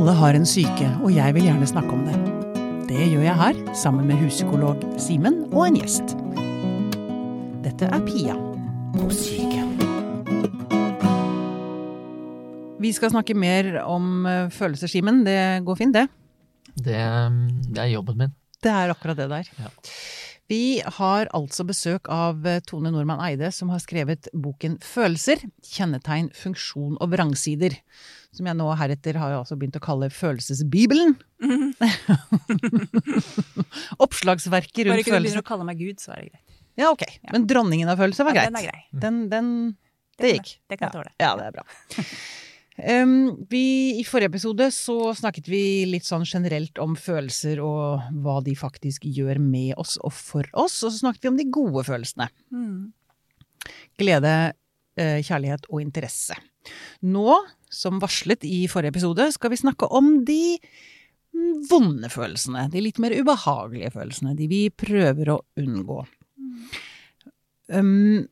Alle 0.00 0.14
har 0.16 0.32
en 0.32 0.46
syke, 0.48 0.86
og 1.04 1.10
jeg 1.12 1.34
vil 1.36 1.44
gjerne 1.44 1.66
snakke 1.68 1.92
om 1.92 2.06
det. 2.06 2.14
Det 2.88 3.02
gjør 3.10 3.20
jeg 3.20 3.36
her, 3.36 3.58
sammen 3.76 4.06
med 4.08 4.16
huspsykolog 4.22 4.80
Simen 4.96 5.34
og 5.50 5.66
en 5.66 5.74
gjest. 5.76 6.14
Dette 7.66 7.84
er 7.84 8.00
Pia 8.06 8.38
på 8.94 9.10
syke. 9.12 9.60
Vi 12.80 12.94
skal 12.96 13.12
snakke 13.12 13.36
mer 13.36 13.68
om 13.82 14.24
eh, 14.24 14.48
følelser, 14.48 14.88
Simen. 14.88 15.20
Det 15.28 15.36
går 15.68 15.76
fint, 15.82 15.92
det. 15.92 16.06
Det, 16.80 16.96
det 17.68 17.84
er 17.84 17.92
jobben 17.92 18.22
min. 18.24 18.32
Det 18.56 18.72
er 18.72 18.96
akkurat 18.96 19.20
det 19.20 19.28
der. 19.28 19.52
Ja. 19.60 19.68
Vi 20.50 20.80
har 20.98 21.28
altså 21.36 21.62
besøk 21.68 22.08
av 22.10 22.42
eh, 22.48 22.58
Tone 22.66 22.90
Normann 22.90 23.20
Eide, 23.22 23.52
som 23.54 23.70
har 23.70 23.78
skrevet 23.82 24.26
boken 24.34 24.78
Følelser 24.82 25.44
kjennetegn, 25.70 26.32
funksjon 26.34 26.96
og 26.98 27.12
vrangsider. 27.12 27.76
Som 28.34 28.46
jeg 28.50 28.58
nå 28.58 28.66
heretter 28.78 29.18
har 29.18 29.36
altså 29.36 29.54
begynt 29.58 29.78
å 29.78 29.82
kalle 29.84 30.08
Følelsesbibelen. 30.10 31.14
Oppslagsverket 34.02 34.90
Bare 34.90 35.02
ikke 35.02 35.14
du 35.14 35.20
begynner 35.22 35.42
å 35.42 35.46
kalle 35.46 35.66
meg 35.68 35.80
Gud, 35.80 36.02
så 36.02 36.14
er 36.16 36.24
det 36.24 36.32
greit. 36.32 36.58
Ja, 36.80 36.90
ok. 36.94 37.04
Men 37.30 37.46
dronningen 37.50 37.90
av 37.92 37.98
følelser 38.00 38.26
var 38.26 38.34
Ja, 38.36 38.46
greit. 38.46 38.54
den 38.54 38.60
er 38.60 38.68
grei. 38.70 38.84
Den, 39.06 39.16
den, 39.32 39.48
det 40.20 40.34
gikk. 40.36 40.52
Det 40.70 40.78
kan 40.80 40.88
jeg 40.88 40.96
tåle. 40.98 41.12
Ja, 41.20 41.34
det 41.38 41.50
er 41.50 41.58
bra. 41.58 41.66
Um, 42.80 43.46
vi, 43.50 43.98
I 44.00 44.04
forrige 44.08 44.30
episode 44.30 44.70
så 44.72 45.12
snakket 45.16 45.48
vi 45.50 45.62
litt 45.88 46.06
sånn 46.06 46.24
generelt 46.28 46.78
om 46.80 46.94
følelser 46.96 47.60
og 47.64 48.06
hva 48.22 48.38
de 48.44 48.54
faktisk 48.56 49.04
gjør 49.04 49.40
med 49.42 49.74
oss 49.80 49.98
og 50.00 50.14
for 50.16 50.48
oss. 50.52 50.78
Og 50.84 50.92
så 50.92 51.02
snakket 51.02 51.26
vi 51.26 51.32
om 51.32 51.40
de 51.40 51.48
gode 51.52 51.84
følelsene. 51.88 52.30
Mm. 52.54 52.92
Glede, 54.00 54.34
eh, 54.96 55.18
kjærlighet 55.26 55.68
og 55.68 55.82
interesse. 55.82 56.38
Nå, 57.04 57.36
som 57.72 58.00
varslet 58.00 58.44
i 58.48 58.64
forrige 58.70 58.96
episode, 58.96 59.28
skal 59.34 59.52
vi 59.52 59.60
snakke 59.60 59.88
om 59.92 60.12
de 60.28 60.56
mm, 60.56 61.68
vonde 61.70 62.10
følelsene. 62.12 62.68
De 62.72 62.84
litt 62.84 63.00
mer 63.02 63.16
ubehagelige 63.16 63.92
følelsene. 63.96 64.36
De 64.38 64.48
vi 64.50 64.64
prøver 64.72 65.34
å 65.34 65.40
unngå. 65.60 66.02
Um, 67.70 68.26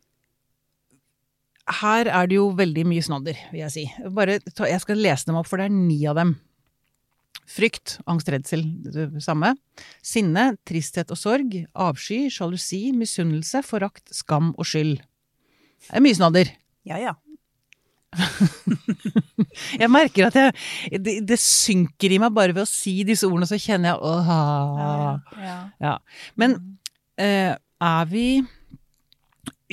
her 1.80 2.08
er 2.08 2.28
det 2.28 2.38
jo 2.38 2.48
veldig 2.56 2.84
mye 2.88 3.04
snadder, 3.04 3.38
vil 3.52 3.62
jeg 3.66 3.74
si. 3.74 3.84
Bare 4.14 4.38
ta, 4.50 4.66
jeg 4.68 4.80
skal 4.84 5.00
lese 5.02 5.28
dem 5.28 5.38
opp, 5.40 5.48
for 5.50 5.60
det 5.60 5.68
er 5.68 5.74
ni 5.74 5.98
av 6.08 6.18
dem. 6.18 6.34
Frykt, 7.48 7.96
angst, 8.08 8.28
redsel, 8.32 8.64
det 8.84 9.22
samme. 9.24 9.54
Sinne, 10.04 10.50
tristhet 10.68 11.12
og 11.14 11.20
sorg. 11.20 11.54
Avsky, 11.72 12.26
sjalusi, 12.32 12.88
misunnelse, 12.96 13.62
forakt, 13.64 14.04
skam 14.12 14.52
og 14.56 14.68
skyld. 14.68 14.98
Det 15.88 15.96
er 15.96 16.04
mye 16.04 16.18
snadder. 16.18 16.52
Ja, 16.88 17.00
ja. 17.00 17.14
Jeg 19.80 19.90
merker 19.92 20.28
at 20.30 20.36
jeg, 20.38 21.00
det, 21.04 21.14
det 21.28 21.36
synker 21.42 22.14
i 22.14 22.18
meg 22.22 22.32
bare 22.36 22.54
ved 22.56 22.64
å 22.64 22.68
si 22.68 22.94
disse 23.06 23.28
ordene, 23.28 23.48
så 23.48 23.58
kjenner 23.60 23.92
jeg 23.92 23.98
åh. 24.00 24.30
ja, 24.32 25.42
ja. 25.44 25.56
Ja. 25.84 25.92
Men 26.40 26.56
eh, 27.20 27.52
er 27.52 28.08
vi 28.08 28.40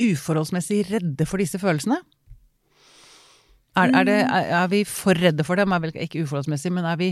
uforholdsmessig 0.00 0.84
redde 0.90 1.26
for 1.28 1.42
disse 1.42 1.60
følelsene? 1.62 2.00
Er, 3.76 3.92
er, 3.92 4.04
det, 4.08 4.20
er, 4.24 4.68
vi 4.72 4.84
for 4.88 5.18
redde 5.20 5.44
for 5.44 5.60
dem? 5.60 5.72
Er 5.72 5.82
vel 5.84 5.96
ikke 6.00 6.22
uforholdsmessig, 6.24 6.72
men 6.72 6.88
er 6.88 7.00
vi 7.00 7.10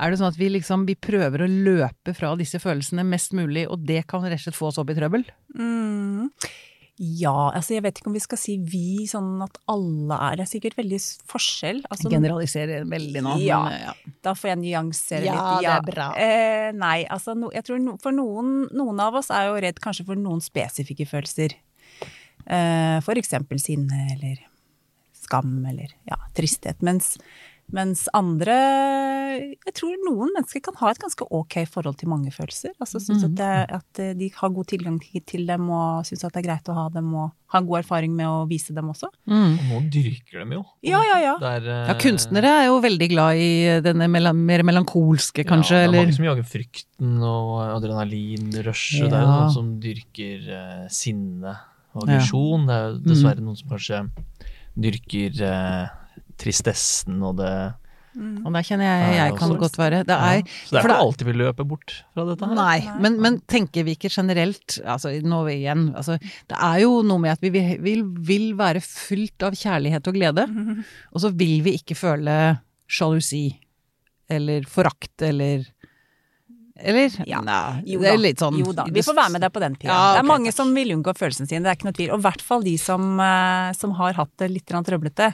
er 0.00 0.12
det 0.12 0.20
sånn 0.20 0.30
at 0.30 0.38
vi 0.40 0.48
liksom 0.48 0.86
vi 0.88 0.96
prøver 0.96 1.44
å 1.44 1.50
løpe 1.50 2.14
fra 2.16 2.32
disse 2.40 2.60
følelsene 2.62 3.04
mest 3.04 3.34
mulig, 3.36 3.66
og 3.68 3.84
det 3.88 4.06
kan 4.08 4.24
rett 4.24 4.40
og 4.40 4.46
slett 4.46 4.56
få 4.56 4.70
oss 4.70 4.80
opp 4.80 4.92
i 4.92 4.96
trøbbel? 4.96 5.26
Mm. 5.52 6.30
Ja, 7.00 7.48
altså 7.56 7.78
jeg 7.78 7.84
vet 7.86 7.96
ikke 7.96 8.10
om 8.10 8.16
vi 8.16 8.20
skal 8.20 8.36
si 8.36 8.58
vi 8.60 9.06
sånn 9.08 9.40
at 9.40 9.54
alle 9.72 10.18
er 10.20 10.34
Det 10.36 10.44
er 10.44 10.50
sikkert 10.50 10.74
veldig 10.76 10.98
forskjell. 11.30 11.78
Altså, 11.88 12.10
Generaliserer 12.12 12.84
veldig 12.88 13.22
nå. 13.24 13.38
Ja. 13.40 13.60
Men, 13.64 13.86
ja. 13.86 14.16
Da 14.26 14.34
får 14.36 14.50
jeg 14.50 14.60
nyansere 14.66 15.24
Ja, 15.24 15.38
litt. 15.38 15.64
det 15.64 15.72
er 15.78 15.86
bra. 15.86 16.08
Eh, 16.20 16.66
nei, 16.76 16.98
altså 17.08 17.32
no, 17.38 17.48
jeg 17.56 17.64
tror 17.64 17.80
no, 17.80 17.96
for 18.02 18.12
noen, 18.12 18.66
noen 18.76 19.00
av 19.00 19.16
oss 19.16 19.32
er 19.32 19.48
jo 19.48 19.56
redd 19.64 19.80
kanskje 19.80 20.04
for 20.10 20.20
noen 20.20 20.44
spesifikke 20.44 21.08
følelser. 21.08 21.56
Eh, 22.46 22.98
for 23.04 23.14
eksempel 23.20 23.60
sinne 23.62 24.06
eller 24.16 24.38
skam 25.20 25.60
eller 25.68 25.92
ja, 26.08 26.16
tristhet. 26.34 26.80
Mens, 26.82 27.16
mens 27.70 28.08
andre 28.16 28.56
Jeg 29.30 29.74
tror 29.78 29.92
noen 30.02 30.32
mennesker 30.34 30.58
kan 30.64 30.74
ha 30.80 30.90
et 30.90 30.98
ganske 30.98 31.22
ok 31.30 31.60
forhold 31.70 31.94
til 32.00 32.08
mange 32.10 32.32
følelser. 32.34 32.72
Altså 32.82 32.98
synes 32.98 33.22
at, 33.28 33.34
det, 33.38 33.50
at 33.76 34.00
de 34.18 34.30
har 34.34 34.50
god 34.50 34.66
tilgang 34.72 34.96
til 35.28 35.46
dem 35.46 35.68
og 35.70 36.02
syns 36.08 36.24
at 36.26 36.34
det 36.34 36.40
er 36.42 36.48
greit 36.48 36.66
å 36.72 36.74
ha 36.74 36.88
dem 36.90 37.12
og 37.14 37.30
har 37.54 37.62
god 37.62 37.78
erfaring 37.84 38.16
med 38.18 38.26
å 38.26 38.40
vise 38.50 38.74
dem 38.74 38.90
også. 38.90 39.06
Mm. 39.30 39.54
Og 39.54 39.62
nå 39.70 39.78
dyrker 39.94 40.42
dem 40.42 40.56
jo. 40.58 40.64
Ja, 40.82 40.98
ja, 41.06 41.20
ja. 41.22 41.36
Det 41.38 41.52
er, 41.60 41.70
eh, 41.76 41.86
Ja, 41.92 41.94
kunstnere 42.02 42.50
er 42.58 42.66
jo 42.72 42.80
veldig 42.82 43.08
glad 43.14 43.38
i 43.38 43.80
denne 43.86 44.10
mela- 44.10 44.34
mer 44.34 44.62
melankolske, 44.66 45.46
kanskje, 45.46 45.78
ja, 45.78 45.86
det 45.86 45.86
er 45.86 45.88
eller 45.92 46.06
mange 46.10 46.18
som 46.18 46.24
jager 46.26 46.50
frykten 46.50 47.16
og 47.22 47.54
adrenalinrushet. 47.78 49.10
Det 49.10 49.14
er 49.14 49.26
jo 49.26 49.34
noen 49.36 49.54
som 49.54 49.72
dyrker 49.82 50.48
eh, 50.58 50.88
sinne 50.90 51.54
og 51.94 52.04
aggresjon. 52.06 52.66
Det 52.68 52.74
er 52.76 52.88
jo 52.88 52.98
dessverre 53.10 53.44
noen 53.44 53.58
som 53.58 53.68
kanskje 53.72 54.02
dyrker 54.80 55.42
eh, 55.42 55.86
tristessen 56.40 57.22
og 57.26 57.38
det 57.42 57.54
Mm. 58.10 58.40
Og 58.42 58.50
der 58.56 58.64
kjenner 58.66 58.88
jeg 58.88 59.18
jeg 59.20 59.34
kan 59.38 59.52
godt 59.54 59.76
være. 59.78 60.00
Det 60.02 60.10
er 60.16 60.32
ja. 60.40 60.42
Så 60.66 60.72
det 60.74 60.78
er 60.78 60.82
ikke 60.82 60.88
det- 60.90 61.02
alltid 61.04 61.26
vi 61.28 61.32
løper 61.38 61.64
bort 61.70 61.92
fra 62.12 62.24
dette 62.26 62.48
her. 62.48 62.54
Nei, 62.58 62.80
men, 62.98 63.20
men 63.22 63.36
tenker 63.46 63.84
vi 63.86 63.94
ikke 63.94 64.10
generelt 64.10 64.80
altså 64.82 65.12
nå 65.22 65.38
igjen, 65.52 65.94
altså, 65.94 66.16
Det 66.18 66.58
er 66.58 66.80
jo 66.82 67.02
noe 67.06 67.22
med 67.22 67.30
at 67.36 67.40
vi 67.40 67.50
vil, 67.54 67.78
vil, 67.78 68.02
vil 68.02 68.48
være 68.58 68.82
fylt 68.82 69.46
av 69.46 69.54
kjærlighet 69.54 70.10
og 70.10 70.14
glede, 70.18 70.46
og 71.14 71.20
så 71.22 71.30
vil 71.30 71.62
vi 71.62 71.76
ikke 71.78 71.94
føle 71.94 72.58
sjalusi 72.90 73.44
eller 74.28 74.66
forakt 74.66 75.22
eller 75.22 75.62
Eller? 76.82 77.16
Ja. 77.28 77.40
Nei, 77.44 77.82
Jo 77.92 78.00
det 78.02 78.12
er 78.12 78.20
litt 78.20 78.42
sånn 78.42 78.58
Jo 78.60 78.74
da, 78.76 78.86
vi 78.90 79.02
får 79.04 79.16
være 79.18 79.34
med 79.34 79.44
deg 79.44 79.52
på 79.54 79.62
den 79.62 79.76
tida. 79.78 79.92
Ja, 79.92 80.12
det 80.16 80.22
er 80.22 80.28
mange 80.30 80.50
takk. 80.50 80.58
som 80.60 80.74
vil 80.76 80.94
unngå 80.96 81.14
følelsene 81.18 81.48
sine, 81.50 81.62
det 81.64 81.72
er 81.72 81.78
ikke 81.78 81.88
noe 81.90 81.98
tvil. 81.98 82.12
Og 82.14 82.22
i 82.22 82.26
hvert 82.28 82.44
fall 82.44 82.64
de 82.66 82.76
som, 82.80 83.10
eh, 83.20 83.72
som 83.78 83.96
har 84.00 84.16
hatt 84.20 84.32
det 84.42 84.50
litt 84.52 84.66
trøblete. 84.70 85.32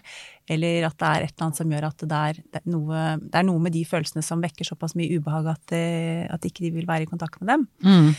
Eller 0.48 0.86
at 0.86 0.96
det 0.98 1.06
er 1.10 1.26
et 1.26 1.34
eller 1.34 1.46
annet 1.48 1.60
som 1.60 1.70
gjør 1.74 1.86
at 1.88 2.02
det 2.06 2.22
er, 2.30 2.40
det 2.54 2.60
er, 2.62 2.66
noe, 2.70 3.04
det 3.18 3.40
er 3.40 3.46
noe 3.48 3.62
med 3.62 3.74
de 3.74 3.82
følelsene 3.88 4.22
som 4.22 4.42
vekker 4.42 4.68
såpass 4.68 4.94
mye 4.98 5.18
ubehag 5.18 5.48
at, 5.50 5.74
eh, 5.74 6.26
at 6.30 6.46
ikke 6.46 6.66
de 6.66 6.74
vil 6.78 6.86
være 6.86 7.06
i 7.06 7.10
kontakt 7.10 7.40
med 7.42 7.50
dem. 7.54 7.66
Mm. 7.82 8.12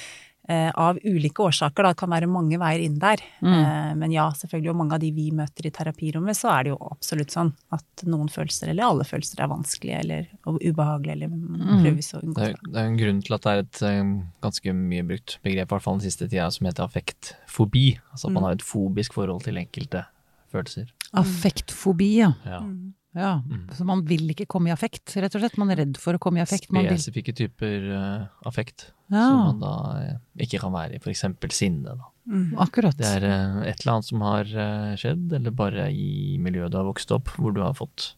Eh, 0.49 0.69
av 0.79 0.95
ulike 1.03 1.43
årsaker, 1.43 1.83
da. 1.83 1.89
Det 1.91 1.97
kan 1.99 2.09
være 2.13 2.27
mange 2.31 2.55
veier 2.55 2.79
inn 2.85 2.93
der. 3.01 3.19
Mm. 3.43 3.51
Eh, 3.57 3.95
men 3.99 4.11
ja, 4.15 4.29
selvfølgelig, 4.31 4.69
og 4.71 4.77
mange 4.79 4.95
av 4.95 5.01
de 5.03 5.09
vi 5.11 5.25
møter 5.35 5.67
i 5.67 5.71
terapirommet, 5.75 6.37
så 6.39 6.53
er 6.53 6.63
det 6.63 6.71
jo 6.71 6.77
absolutt 6.87 7.33
sånn 7.35 7.49
at 7.75 8.03
noen 8.07 8.29
følelser, 8.31 8.69
eller 8.71 8.87
alle 8.87 9.03
følelser, 9.03 9.41
er 9.43 9.49
vanskelige 9.51 9.99
eller 10.05 10.29
ubehagelige, 10.47 11.17
eller 11.17 11.27
Mm. 11.27 11.83
prøves 11.83 12.13
å 12.15 12.21
unngå. 12.23 12.35
Det 12.39 12.47
er, 12.53 12.55
det 12.71 12.79
er 12.79 12.87
en 12.87 12.97
grunn 12.97 13.21
til 13.27 13.35
at 13.35 13.41
det 13.43 13.51
er 13.51 13.59
et 13.65 13.81
eh, 13.89 14.13
ganske 14.47 14.73
mye 14.73 15.03
brukt 15.11 15.37
begrep, 15.43 15.67
i 15.67 15.73
hvert 15.75 15.83
fall 15.83 15.99
den 15.99 16.07
siste 16.07 16.29
tida, 16.29 16.47
som 16.49 16.65
heter 16.69 16.87
affektfobi. 16.87 17.99
Altså 18.13 18.27
at 18.29 18.33
man 18.39 18.43
har 18.47 18.55
et 18.55 18.63
fobisk 18.63 19.13
forhold 19.19 19.43
til 19.43 19.59
enkelte 19.59 20.05
følelser. 20.53 20.87
Affektfobi, 21.13 22.09
ja. 22.23 22.31
Ja. 22.45 22.61
Mm. 22.63 22.93
Ja. 23.17 23.31
Mm. 23.41 23.63
Så 23.73 23.85
man 23.87 24.03
vil 24.07 24.29
ikke 24.33 24.45
komme 24.49 24.69
i 24.69 24.75
affekt, 24.75 25.15
rett 25.17 25.33
og 25.35 25.41
slett. 25.41 25.57
Man 25.57 25.73
er 25.73 25.81
redd 25.81 25.97
for 26.01 26.17
å 26.17 26.21
komme 26.21 26.41
i 26.41 26.43
affekt. 26.43 26.69
Man 26.71 26.85
vil. 26.85 26.93
Spesifikke 26.97 27.33
typer 27.37 27.89
uh, 27.89 28.27
affekt 28.47 28.91
Ja, 29.09 29.25
som 29.25 29.41
man 29.41 29.63
da 29.63 29.73
eh, 30.03 30.13
ikke 30.45 30.61
kan 30.61 30.75
være 30.75 30.97
i, 30.97 31.01
f.eks. 31.01 31.25
sinne. 31.57 31.97
Da. 31.97 32.11
Mm. 32.27 32.57
akkurat. 32.59 32.97
Det 32.99 33.07
er 33.07 33.25
uh, 33.25 33.61
et 33.63 33.81
eller 33.81 33.97
annet 33.97 34.09
som 34.09 34.23
har 34.25 34.51
uh, 34.51 34.93
skjedd, 34.99 35.31
eller 35.39 35.55
bare 35.55 35.89
i 35.91 36.37
miljøet 36.43 36.73
du 36.73 36.79
har 36.79 36.87
vokst 36.87 37.13
opp, 37.15 37.31
hvor 37.39 37.55
du 37.55 37.63
har 37.63 37.77
fått 37.77 38.11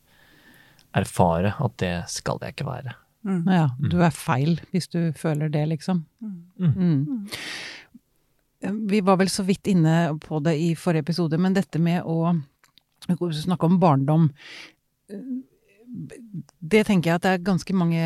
erfare 0.98 1.54
at 1.62 1.78
det 1.82 1.94
skal 2.10 2.42
jeg 2.42 2.58
ikke 2.58 2.70
være. 2.70 2.96
Mm. 3.28 3.44
Ja, 3.52 3.66
du 3.78 4.00
er 4.02 4.16
feil 4.16 4.58
hvis 4.74 4.90
du 4.90 5.12
føler 5.18 5.52
det, 5.54 5.66
liksom. 5.74 6.06
Mm. 6.58 7.28
Vi 8.90 9.02
var 9.06 9.20
vel 9.20 9.30
så 9.32 9.44
vidt 9.48 9.68
inne 9.72 10.16
på 10.24 10.40
det 10.44 10.56
i 10.60 10.72
forrige 10.80 11.06
episode, 11.06 11.38
men 11.40 11.56
dette 11.56 11.82
med 11.84 12.08
å 12.08 12.34
snakke 13.08 13.68
om 13.68 13.80
barndom 13.80 14.30
det 16.62 16.84
tenker 16.86 17.10
jeg 17.10 17.18
at 17.18 17.24
det 17.26 17.30
er 17.34 17.40
ganske 17.48 17.74
mange 17.74 18.02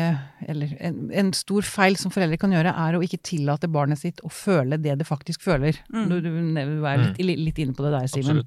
Eller 0.48 0.70
en, 0.80 1.10
en 1.12 1.32
stor 1.36 1.66
feil 1.68 1.98
som 2.00 2.12
foreldre 2.14 2.38
kan 2.40 2.52
gjøre, 2.54 2.72
er 2.72 2.96
å 2.96 3.02
ikke 3.04 3.18
tillate 3.28 3.68
barnet 3.68 4.00
sitt 4.00 4.22
å 4.24 4.30
føle 4.32 4.78
det 4.80 4.94
det 5.02 5.06
faktisk 5.08 5.44
føler. 5.44 5.76
Mm. 5.92 6.06
Du, 6.08 6.14
du, 6.24 6.30
du 6.30 6.86
er 6.88 7.02
litt, 7.20 7.42
litt 7.42 7.60
inne 7.60 7.76
på 7.76 7.84
det 7.84 7.92
der, 7.92 8.08
Simen. 8.08 8.40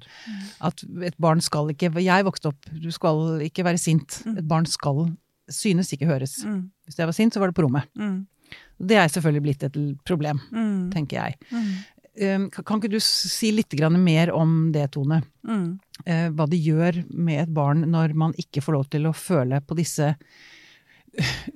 At 0.64 0.82
et 1.06 1.18
barn 1.22 1.42
skal 1.44 1.70
ikke 1.74 1.92
Jeg 2.02 2.26
vokste 2.26 2.50
opp, 2.50 2.66
du 2.72 2.90
skal 2.94 3.38
ikke 3.46 3.66
være 3.68 3.78
sint. 3.78 4.18
Mm. 4.26 4.40
Et 4.42 4.48
barn 4.50 4.66
skal 4.66 5.04
synes, 5.48 5.92
ikke 5.94 6.10
høres. 6.10 6.40
Mm. 6.44 6.64
Hvis 6.88 6.98
jeg 6.98 7.08
var 7.08 7.16
sint, 7.16 7.32
så 7.36 7.40
var 7.40 7.52
det 7.52 7.56
på 7.60 7.64
rommet. 7.64 7.86
Mm. 7.96 8.18
Det 8.90 8.96
er 8.98 9.08
selvfølgelig 9.12 9.44
blitt 9.46 9.64
et 9.68 9.78
problem, 10.08 10.40
Mm. 10.50 10.90
tenker 10.92 11.18
jeg. 11.22 11.38
Mm. 12.18 12.44
Um, 12.48 12.50
Kan 12.50 12.80
ikke 12.80 12.90
du 12.92 13.00
si 13.00 13.52
litt 13.54 13.74
mer 13.98 14.32
om 14.34 14.72
det, 14.72 14.90
Tone? 14.92 15.22
Mm. 15.46 15.78
Eh, 16.04 16.28
Hva 16.30 16.46
det 16.48 16.58
gjør 16.58 17.04
med 17.10 17.42
et 17.42 17.54
barn 17.54 17.90
når 17.90 18.14
man 18.14 18.34
ikke 18.38 18.62
får 18.62 18.72
lov 18.72 18.88
til 18.90 19.06
å 19.06 19.12
føle 19.16 19.60
på 19.60 19.76
disse 19.78 20.14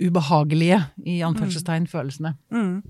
ubehagelige, 0.01 0.81
i 1.07 1.21
anførselstegn, 1.23 1.87
følelsene. 1.87 2.37
Mm. 2.51 2.83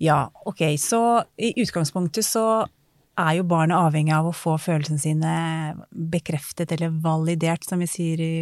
Ja, 0.00 0.30
ok. 0.46 0.64
Så 0.80 1.22
i 1.36 1.52
utgangspunktet 1.60 2.24
så 2.26 2.66
er 3.20 3.34
jo 3.36 3.44
barnet 3.44 3.76
avhengig 3.76 4.14
av 4.16 4.30
å 4.30 4.34
få 4.36 4.54
følelsene 4.60 5.02
sine 5.02 5.32
bekreftet 5.90 6.72
eller 6.72 6.94
validert, 7.04 7.66
som 7.66 7.82
vi 7.82 7.88
sier 7.90 8.22
i 8.24 8.34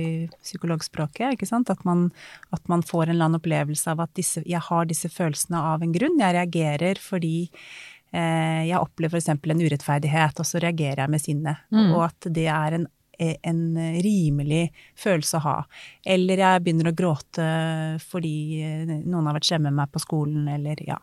psykologspråket. 0.45 1.35
ikke 1.35 1.49
sant? 1.49 1.71
At 1.73 1.85
man, 1.89 2.09
at 2.55 2.63
man 2.71 2.85
får 2.87 3.09
en 3.09 3.17
eller 3.17 3.29
annen 3.29 3.41
opplevelse 3.41 3.91
av 3.91 4.05
at 4.05 4.15
disse, 4.19 4.45
jeg 4.47 4.63
har 4.69 4.89
disse 4.89 5.11
følelsene 5.11 5.59
av 5.73 5.83
en 5.83 5.95
grunn. 5.95 6.21
Jeg 6.21 6.37
reagerer 6.37 7.03
fordi 7.03 7.49
jeg 8.13 8.79
opplever 8.79 9.21
f.eks. 9.21 9.29
en 9.35 9.61
urettferdighet, 9.61 10.39
og 10.41 10.47
så 10.49 10.63
reagerer 10.65 11.03
jeg 11.05 11.13
med 11.13 11.23
sinne. 11.23 11.53
Mm. 11.75 11.91
Og 11.93 12.07
at 12.07 12.31
det 12.33 12.47
er 12.49 12.79
en 12.79 12.87
en 13.19 13.79
rimelig 14.03 14.69
følelse 14.99 15.39
å 15.39 15.43
ha. 15.43 15.57
Eller 16.07 16.43
jeg 16.43 16.63
begynner 16.63 16.91
å 16.91 16.97
gråte 16.97 17.47
fordi 18.07 18.63
noen 19.03 19.27
har 19.29 19.37
vært 19.39 19.49
slemme 19.51 19.73
med 19.73 19.81
meg 19.81 19.93
på 19.95 20.03
skolen, 20.03 20.47
eller 20.53 20.81
ja. 20.87 20.99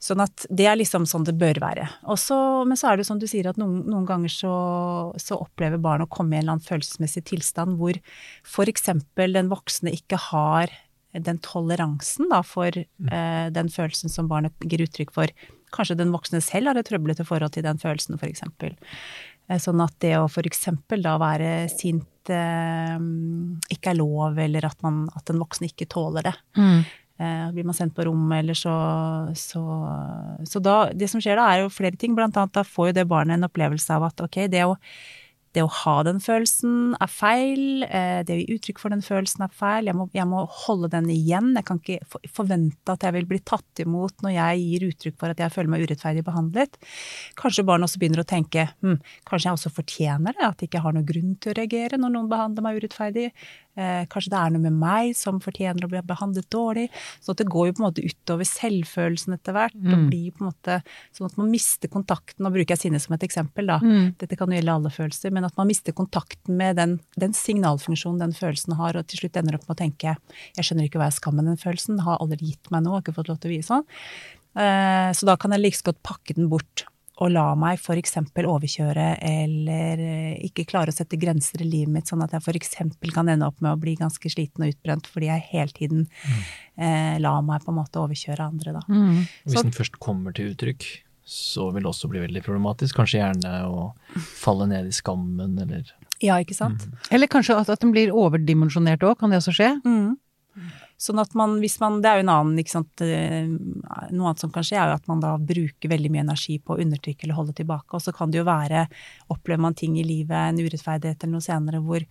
Sånn 0.00 0.20
at 0.24 0.44
det 0.52 0.68
er 0.68 0.78
liksom 0.80 1.06
sånn 1.08 1.24
det 1.28 1.36
bør 1.40 1.62
være. 1.62 1.88
Også, 2.12 2.36
men 2.68 2.78
så 2.80 2.90
er 2.90 3.00
det 3.00 3.08
som 3.08 3.20
du 3.20 3.26
sier, 3.30 3.48
at 3.50 3.60
noen, 3.60 3.80
noen 3.88 4.08
ganger 4.08 4.32
så, 4.32 4.54
så, 5.20 5.40
opplever 5.40 5.80
barn 5.80 6.04
å 6.04 6.10
komme 6.10 6.36
i 6.36 6.40
en 6.40 6.44
eller 6.44 6.58
annen 6.58 6.68
følelsesmessig 6.68 7.24
tilstand 7.32 7.80
hvor 7.80 7.96
f.eks. 8.44 8.90
den 9.16 9.52
voksne 9.52 9.94
ikke 9.96 10.20
har 10.30 10.72
den 11.10 11.40
toleransen 11.42 12.28
da, 12.30 12.42
for 12.46 12.70
eh, 12.76 13.46
den 13.50 13.72
følelsen 13.72 14.12
som 14.12 14.28
barnet 14.30 14.68
gir 14.68 14.84
uttrykk 14.84 15.10
for. 15.16 15.32
Kanskje 15.74 15.98
den 16.00 16.14
voksne 16.14 16.42
selv 16.44 16.70
har 16.70 16.80
et 16.80 16.88
trøblete 16.88 17.26
forhold 17.26 17.54
til 17.54 17.66
den 17.66 17.80
følelsen, 17.80 18.18
f.eks. 18.20 18.46
Eh, 19.50 19.58
sånn 19.58 19.82
at 19.82 19.96
det 20.04 20.14
å 20.18 20.28
f.eks. 20.28 20.66
da 21.02 21.16
være 21.20 21.52
sint 21.72 22.32
eh, 22.32 22.96
ikke 23.74 23.92
er 23.92 24.00
lov, 24.00 24.38
eller 24.38 24.68
at, 24.70 24.78
man, 24.86 25.04
at 25.16 25.26
den 25.30 25.40
voksne 25.42 25.70
ikke 25.70 25.88
tåler 25.90 26.30
det. 26.30 26.34
Mm. 26.58 26.82
Eh, 27.20 27.46
blir 27.52 27.66
man 27.68 27.76
sendt 27.76 27.96
på 27.96 28.06
rommet, 28.08 28.38
eller 28.40 28.56
så, 28.56 28.74
så 29.36 29.62
Så 30.48 30.62
da 30.64 30.90
Det 30.94 31.10
som 31.10 31.20
skjer 31.20 31.36
da, 31.36 31.48
er 31.50 31.64
jo 31.64 31.72
flere 31.72 31.98
ting. 32.00 32.14
Blant 32.16 32.36
annet 32.40 32.54
da 32.56 32.64
får 32.64 32.90
jo 32.90 32.98
det 33.00 33.08
barnet 33.10 33.36
en 33.36 33.48
opplevelse 33.50 33.92
av 33.92 34.08
at 34.08 34.22
ok, 34.24 34.46
det 34.48 34.64
å 34.64 34.76
det 35.56 35.64
å 35.64 35.70
ha 35.80 35.94
den 36.06 36.20
følelsen 36.22 36.94
er 37.02 37.10
feil, 37.10 37.82
eh, 37.82 38.20
det 38.26 38.36
å 38.36 38.38
gi 38.38 38.54
uttrykk 38.54 38.78
for 38.82 38.94
den 38.94 39.02
følelsen 39.02 39.42
er 39.42 39.54
feil, 39.54 39.88
jeg 39.90 39.98
må, 39.98 40.06
jeg 40.14 40.28
må, 40.30 40.44
holde 40.66 40.90
den 40.92 41.08
igjen. 41.10 41.50
Jeg 41.58 41.66
kan 41.66 41.80
ikke 41.80 42.28
forvente 42.30 42.94
at 42.94 43.06
jeg 43.06 43.16
vil 43.16 43.26
bli 43.32 43.40
tatt 43.42 43.82
imot 43.82 44.22
når 44.22 44.36
jeg 44.36 44.60
gir 44.62 44.86
uttrykk 44.90 45.16
for 45.18 45.34
at 45.34 45.42
jeg 45.42 45.54
føler 45.54 45.72
meg 45.72 45.86
urettferdig 45.86 46.22
behandlet. 46.26 46.78
Kanskje 47.40 47.66
barn 47.66 47.86
også 47.86 47.98
begynner 48.02 48.22
å 48.22 48.28
tenke 48.30 48.68
hm, 48.78 49.00
kanskje 49.26 49.50
jeg 49.50 49.58
også 49.58 49.74
fortjener 49.74 50.38
det, 50.38 50.46
at 50.46 50.62
jeg 50.62 50.70
ikke 50.70 50.84
har 50.86 50.94
noen 50.94 51.08
grunn 51.08 51.34
til 51.40 51.52
å 51.52 51.58
reagere 51.58 51.98
når 51.98 52.14
noen 52.14 52.30
behandler 52.30 52.66
meg 52.66 52.78
urettferdig. 52.78 53.30
Eh, 53.78 54.02
kanskje 54.10 54.32
det 54.32 54.38
er 54.40 54.50
noe 54.52 54.64
med 54.64 54.74
meg 54.80 55.12
som 55.14 55.38
fortjener 55.42 55.86
å 55.86 55.90
bli 55.90 56.00
behandlet 56.06 56.48
dårlig. 56.50 56.88
Så 57.22 57.36
det 57.38 57.46
går 57.50 57.68
jo 57.68 57.76
på 57.76 57.82
en 57.82 57.86
måte 57.86 58.04
utover 58.04 58.48
selvfølelsen 58.48 59.36
etter 59.36 59.56
hvert. 59.56 59.76
Mm. 59.80 59.92
og 59.94 60.06
blir 60.10 60.34
på 60.34 60.44
en 60.44 60.50
måte 60.50 60.80
Sånn 61.14 61.28
at 61.28 61.36
man 61.38 61.50
mister 61.50 61.90
kontakten. 61.90 62.44
Nå 62.44 62.50
bruker 62.52 62.74
jeg 62.74 62.84
sinne 62.84 63.00
som 63.02 63.14
et 63.14 63.24
eksempel, 63.26 63.68
da. 63.70 63.78
Mm. 63.82 64.16
Dette 64.20 64.36
kan 64.38 64.50
jo 64.50 64.58
gjelde 64.58 64.74
alle 64.74 64.92
følelser. 64.94 65.32
Men 65.34 65.46
at 65.48 65.56
man 65.58 65.70
mister 65.70 65.94
kontakten 65.96 66.58
med 66.58 66.76
den, 66.80 66.98
den, 67.20 67.34
signalfunksjonen 67.36 68.20
den 68.22 68.36
følelsen 68.36 68.76
har, 68.78 68.98
og 68.98 69.06
til 69.10 69.22
slutt 69.22 69.38
ender 69.40 69.58
opp 69.58 69.66
med 69.68 69.76
å 69.76 69.80
tenke 69.80 70.16
jeg 70.56 70.66
skjønner 70.66 70.88
ikke 70.88 71.00
hva 71.00 71.08
jeg 71.10 71.18
skal 71.20 71.36
med 71.36 71.48
den 71.48 71.60
følelsen, 71.60 72.02
har 72.04 72.20
aldri 72.20 72.52
gitt 72.52 72.70
meg 72.74 72.84
noe, 72.84 72.98
har 72.98 73.04
ikke 73.04 73.16
fått 73.16 73.30
lov 73.30 73.40
til 73.42 73.50
å 73.50 73.54
vise 73.54 73.70
sånn. 73.70 73.86
Eh, 74.58 75.10
så 75.14 75.28
da 75.28 75.36
kan 75.40 75.54
jeg 75.54 75.62
like 75.62 75.84
godt 75.86 76.00
pakke 76.06 76.36
den 76.36 76.50
bort 76.50 76.84
å 77.20 77.28
la 77.28 77.50
meg 77.58 77.76
f.eks. 77.76 78.16
overkjøre 78.40 79.06
eller 79.26 80.00
eh, 80.04 80.38
ikke 80.48 80.64
klare 80.70 80.92
å 80.92 80.96
sette 80.96 81.18
grenser 81.20 81.60
i 81.64 81.68
livet 81.68 81.92
mitt, 81.92 82.08
sånn 82.08 82.24
at 82.24 82.32
jeg 82.36 82.40
f.eks. 82.40 82.72
kan 83.12 83.28
ende 83.28 83.48
opp 83.48 83.60
med 83.60 83.74
å 83.74 83.80
bli 83.80 83.96
ganske 84.00 84.32
sliten 84.32 84.64
og 84.64 84.72
utbrent 84.72 85.10
fordi 85.10 85.28
jeg 85.28 85.46
hele 85.50 85.76
tiden 85.76 86.06
mm. 86.08 86.40
eh, 86.80 87.14
lar 87.20 87.44
meg 87.44 87.66
på 87.66 87.74
en 87.74 87.80
måte 87.82 88.00
overkjøre 88.00 88.48
andre, 88.48 88.74
da. 88.78 88.84
Mm. 88.88 89.22
Hvis 89.44 89.60
den 89.60 89.76
først 89.76 90.00
kommer 90.00 90.36
til 90.36 90.54
uttrykk, 90.54 90.88
så 91.30 91.68
vil 91.70 91.84
det 91.84 91.92
også 91.92 92.08
bli 92.10 92.24
veldig 92.24 92.42
problematisk. 92.42 92.96
Kanskje 92.98 93.20
gjerne 93.20 93.52
å 93.68 93.90
falle 94.40 94.66
ned 94.72 94.88
i 94.88 94.94
skammen, 94.94 95.58
eller 95.62 95.92
Ja, 96.24 96.40
ikke 96.40 96.56
sant. 96.56 96.88
Mm. 96.88 96.96
Eller 97.16 97.30
kanskje 97.30 97.60
at, 97.60 97.70
at 97.70 97.84
den 97.84 97.92
blir 97.94 98.10
overdimensjonert 98.16 99.04
òg, 99.06 99.18
kan 99.20 99.30
det 99.30 99.38
også 99.38 99.54
skje? 99.60 99.74
Mm. 99.84 100.16
Sånn 101.00 101.20
at 101.22 101.32
man, 101.38 101.56
hvis 101.62 101.78
man, 101.80 102.02
Det 102.02 102.10
er 102.10 102.20
jo 102.20 102.26
en 102.26 102.32
annen, 102.34 102.58
ikke 102.60 102.74
sant, 102.74 103.00
eh, 103.04 103.48
Noe 103.48 104.30
annet 104.30 104.42
som 104.42 104.52
kan 104.52 104.66
skje, 104.66 104.76
er 104.76 104.90
jo 104.90 104.98
at 104.98 105.08
man 105.08 105.22
da 105.22 105.32
bruker 105.38 105.88
veldig 105.88 106.10
mye 106.12 106.26
energi 106.26 106.58
på 106.60 106.76
å 106.76 106.82
undertrykke 106.82 107.24
eller 107.24 107.38
holde 107.38 107.56
tilbake. 107.56 107.96
Og 107.96 108.04
så 108.04 108.12
kan 108.16 108.30
det 108.30 108.42
jo 108.42 108.48
være 108.48 108.84
Opplever 109.32 109.64
man 109.64 109.78
ting 109.78 109.96
i 109.96 110.04
livet, 110.04 110.36
en 110.36 110.60
urettferdighet 110.60 111.24
eller 111.24 111.38
noe 111.38 111.46
senere, 111.46 111.80
hvor 111.84 112.04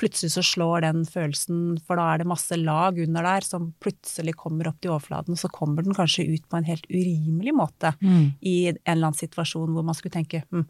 plutselig 0.00 0.32
så 0.32 0.42
slår 0.44 0.84
den 0.86 1.02
følelsen, 1.08 1.76
for 1.84 2.00
da 2.00 2.06
er 2.12 2.22
det 2.22 2.28
masse 2.30 2.56
lag 2.56 2.98
under 3.02 3.26
der 3.26 3.44
som 3.44 3.70
plutselig 3.84 4.32
kommer 4.40 4.70
opp 4.70 4.78
til 4.80 4.94
overflaten, 4.94 5.36
og 5.36 5.42
så 5.42 5.50
kommer 5.52 5.84
den 5.84 5.96
kanskje 5.96 6.24
ut 6.30 6.46
på 6.48 6.56
en 6.56 6.68
helt 6.68 6.86
urimelig 6.88 7.54
måte 7.56 7.92
mm. 8.00 8.24
i 8.40 8.54
en 8.70 8.80
eller 8.84 9.10
annen 9.10 9.18
situasjon 9.20 9.74
hvor 9.76 9.84
man 9.86 9.98
skulle 9.98 10.16
tenke 10.16 10.42
hm, 10.48 10.64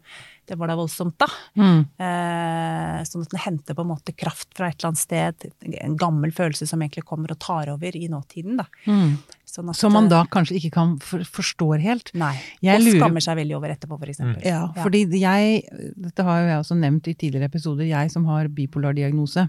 det 0.51 0.57
var 0.59 0.67
da 0.67 0.75
voldsomt, 0.75 1.15
da. 1.21 1.27
Mm. 1.55 1.83
Eh, 1.95 2.97
sånn 3.07 3.23
at 3.23 3.31
den 3.31 3.39
henter 3.39 3.77
på 3.77 3.85
en 3.85 3.91
måte 3.93 4.11
kraft 4.11 4.49
fra 4.57 4.67
et 4.67 4.75
eller 4.81 4.89
annet 4.89 4.99
sted, 4.99 5.45
en 5.79 5.95
gammel 5.99 6.33
følelse 6.35 6.67
som 6.67 6.81
egentlig 6.83 7.05
kommer 7.07 7.31
og 7.31 7.39
tar 7.39 7.71
over 7.71 7.95
i 7.95 8.09
nåtiden, 8.11 8.59
da. 8.59 8.65
Mm. 8.83 9.13
Sånn 9.47 9.71
at, 9.71 9.79
som 9.79 9.95
man 9.95 10.09
da 10.11 10.25
kanskje 10.31 10.57
ikke 10.59 10.73
kan 10.75 10.97
for, 11.03 11.23
forstår 11.39 11.79
helt. 11.83 12.11
Nei. 12.19 12.33
Jeg 12.63 12.81
og 12.81 12.85
lurer, 12.85 12.99
skammer 12.99 13.23
seg 13.23 13.39
veldig 13.39 13.57
over 13.61 13.73
etterpå, 13.77 13.95
for 14.01 14.11
eksempel. 14.11 14.43
Mm. 14.43 14.49
Ja, 14.49 14.59
ja, 14.67 14.83
fordi 14.83 15.05
jeg, 15.21 15.63
dette 16.09 16.27
har 16.27 16.43
jo 16.43 16.51
jeg 16.51 16.65
også 16.65 16.79
nevnt 16.83 17.07
i 17.07 17.15
tidligere 17.15 17.51
episoder, 17.51 17.87
jeg 17.87 18.11
som 18.11 18.27
har 18.27 18.51
bipolar 18.51 18.97
diagnose. 18.97 19.47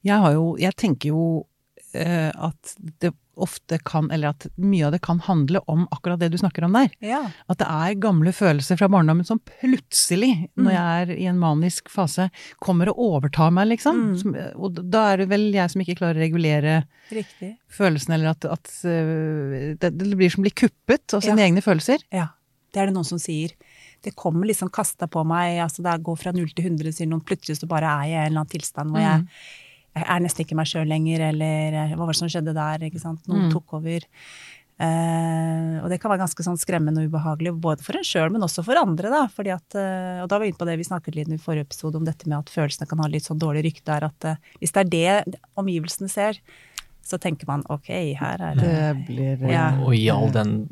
Jeg, 0.00 0.16
har 0.24 0.32
jo, 0.38 0.54
jeg 0.60 0.76
tenker 0.80 1.12
jo 1.12 1.24
at 1.98 2.74
det 3.02 3.10
ofte 3.40 3.78
kan, 3.78 4.10
eller 4.10 4.34
at 4.34 4.46
mye 4.60 4.86
av 4.86 4.92
det 4.92 5.00
kan 5.04 5.20
handle 5.20 5.62
om 5.70 5.86
akkurat 5.90 6.20
det 6.20 6.28
du 6.28 6.38
snakker 6.38 6.64
om 6.64 6.76
der. 6.76 6.90
Ja. 7.04 7.22
At 7.50 7.60
det 7.62 7.68
er 7.68 7.96
gamle 8.02 8.32
følelser 8.36 8.78
fra 8.80 8.88
barndommen 8.92 9.26
som 9.26 9.40
plutselig, 9.60 10.32
mm. 10.50 10.64
når 10.64 10.74
jeg 10.74 11.04
er 11.04 11.12
i 11.16 11.28
en 11.30 11.40
manisk 11.40 11.90
fase, 11.92 12.28
kommer 12.62 12.92
og 12.92 13.00
overtar 13.06 13.52
meg, 13.54 13.70
liksom. 13.72 14.02
Mm. 14.10 14.18
Som, 14.20 14.36
og 14.56 14.82
da 14.92 15.06
er 15.12 15.22
det 15.22 15.30
vel 15.32 15.48
jeg 15.54 15.72
som 15.72 15.84
ikke 15.84 15.98
klarer 16.02 16.20
å 16.20 16.26
regulere 16.26 16.76
Riktig. 17.14 17.54
følelsene, 17.72 18.18
eller 18.18 18.34
at, 18.34 18.50
at 18.58 18.74
uh, 18.84 19.56
det, 19.80 19.94
det, 19.96 20.12
blir 20.12 20.32
som 20.32 20.44
blir 20.46 20.56
kuppet 20.56 21.16
av 21.16 21.24
sine 21.24 21.40
ja. 21.40 21.48
egne 21.48 21.64
følelser. 21.64 22.04
Ja. 22.14 22.30
Det 22.70 22.78
er 22.78 22.86
det 22.86 22.94
noen 22.94 23.08
som 23.08 23.18
sier. 23.18 23.56
Det 24.04 24.12
kommer 24.16 24.46
liksom 24.46 24.70
kasta 24.72 25.08
på 25.10 25.24
meg, 25.26 25.58
altså 25.64 25.82
det 25.84 25.96
går 26.06 26.20
fra 26.20 26.32
null 26.36 26.52
til 26.54 26.68
hundre, 26.68 26.92
sier 26.94 27.08
noen. 27.10 27.24
Plutselig 27.26 27.58
så 27.58 27.68
bare 27.70 27.90
er 27.90 28.12
jeg 28.12 28.14
i 28.14 28.20
en 28.20 28.30
eller 28.30 28.44
annen 28.44 28.54
tilstand 28.54 28.94
hvor 28.94 29.02
mm 29.02 29.08
jeg 29.10 29.66
er 29.98 30.22
nesten 30.22 30.44
ikke 30.44 30.58
meg 30.58 30.68
sjøl 30.70 30.88
lenger, 30.88 31.26
eller 31.32 31.76
eh, 31.82 31.92
hva 31.96 32.06
var 32.06 32.14
det 32.14 32.20
som 32.20 32.30
skjedde 32.30 32.54
der? 32.56 32.86
ikke 32.86 33.02
sant? 33.02 33.22
Noen 33.30 33.48
mm. 33.48 33.52
tok 33.54 33.78
over. 33.80 34.06
Eh, 34.80 35.74
og 35.82 35.90
det 35.92 35.98
kan 36.00 36.08
være 36.08 36.22
ganske 36.22 36.44
sånn 36.44 36.56
skremmende 36.60 37.02
og 37.02 37.12
ubehagelig, 37.12 37.52
både 37.60 37.84
for 37.84 37.98
en 37.98 38.06
sjøl, 38.06 38.30
men 38.32 38.46
også 38.46 38.64
for 38.64 38.80
andre. 38.80 39.10
da, 39.12 39.26
fordi 39.28 39.52
at, 39.52 39.76
eh, 39.76 40.22
Og 40.22 40.28
da 40.28 40.38
var 40.38 40.46
vi 40.46 40.52
inne 40.52 40.60
på 40.60 40.68
det 40.68 40.78
vi 40.80 40.88
snakket 40.88 41.16
litt 41.18 41.28
i 41.28 41.36
forrige 41.36 41.68
episode 41.68 41.96
om 41.96 42.06
dette 42.06 42.28
med 42.28 42.38
at 42.38 42.48
følelsene 42.48 42.88
kan 42.88 43.02
ha 43.02 43.08
litt 43.08 43.28
sånn 43.28 43.42
dårlig 43.42 43.64
rykte. 43.68 43.92
er 43.92 44.08
at 44.08 44.24
eh, 44.24 44.36
Hvis 44.60 44.72
det 44.72 44.80
er 44.80 45.24
det 45.26 45.40
omgivelsene 45.56 46.08
ser, 46.08 46.40
så 47.04 47.18
tenker 47.18 47.46
man 47.46 47.64
ok, 47.68 47.88
her 48.16 48.40
er 48.40 48.54
det, 48.54 48.70
det 48.70 49.06
blir, 49.08 49.50
ja. 49.50 49.76
Og 49.82 49.94
i 49.96 50.08
all 50.08 50.30
den 50.32 50.70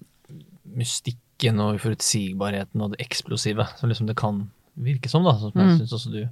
mystikken 0.64 1.61
og 1.61 1.81
uforutsigbarheten 1.81 2.81
og 2.81 2.95
det 2.95 3.02
eksplosive 3.02 3.66
som 3.76 3.88
liksom 3.88 4.07
det 4.07 4.16
kan 4.16 4.47
virke 4.78 5.09
som, 5.09 5.25
da, 5.25 5.35
som 5.40 5.52
jeg 5.52 5.64
mm. 5.66 5.78
syns 5.81 5.92
også 5.97 6.12
du 6.12 6.23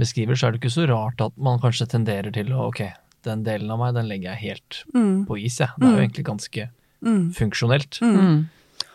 beskriver, 0.00 0.38
så 0.38 0.48
er 0.48 0.54
det 0.54 0.62
ikke 0.62 0.74
så 0.74 0.86
rart 0.90 1.22
at 1.24 1.34
man 1.40 1.60
kanskje 1.62 1.88
tenderer 1.96 2.34
til 2.34 2.52
å 2.54 2.68
ok, 2.70 2.82
den 3.26 3.46
delen 3.46 3.72
av 3.72 3.80
meg, 3.80 3.94
den 3.96 4.10
legger 4.10 4.34
jeg 4.34 4.42
helt 4.42 4.82
mm. 4.94 5.24
på 5.28 5.38
is, 5.40 5.58
jeg. 5.62 5.72
Det 5.76 5.86
er 5.86 5.94
jo 5.94 5.96
mm. 5.96 6.04
egentlig 6.04 6.26
ganske 6.28 6.68
mm. 7.06 7.24
funksjonelt. 7.38 7.98
Mm. 8.04 8.36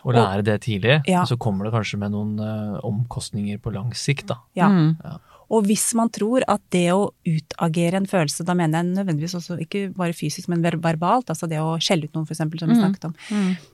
Å 0.01 0.13
lære 0.15 0.45
det 0.45 0.55
tidlig, 0.65 1.01
ja. 1.09 1.25
så 1.29 1.37
kommer 1.41 1.67
det 1.67 1.75
kanskje 1.75 1.99
med 2.01 2.13
noen 2.13 2.39
uh, 2.41 2.79
omkostninger 2.87 3.59
på 3.61 3.73
lang 3.75 3.91
sikt, 3.97 4.31
da. 4.31 4.39
Ja. 4.57 4.69
Mm. 4.71 4.95
ja. 5.03 5.19
Og 5.51 5.65
hvis 5.67 5.89
man 5.99 6.07
tror 6.15 6.45
at 6.49 6.61
det 6.71 6.87
å 6.95 7.09
utagere 7.27 7.99
en 7.99 8.07
følelse, 8.07 8.45
da 8.47 8.55
mener 8.55 8.79
jeg 8.79 8.93
nødvendigvis 8.93 9.35
også 9.35 9.57
ikke 9.65 9.89
bare 9.97 10.15
fysisk, 10.15 10.47
men 10.51 10.63
verbalt, 10.63 11.27
altså 11.33 11.49
det 11.51 11.59
å 11.59 11.73
skjelle 11.83 12.07
ut 12.07 12.15
noen, 12.15 12.29
eksempel, 12.31 12.61
som 12.61 12.71
vi 12.71 12.77
snakket 12.79 13.09
om. 13.09 13.17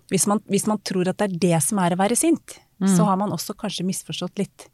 Hvis 0.09 0.25
man, 0.29 0.41
hvis, 0.49 0.65
man, 0.69 0.81
tror 0.81 1.11
at 1.11 1.19
det 1.21 1.27
er 1.27 1.37
det 1.43 1.59
som 1.61 1.77
er 1.83 1.93
å 1.93 1.99
være 1.99 2.17
sint, 2.17 2.57
så 2.81 3.05
har 3.05 3.19
man 3.21 3.33
også 3.35 3.53
kanskje 3.61 3.85
misforstått 3.85 4.41
litt. 4.41 4.65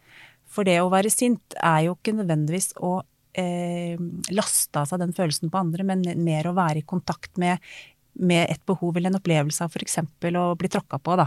For 0.53 0.67
det 0.67 0.79
å 0.83 0.91
være 0.93 1.11
sint 1.13 1.57
er 1.57 1.87
jo 1.87 1.97
ikke 1.97 2.15
nødvendigvis 2.19 2.75
å 2.83 2.99
eh, 3.33 3.97
laste 4.33 4.83
av 4.83 4.89
seg 4.89 5.01
den 5.03 5.15
følelsen 5.15 5.51
på 5.53 5.63
andre, 5.65 5.87
men 5.87 6.05
mer 6.23 6.49
å 6.49 6.57
være 6.57 6.83
i 6.83 6.87
kontakt 6.87 7.39
med, 7.41 7.61
med 8.21 8.45
et 8.51 8.61
behov 8.69 8.97
eller 8.97 9.09
en 9.09 9.17
opplevelse 9.17 9.65
av 9.65 9.73
f.eks. 9.73 9.97
å 10.03 10.45
bli 10.59 10.69
tråkka 10.69 10.99
på, 11.01 11.15
da. 11.17 11.25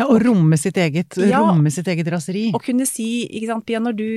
Ja, 0.00 0.08
og 0.08 0.18
romme 0.24 0.58
sitt 0.58 0.78
eget, 0.82 1.18
ja, 1.22 1.44
romme 1.44 1.70
sitt 1.70 1.88
eget 1.90 2.10
raseri. 2.10 2.48
Og 2.56 2.62
kunne 2.66 2.86
si, 2.90 3.08
ikke 3.28 3.52
sant 3.52 3.66
Pia, 3.68 3.82
når 3.82 3.98
du, 4.00 4.08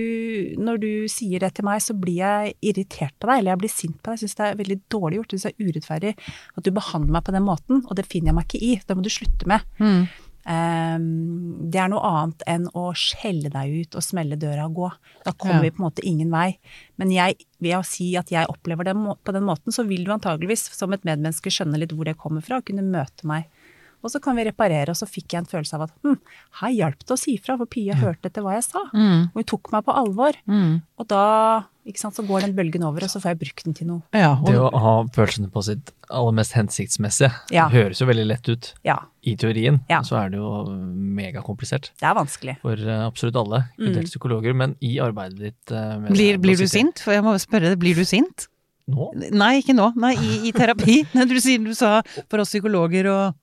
når 0.58 0.82
du, 0.82 0.92
sier 1.12 1.46
det 1.46 1.54
til 1.58 1.68
meg, 1.70 1.84
så 1.86 1.96
blir 1.98 2.22
jeg 2.24 2.56
irritert 2.72 3.14
på 3.20 3.30
deg, 3.30 3.42
eller 3.42 3.54
jeg 3.54 3.64
blir 3.66 3.76
sint 3.76 4.00
på 4.02 4.10
deg. 4.10 4.18
Jeg 4.18 4.26
syns 4.26 4.40
det 4.40 4.48
er 4.48 4.62
veldig 4.64 4.80
dårlig 4.98 5.22
gjort, 5.22 5.36
jeg 5.36 5.44
syns 5.44 5.50
det 5.50 5.54
er 5.54 5.70
urettferdig 5.70 6.16
at 6.58 6.66
du 6.66 6.74
behandler 6.74 7.20
meg 7.20 7.28
på 7.28 7.38
den 7.38 7.46
måten, 7.46 7.84
og 7.86 8.00
det 8.00 8.10
finner 8.10 8.34
jeg 8.34 8.40
meg 8.40 8.50
ikke 8.50 8.64
i. 8.66 8.74
Det 8.82 8.98
må 8.98 9.06
du 9.06 9.14
slutte 9.14 9.54
med. 9.54 9.78
Mm. 9.78 10.08
Ehm, 10.48 11.70
det 11.72 11.80
er 11.82 11.90
noe 11.92 12.08
annet 12.08 12.44
enn 12.48 12.68
å 12.72 12.88
skjelle 12.96 13.52
deg 13.52 13.74
ut 13.82 13.98
og 14.00 14.06
smelle 14.06 14.38
døra 14.40 14.68
og 14.70 14.78
gå. 14.78 14.90
Da 15.26 15.34
kommer 15.36 15.60
ja. 15.60 15.66
vi 15.66 15.74
på 15.76 15.82
en 15.82 15.88
måte 15.90 16.06
ingen 16.08 16.32
vei. 16.32 16.54
Men 17.02 17.12
jeg, 17.12 17.42
ved 17.64 17.76
å 17.80 17.84
si 17.88 18.14
at 18.20 18.32
jeg 18.32 18.48
opplever 18.52 18.88
det 18.88 18.96
på 18.96 19.36
den 19.36 19.48
måten, 19.48 19.76
så 19.76 19.84
vil 19.88 20.06
du 20.08 20.14
antageligvis 20.16 20.70
som 20.76 20.96
et 20.96 21.04
medmenneske 21.08 21.52
skjønne 21.52 21.82
litt 21.82 21.96
hvor 21.96 22.08
det 22.08 22.16
kommer 22.22 22.46
fra, 22.46 22.62
og 22.62 22.70
kunne 22.70 22.86
møte 22.86 23.28
meg 23.28 23.50
Og 24.06 24.12
så 24.14 24.22
kan 24.24 24.38
vi 24.38 24.46
reparere. 24.48 24.94
Og 24.94 25.00
så 25.00 25.10
fikk 25.10 25.34
jeg 25.34 25.44
en 25.44 25.50
følelse 25.52 25.76
av 25.76 25.88
at 25.90 25.96
hm, 26.06 26.20
her 26.62 26.76
hjalp 26.80 27.04
det 27.04 27.16
å 27.18 27.20
si 27.20 27.36
fra, 27.42 27.58
for 27.60 27.68
Pia 27.68 27.98
hørte 28.00 28.30
etter 28.30 28.46
hva 28.46 28.56
jeg 28.56 28.70
sa. 28.70 28.86
Mm. 28.94 29.34
Og 29.34 29.42
hun 29.42 29.50
tok 29.52 29.74
meg 29.74 29.84
på 29.88 29.96
alvor. 30.00 30.38
Mm. 30.48 30.78
Og 31.02 31.10
da 31.12 31.26
så 31.96 32.26
går 32.28 32.42
den 32.42 32.54
bølgen 32.56 32.84
over, 32.84 33.04
og 33.04 33.10
så 33.10 33.22
får 33.24 33.32
jeg 33.32 33.40
brukt 33.40 33.64
den 33.64 33.74
til 33.74 33.88
noe. 33.88 34.02
Ja, 34.14 34.36
Det 34.44 34.56
å 34.60 34.72
ha 34.78 35.04
følelsene 35.16 35.50
på 35.52 35.64
sitt 35.64 35.92
aller 36.10 36.32
mest 36.34 36.52
hensiktsmessige 36.54 37.32
Ja. 37.52 37.70
høres 37.70 38.00
jo 38.02 38.06
veldig 38.08 38.26
lett 38.28 38.50
ut 38.50 38.74
Ja, 38.84 38.98
i 39.24 39.36
teorien, 39.36 39.82
Ja. 39.90 40.02
så 40.02 40.18
er 40.26 40.30
det 40.30 40.38
jo 40.40 40.66
megakomplisert 40.68 41.92
det 42.00 42.04
er 42.08 42.14
vanskelig. 42.16 42.58
for 42.62 42.74
eh, 42.74 43.06
absolutt 43.08 43.36
alle, 43.36 43.70
inkludert 43.80 44.04
Mm. 44.08 44.12
psykologer. 44.12 44.54
Men 44.56 44.76
i 44.82 44.98
arbeidet 45.00 45.40
ditt 45.40 45.72
eh, 45.72 45.98
med 46.00 46.12
blir, 46.12 46.38
blir 46.38 46.58
du 46.58 46.68
sint? 46.68 47.00
For 47.00 47.12
jeg 47.14 47.24
må 47.24 47.34
spørre 47.40 47.76
blir 47.78 47.96
du 47.96 48.04
sint? 48.06 48.48
Nå? 48.90 49.12
Nei, 49.34 49.62
ikke 49.62 49.76
nå. 49.76 49.94
Nei, 49.98 50.14
i, 50.16 50.48
i 50.48 50.52
terapi. 50.52 51.06
Nei, 51.16 51.26
du 51.26 51.36
sier 51.40 51.60
du 51.64 51.74
sa 51.74 52.02
for 52.30 52.40
oss 52.40 52.50
psykologer 52.54 53.06
å 53.12 53.34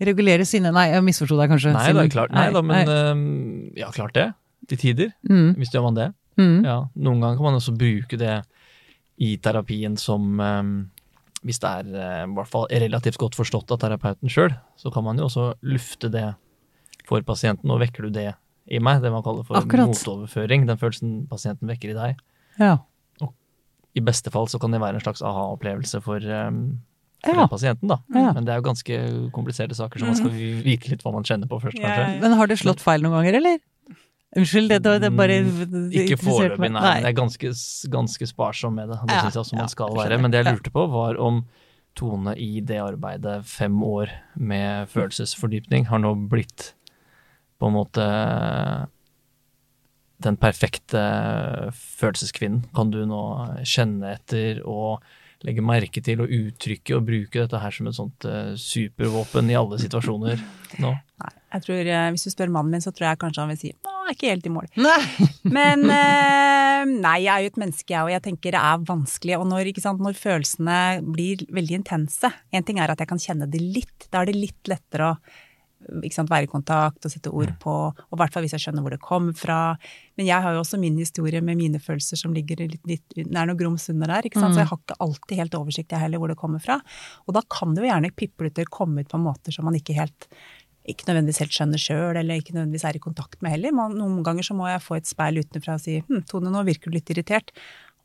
regulere 0.00 0.46
sinne 0.46 0.72
Nei, 0.72 0.88
jeg 0.94 1.02
misforsto 1.04 1.36
deg 1.40 1.50
kanskje. 1.50 1.72
Nei, 1.74 1.92
da, 1.92 2.04
er 2.04 2.08
klart, 2.12 2.30
nei 2.32 2.50
da, 2.54 2.62
men 2.62 2.86
nei. 2.86 2.94
eh, 2.94 3.80
ja, 3.82 3.90
klart 3.90 4.14
det. 4.14 4.28
Til 4.68 4.78
tider. 4.78 5.12
Mm, 5.28 5.54
du 5.58 5.64
gjør 5.64 5.82
man 5.88 5.94
det. 5.98 6.08
Mm. 6.40 6.64
Ja, 6.66 6.78
noen 6.96 7.20
ganger 7.22 7.36
kan 7.38 7.48
man 7.50 7.58
også 7.60 7.76
bruke 7.76 8.18
det 8.20 8.38
i 9.20 9.34
terapien 9.44 9.98
som 10.00 10.40
um, 10.40 10.90
Hvis 11.44 11.60
det 11.60 11.70
er 11.70 11.88
uh, 11.92 12.24
i 12.26 12.34
hvert 12.36 12.50
fall 12.52 12.66
relativt 12.72 13.18
godt 13.20 13.36
forstått 13.38 13.70
av 13.76 13.80
terapeuten 13.84 14.28
sjøl, 14.32 14.52
så 14.80 14.92
kan 14.92 15.04
man 15.04 15.20
jo 15.20 15.28
også 15.28 15.50
lufte 15.62 16.10
det 16.12 16.26
for 17.08 17.22
pasienten. 17.24 17.70
Og 17.72 17.80
vekker 17.80 18.08
du 18.08 18.10
det 18.16 18.30
i 18.70 18.78
meg, 18.78 19.00
det 19.02 19.10
man 19.12 19.24
kaller 19.24 19.44
for 19.48 19.56
Akkurat. 19.60 19.88
motoverføring, 19.88 20.66
den 20.68 20.78
følelsen 20.78 21.26
pasienten 21.30 21.68
vekker 21.70 21.92
i 21.94 21.96
deg. 21.96 22.20
Ja. 22.60 22.76
I 23.96 24.02
beste 24.06 24.30
fall 24.30 24.46
så 24.46 24.60
kan 24.62 24.70
det 24.70 24.78
være 24.78 25.00
en 25.00 25.02
slags 25.02 25.22
aha-opplevelse 25.26 25.98
for, 26.04 26.22
um, 26.22 26.78
Ja. 27.26 27.46
pasienten, 27.50 27.88
da. 27.90 27.98
Ja. 28.14 28.32
Men 28.32 28.44
det 28.46 28.52
er 28.54 28.60
jo 28.60 28.68
ganske 28.68 28.98
kompliserte 29.34 29.74
saker, 29.74 29.98
så 29.98 30.06
man 30.06 30.16
skal 30.16 30.30
vite 30.30 30.88
litt 30.92 31.02
hva 31.02 31.12
man 31.12 31.24
kjenner 31.26 31.48
på 31.50 31.58
først, 31.60 31.76
kanskje. 31.80 32.20
Men 32.22 32.32
har 32.38 32.46
det 32.46 32.60
slått 32.60 32.80
feil 32.80 33.02
noen 33.02 33.18
ganger, 33.18 33.40
eller? 33.40 33.58
Unnskyld, 34.36 34.68
det, 34.70 34.78
det, 35.02 35.08
bare 35.18 35.40
det 35.42 36.04
Ikke 36.04 36.16
foreløpig, 36.22 36.60
meg. 36.68 36.76
nei. 36.76 36.92
Jeg 37.00 37.08
er 37.10 37.16
ganske, 37.18 37.50
ganske 37.90 38.28
sparsom 38.30 38.76
med 38.78 38.92
det. 38.92 39.00
Det 39.02 39.16
Ja, 39.16 39.24
syns 39.24 39.34
jeg 39.34 39.42
også 39.42 39.56
man 39.58 39.72
skal 39.72 39.96
være. 39.96 40.20
Men 40.22 40.30
det 40.30 40.44
jeg 40.44 40.54
lurte 40.54 40.70
på, 40.74 40.84
var 40.92 41.18
om 41.18 41.40
Tone 41.98 42.36
i 42.38 42.60
det 42.62 42.78
arbeidet, 42.78 43.40
fem 43.50 43.74
år 43.82 44.12
med 44.38 44.86
følelsesfordypning, 44.92 45.88
har 45.90 45.98
nå 45.98 46.12
blitt 46.30 46.68
på 47.58 47.66
en 47.66 47.74
måte 47.74 48.04
den 50.22 50.36
perfekte 50.38 51.00
følelseskvinnen. 51.74 52.68
Kan 52.76 52.92
du 52.94 53.02
nå 53.08 53.20
kjenne 53.66 54.14
etter 54.14 54.60
og 54.68 55.02
legge 55.46 55.64
merke 55.64 56.02
til 56.04 56.20
og 56.22 56.30
uttrykke 56.36 56.98
og 56.98 57.06
bruke 57.08 57.42
dette 57.42 57.60
her 57.62 57.72
som 57.72 57.88
et 57.88 57.96
sånt 57.96 58.26
eh, 58.28 58.52
supervåpen 58.60 59.48
i 59.50 59.56
alle 59.56 59.78
situasjoner 59.80 60.38
nå? 60.84 60.90
Nei, 61.24 61.30
jeg 61.50 61.64
tror, 61.66 61.80
eh, 61.86 62.10
Hvis 62.14 62.26
du 62.26 62.30
spør 62.30 62.52
mannen 62.52 62.76
min, 62.76 62.84
så 62.84 62.92
tror 62.94 63.10
jeg 63.10 63.20
kanskje 63.22 63.42
han 63.42 63.52
vil 63.52 63.60
si 63.60 63.72
nå 63.72 63.96
er 64.10 64.16
ikke 64.16 64.30
helt 64.32 64.46
i 64.48 64.52
mål. 64.54 64.70
Nei. 64.80 65.26
Men 65.56 65.84
eh, 66.00 66.86
nei, 66.88 67.18
jeg 67.24 67.32
er 67.34 67.44
jo 67.44 67.52
et 67.52 67.60
menneske, 67.64 67.92
jeg, 67.92 68.06
og 68.06 68.14
jeg 68.14 68.24
tenker 68.26 68.56
det 68.56 68.62
er 68.70 68.88
vanskelig. 68.88 69.36
Og 69.38 69.46
når, 69.50 69.70
sant, 69.82 70.02
når 70.02 70.18
følelsene 70.18 70.80
blir 71.06 71.44
veldig 71.50 71.80
intense 71.82 72.32
En 72.54 72.66
ting 72.66 72.80
er 72.80 72.90
at 72.92 73.00
jeg 73.00 73.10
kan 73.10 73.22
kjenne 73.22 73.48
det 73.50 73.62
litt. 73.62 74.10
Da 74.10 74.22
er 74.22 74.30
det 74.30 74.38
litt 74.38 74.70
lettere 74.70 75.12
å 75.12 75.14
sant, 76.12 76.30
være 76.30 76.44
i 76.44 76.50
kontakt 76.50 77.06
og 77.06 77.12
sette 77.12 77.32
ord 77.32 77.52
på, 77.62 77.72
og 77.88 78.14
i 78.16 78.20
hvert 78.20 78.34
fall 78.34 78.44
hvis 78.44 78.54
jeg 78.56 78.64
skjønner 78.66 78.84
hvor 78.84 78.94
det 78.94 79.00
kommer 79.02 79.36
fra. 79.36 79.58
Men 80.18 80.28
jeg 80.28 80.44
har 80.44 80.54
jo 80.54 80.62
også 80.62 80.80
min 80.80 80.98
historie 81.00 81.40
med 81.44 81.58
mine 81.58 81.80
følelser 81.80 82.20
som 82.20 82.34
ligger 82.36 82.60
litt, 82.60 82.82
litt 82.88 83.16
Det 83.16 83.24
er 83.24 83.48
noe 83.48 83.58
grums 83.58 83.88
under 83.92 84.12
der, 84.12 84.28
ikke 84.28 84.40
sant? 84.40 84.54
så 84.54 84.62
jeg 84.62 84.70
har 84.70 84.80
ikke 84.80 84.98
alltid 85.00 85.40
helt 85.40 85.58
oversikt 85.58 85.94
jeg 85.94 86.04
heller 86.04 86.20
hvor 86.20 86.32
det 86.32 86.38
kommer 86.40 86.62
fra. 86.62 86.80
Og 87.26 87.36
da 87.36 87.42
kan 87.48 87.74
det 87.74 87.84
jo 87.84 87.90
gjerne 87.90 88.12
pipleter 88.12 88.68
komme 88.70 89.04
ut 89.04 89.10
på 89.10 89.22
måter 89.22 89.56
som 89.56 89.68
man 89.68 89.78
ikke 89.78 89.96
helt 89.96 90.28
ikke 90.90 91.08
nødvendigvis 91.08 91.42
helt 91.44 91.54
skjønner 91.56 91.80
sjøl, 91.80 92.18
eller 92.20 92.40
ikke 92.40 92.54
nødvendigvis 92.56 92.86
er 92.88 92.98
i 92.98 93.02
kontakt 93.02 93.38
med 93.44 93.54
heller. 93.54 93.74
Noen 93.74 94.20
ganger 94.26 94.46
så 94.46 94.56
må 94.58 94.68
jeg 94.70 94.82
få 94.84 94.98
et 94.98 95.08
speil 95.08 95.40
utenfra 95.42 95.78
og 95.78 95.84
si 95.84 96.00
hm, 96.02 96.24
Tone, 96.30 96.52
nå 96.52 96.64
virker 96.68 96.90
du 96.90 96.98
litt 96.98 97.12
irritert. 97.14 97.54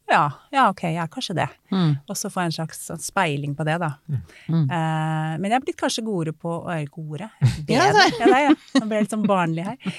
Ja, 0.05 0.25
ja, 0.53 0.67
ok, 0.69 0.83
jeg 0.85 1.01
er 1.01 1.09
kanskje 1.09 1.33
det. 1.39 1.47
Mm. 1.73 1.95
Og 2.05 2.17
så 2.19 2.29
få 2.29 2.43
en 2.43 2.53
slags 2.53 2.83
sånn 2.91 3.01
speiling 3.01 3.55
på 3.57 3.65
det, 3.65 3.79
da. 3.81 3.95
Mm. 4.05 4.65
Eh, 4.69 5.31
men 5.41 5.49
jeg 5.49 5.57
er 5.57 5.63
blitt 5.65 5.79
kanskje 5.79 6.05
godere 6.05 6.35
på 6.37 6.51
å... 6.59 6.75
godere? 6.93 7.31
Ja, 7.41 7.87
Bedre. 7.89 8.05
Ja, 8.19 8.27
det 8.27 8.27
er 8.29 8.43
jeg. 8.43 8.59
Nå 8.75 8.83
ble 8.85 8.99
jeg 8.99 9.07
litt 9.07 9.15
sånn 9.15 9.25
barnlig 9.25 9.65
her. 9.65 9.95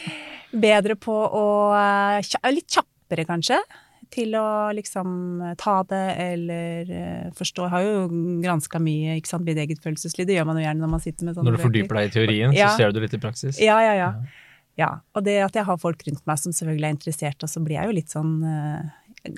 Bedre 0.66 0.94
på 1.00 1.16
å 1.16 1.46
eh, 1.74 2.36
Litt 2.54 2.78
kjappere, 2.78 3.26
kanskje. 3.26 3.58
Til 4.14 4.34
å 4.38 4.46
liksom 4.76 5.08
ta 5.58 5.76
det 5.90 6.02
eller 6.22 6.90
eh, 6.94 7.30
forstå. 7.36 7.66
Jeg 7.66 7.72
har 7.74 7.82
jo 7.86 8.06
granska 8.44 8.78
mye, 8.82 9.16
ikke 9.20 9.32
sant, 9.32 9.44
mitt 9.48 9.58
eget 9.58 9.82
følelsesliv. 9.82 10.26
Det 10.28 10.36
gjør 10.38 10.46
man 10.46 10.60
jo 10.60 10.66
gjerne 10.66 10.84
når 10.84 10.92
man 10.94 11.02
sitter 11.04 11.26
med 11.28 11.34
sånne 11.36 11.50
Når 11.50 11.56
du 11.58 11.62
fordyper 11.64 11.98
deg 12.00 12.08
i 12.10 12.14
teorien, 12.14 12.54
Ja. 12.56 12.68
så 12.70 12.84
ser 12.84 12.92
du 12.94 13.00
litt 13.02 13.14
i 13.16 13.22
praksis. 13.22 13.58
Ja, 13.62 13.80
ja, 13.82 13.94
ja. 13.98 14.12
Ja, 14.76 14.90
og 15.16 15.24
det 15.24 15.38
at 15.40 15.54
jeg 15.56 15.64
har 15.64 15.78
folk 15.80 16.02
rundt 16.06 16.20
meg 16.28 16.38
som 16.38 16.52
selvfølgelig 16.52 16.84
er 16.84 16.94
interessert, 16.98 17.42
og 17.42 17.48
så 17.48 17.62
blir 17.64 17.78
jeg 17.80 17.88
jo 17.88 17.94
litt 17.96 18.12
sånn 18.12 18.32
eh, 18.44 18.90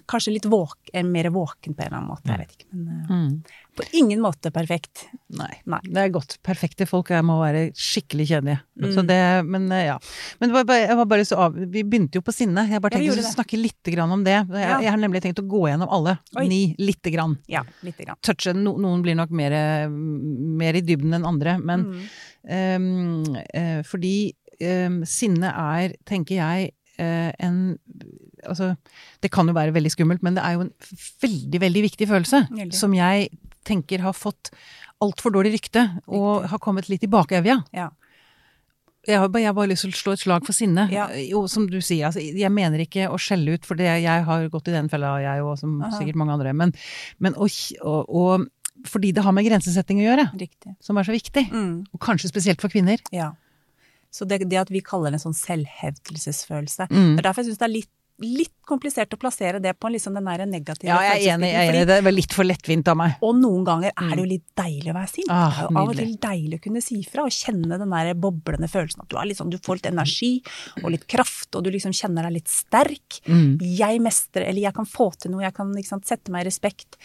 Kanskje 0.09 0.33
litt 0.35 0.45
våk, 0.51 0.77
eh, 0.93 1.03
mer 1.05 1.29
våken 1.31 1.75
på 1.75 1.83
en 1.83 1.87
eller 1.87 1.97
annen 1.99 2.11
måte, 2.11 2.29
jeg 2.29 2.39
vet 2.39 2.53
ikke. 2.57 2.67
Men 2.73 2.99
eh, 3.01 3.09
Mm. 3.09 3.43
på 3.79 3.85
ingen 3.95 4.21
måte 4.21 4.51
perfekt. 4.51 5.05
Nei. 5.31 5.53
Nei. 5.67 5.79
Det 5.85 5.97
er 6.03 6.09
godt. 6.11 6.39
Perfekte 6.43 6.87
folk 6.87 7.11
jeg 7.11 7.23
må 7.25 7.37
være 7.41 7.73
skikkelig 7.79 8.27
kjedelige. 8.29 8.61
Mm. 8.81 8.89
Så 8.95 9.05
det, 9.07 9.19
men 9.47 9.71
eh, 9.73 9.85
ja. 9.87 9.99
Men 10.41 10.51
bare, 10.53 10.79
jeg 10.87 10.97
var 10.97 11.07
bare 11.07 11.25
så 11.29 11.39
av, 11.47 11.55
vi 11.55 11.83
begynte 11.85 12.19
jo 12.19 12.23
på 12.27 12.35
sinne. 12.35 12.67
Jeg 12.69 12.81
bare 12.83 12.97
tenkte 12.99 13.23
å 13.23 13.33
snakke 13.35 13.61
litt 13.61 13.83
grann 13.95 14.11
om 14.11 14.25
det. 14.25 14.35
Jeg, 14.49 14.67
Ja. 14.69 14.81
jeg 14.81 14.91
har 14.91 14.99
nemlig 14.99 15.23
tenkt 15.23 15.39
å 15.39 15.47
gå 15.49 15.69
gjennom 15.71 15.89
alle. 15.91 16.19
Oi. 16.37 16.49
Ni. 16.49 16.75
Lite 16.79 17.11
grann. 17.15 17.39
Ja, 17.49 17.63
lite 17.83 18.05
grann. 18.05 18.17
Touche. 18.23 18.53
No, 18.55 18.77
noen 18.77 19.03
blir 19.03 19.15
nok 19.15 19.31
mer, 19.31 19.89
mer 19.89 20.75
i 20.75 20.81
dybden 20.83 21.15
enn 21.15 21.25
andre. 21.27 21.59
Men 21.63 21.85
Mm. 22.49 22.77
um, 22.77 23.37
uh, 23.55 23.83
fordi 23.83 24.33
ehm, 24.61 25.05
sinne 25.07 25.53
er, 25.55 25.95
tenker 26.05 26.35
jeg, 26.41 26.73
en 26.99 27.79
Altså, 28.49 28.73
det 29.23 29.31
kan 29.35 29.49
jo 29.49 29.57
være 29.57 29.75
veldig 29.77 29.93
skummelt, 29.95 30.25
men 30.27 30.39
det 30.39 30.45
er 30.45 30.57
jo 30.57 30.67
en 30.67 30.73
veldig, 31.23 31.63
veldig 31.67 31.85
viktig 31.89 32.09
følelse. 32.11 32.45
Veldig. 32.51 32.75
Som 32.77 32.97
jeg 32.97 33.31
tenker 33.69 34.05
har 34.05 34.17
fått 34.17 34.53
altfor 35.05 35.35
dårlig 35.35 35.55
rykte, 35.59 35.85
og 36.11 36.49
har 36.51 36.61
kommet 36.63 36.89
litt 36.91 37.05
i 37.07 37.11
bakevja. 37.11 37.61
Ja. 37.77 37.91
Jeg 39.09 39.23
har, 39.23 39.31
bare, 39.33 39.41
jeg 39.41 39.49
har 39.49 39.57
bare 39.57 39.71
lyst 39.71 39.87
til 39.87 39.93
å 39.95 39.97
slå 39.97 40.15
et 40.17 40.21
slag 40.21 40.45
for 40.45 40.57
sinne. 40.57 40.85
Ja. 40.93 41.07
Jo, 41.23 41.45
som 41.49 41.69
du 41.71 41.79
sier, 41.81 42.09
altså, 42.11 42.21
jeg 42.21 42.51
mener 42.53 42.83
ikke 42.83 43.07
å 43.09 43.17
skjelle 43.23 43.55
ut, 43.57 43.65
for 43.69 43.79
det, 43.79 43.89
jeg 44.03 44.25
har 44.27 44.49
gått 44.53 44.69
i 44.69 44.75
den 44.75 44.91
fella, 44.93 45.15
jeg 45.23 45.45
og 45.47 45.55
som 45.61 45.79
Aha. 45.81 45.95
sikkert 45.97 46.19
mange 46.21 46.35
andre. 46.35 46.53
Men, 46.57 46.75
men 47.23 47.37
og, 47.39 47.55
og, 47.81 48.11
og, 48.11 48.49
fordi 48.89 49.15
det 49.17 49.25
har 49.25 49.35
med 49.37 49.47
grensesetting 49.47 50.03
å 50.03 50.09
gjøre, 50.11 50.27
Riktig. 50.43 50.75
som 50.85 50.99
er 51.01 51.09
så 51.09 51.15
viktig. 51.15 51.47
Mm. 51.49 51.77
Og 51.95 52.03
kanskje 52.05 52.33
spesielt 52.33 52.65
for 52.65 52.75
kvinner. 52.75 53.01
Ja. 53.15 53.33
Så 54.13 54.27
det, 54.29 54.43
det 54.51 54.61
at 54.61 54.71
vi 54.73 54.83
kaller 54.85 55.13
det 55.13 55.21
en 55.21 55.29
sånn 55.29 55.41
selvhevdelsesfølelse 55.41 56.89
Mm. 56.89 57.17
Det 57.17 57.23
er 57.23 57.27
derfor 57.29 57.45
jeg 57.45 57.53
syns 57.53 57.61
det 57.61 57.67
er 57.69 57.75
litt, 57.75 57.91
litt 58.25 58.55
komplisert 58.67 59.13
å 59.15 59.19
plassere 59.21 59.61
det 59.63 59.73
på 59.79 59.91
liksom 59.93 60.17
den 60.19 60.27
der 60.27 60.43
negative 60.49 60.91
Ja, 60.91 60.99
jeg 61.07 61.23
er 61.29 61.37
enig. 61.37 61.51
Jeg 61.53 61.69
er 61.69 61.77
enig. 61.77 61.87
Det 61.89 61.99
var 62.05 62.15
litt 62.15 62.35
for 62.35 62.49
lettvint 62.49 62.91
av 62.91 62.99
meg. 62.99 63.15
Og 63.25 63.37
noen 63.39 63.65
ganger 63.67 63.93
er 63.95 64.11
det 64.11 64.19
jo 64.25 64.29
litt 64.33 64.47
deilig 64.59 64.93
å 64.93 64.97
være 64.97 65.11
sint. 65.13 65.31
Ah, 65.33 65.63
er 65.65 65.71
av 65.71 65.93
og 65.93 65.99
til 65.99 66.13
deilig 66.25 66.59
å 66.59 66.65
kunne 66.67 66.83
si 66.85 66.99
fra 67.07 67.25
og 67.29 67.35
kjenne 67.35 67.79
den 67.81 67.95
der 67.95 68.13
boblende 68.19 68.71
følelsen 68.71 69.05
at 69.05 69.11
du, 69.13 69.17
er 69.21 69.35
sånn, 69.39 69.53
du 69.55 69.59
får 69.63 69.81
litt 69.81 69.91
energi 69.93 70.33
og 70.83 70.93
litt 70.97 71.07
kraft, 71.11 71.51
og 71.55 71.65
du 71.65 71.73
liksom 71.75 71.95
kjenner 71.97 72.27
deg 72.29 72.41
litt 72.41 72.53
sterk. 72.53 73.21
Mm. 73.31 73.59
Jeg 73.79 74.03
mestrer, 74.05 74.49
eller 74.51 74.67
jeg 74.67 74.77
kan 74.77 74.89
få 74.89 75.13
til 75.17 75.35
noe, 75.35 75.47
jeg 75.47 75.57
kan 75.57 75.75
sant, 75.87 76.09
sette 76.11 76.35
meg 76.35 76.47
i 76.47 76.51
respekt. 76.51 76.99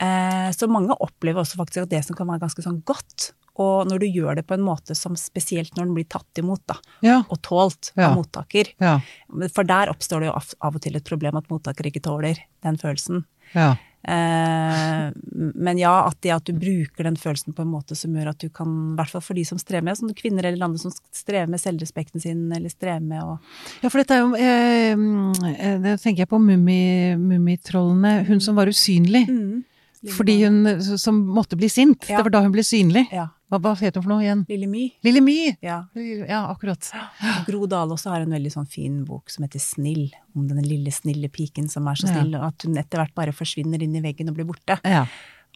Eh, 0.00 0.48
så 0.52 0.68
mange 0.68 0.96
opplever 1.04 1.44
også 1.44 1.60
faktisk 1.60 1.84
at 1.84 1.92
det 1.92 2.02
som 2.04 2.16
kan 2.16 2.28
være 2.28 2.46
ganske 2.46 2.64
sånn 2.64 2.80
godt. 2.88 3.34
Og 3.58 3.86
når 3.88 3.98
du 4.02 4.06
gjør 4.06 4.36
det 4.36 4.46
på 4.46 4.54
en 4.54 4.60
måte 4.66 4.94
som 4.94 5.14
spesielt 5.16 5.72
når 5.76 5.86
den 5.86 5.94
blir 5.96 6.08
tatt 6.12 6.38
imot, 6.42 6.60
da, 6.68 6.74
Ja. 7.02 7.22
og 7.30 7.40
tålt 7.42 7.92
Ja. 7.96 8.10
av 8.10 8.16
mottaker. 8.18 8.66
Ja. 8.78 9.00
For 9.54 9.64
der 9.64 9.88
oppstår 9.88 10.20
det 10.20 10.26
jo 10.28 10.32
av, 10.36 10.74
og 10.74 10.80
til 10.82 10.94
et 10.96 11.04
problem 11.04 11.36
at 11.36 11.48
mottaker 11.48 11.86
ikke 11.88 12.02
tåler 12.02 12.36
den 12.62 12.76
følelsen. 12.76 13.24
Ja. 13.54 13.76
Eh, 14.06 15.10
men 15.54 15.78
ja, 15.80 16.06
at 16.06 16.20
det 16.22 16.30
at 16.34 16.44
du 16.48 16.52
bruker 16.52 17.04
den 17.08 17.16
følelsen 17.18 17.54
på 17.56 17.62
en 17.64 17.72
måte 17.72 17.96
som 17.98 18.12
gjør 18.14 18.28
at 18.32 18.38
du 18.44 18.48
kan, 18.54 18.68
i 18.92 18.96
hvert 19.00 19.10
fall 19.10 19.24
for 19.24 19.34
de 19.38 19.44
som 19.48 19.58
strever 19.58 19.82
med, 19.88 19.98
som 19.98 20.12
kvinner 20.14 20.46
eller 20.46 20.66
andre 20.68 20.78
som 20.78 20.92
strever 21.14 21.48
med 21.50 21.58
selvrespekten 21.62 22.22
sin, 22.22 22.44
eller 22.54 22.70
strever 22.72 23.02
med 23.02 23.22
å 23.24 23.38
ja, 23.82 23.88
for 23.90 23.98
dette 24.02 24.14
er 24.14 24.22
jo 24.22 24.34
eh, 24.36 25.78
Det 25.82 25.96
tenker 26.04 26.22
jeg 26.24 26.30
på 26.30 26.38
Mummi- 26.42 27.16
Mummitrollene. 27.18 28.24
Hun 28.28 28.40
som 28.40 28.54
var 28.58 28.66
usynlig. 28.70 29.26
mm, 29.28 29.64
Fordi 30.14 30.36
hun 30.44 30.98
som 30.98 31.24
måtte 31.26 31.56
bli 31.58 31.68
sint. 31.72 32.04
Ja. 32.08 32.18
Det 32.20 32.24
var 32.28 32.30
da 32.36 32.42
hun 32.44 32.52
ble 32.54 32.62
synlig. 32.62 33.06
Ja. 33.12 33.28
Hva, 33.46 33.60
hva 33.62 33.72
het 33.78 33.94
hun 33.94 34.02
for 34.02 34.10
noe 34.10 34.24
igjen? 34.24 34.42
Lille 34.50 34.66
My. 34.66 34.84
Lille 35.06 35.22
My! 35.22 35.36
Ja. 35.62 35.78
Ja, 35.94 36.40
akkurat. 36.50 36.88
Og 36.90 37.46
Gro 37.46 37.68
Dale 37.70 37.94
også 37.94 38.10
har 38.10 38.24
en 38.24 38.34
veldig 38.34 38.50
sånn 38.56 38.66
fin 38.70 39.04
bok 39.06 39.30
som 39.30 39.46
heter 39.46 39.62
Snill, 39.62 40.08
om 40.34 40.48
denne 40.50 40.64
lille, 40.66 40.90
snille 40.94 41.30
piken 41.30 41.70
som 41.70 41.86
er 41.86 42.00
så 42.00 42.10
snill, 42.10 42.34
og 42.40 42.48
at 42.48 42.66
hun 42.66 42.78
etter 42.80 43.02
hvert 43.02 43.14
bare 43.14 43.34
forsvinner 43.36 43.84
inn 43.86 43.94
i 43.94 44.02
veggen 44.02 44.32
og 44.32 44.38
blir 44.38 44.48
borte. 44.48 44.80
Ja. 44.82 45.04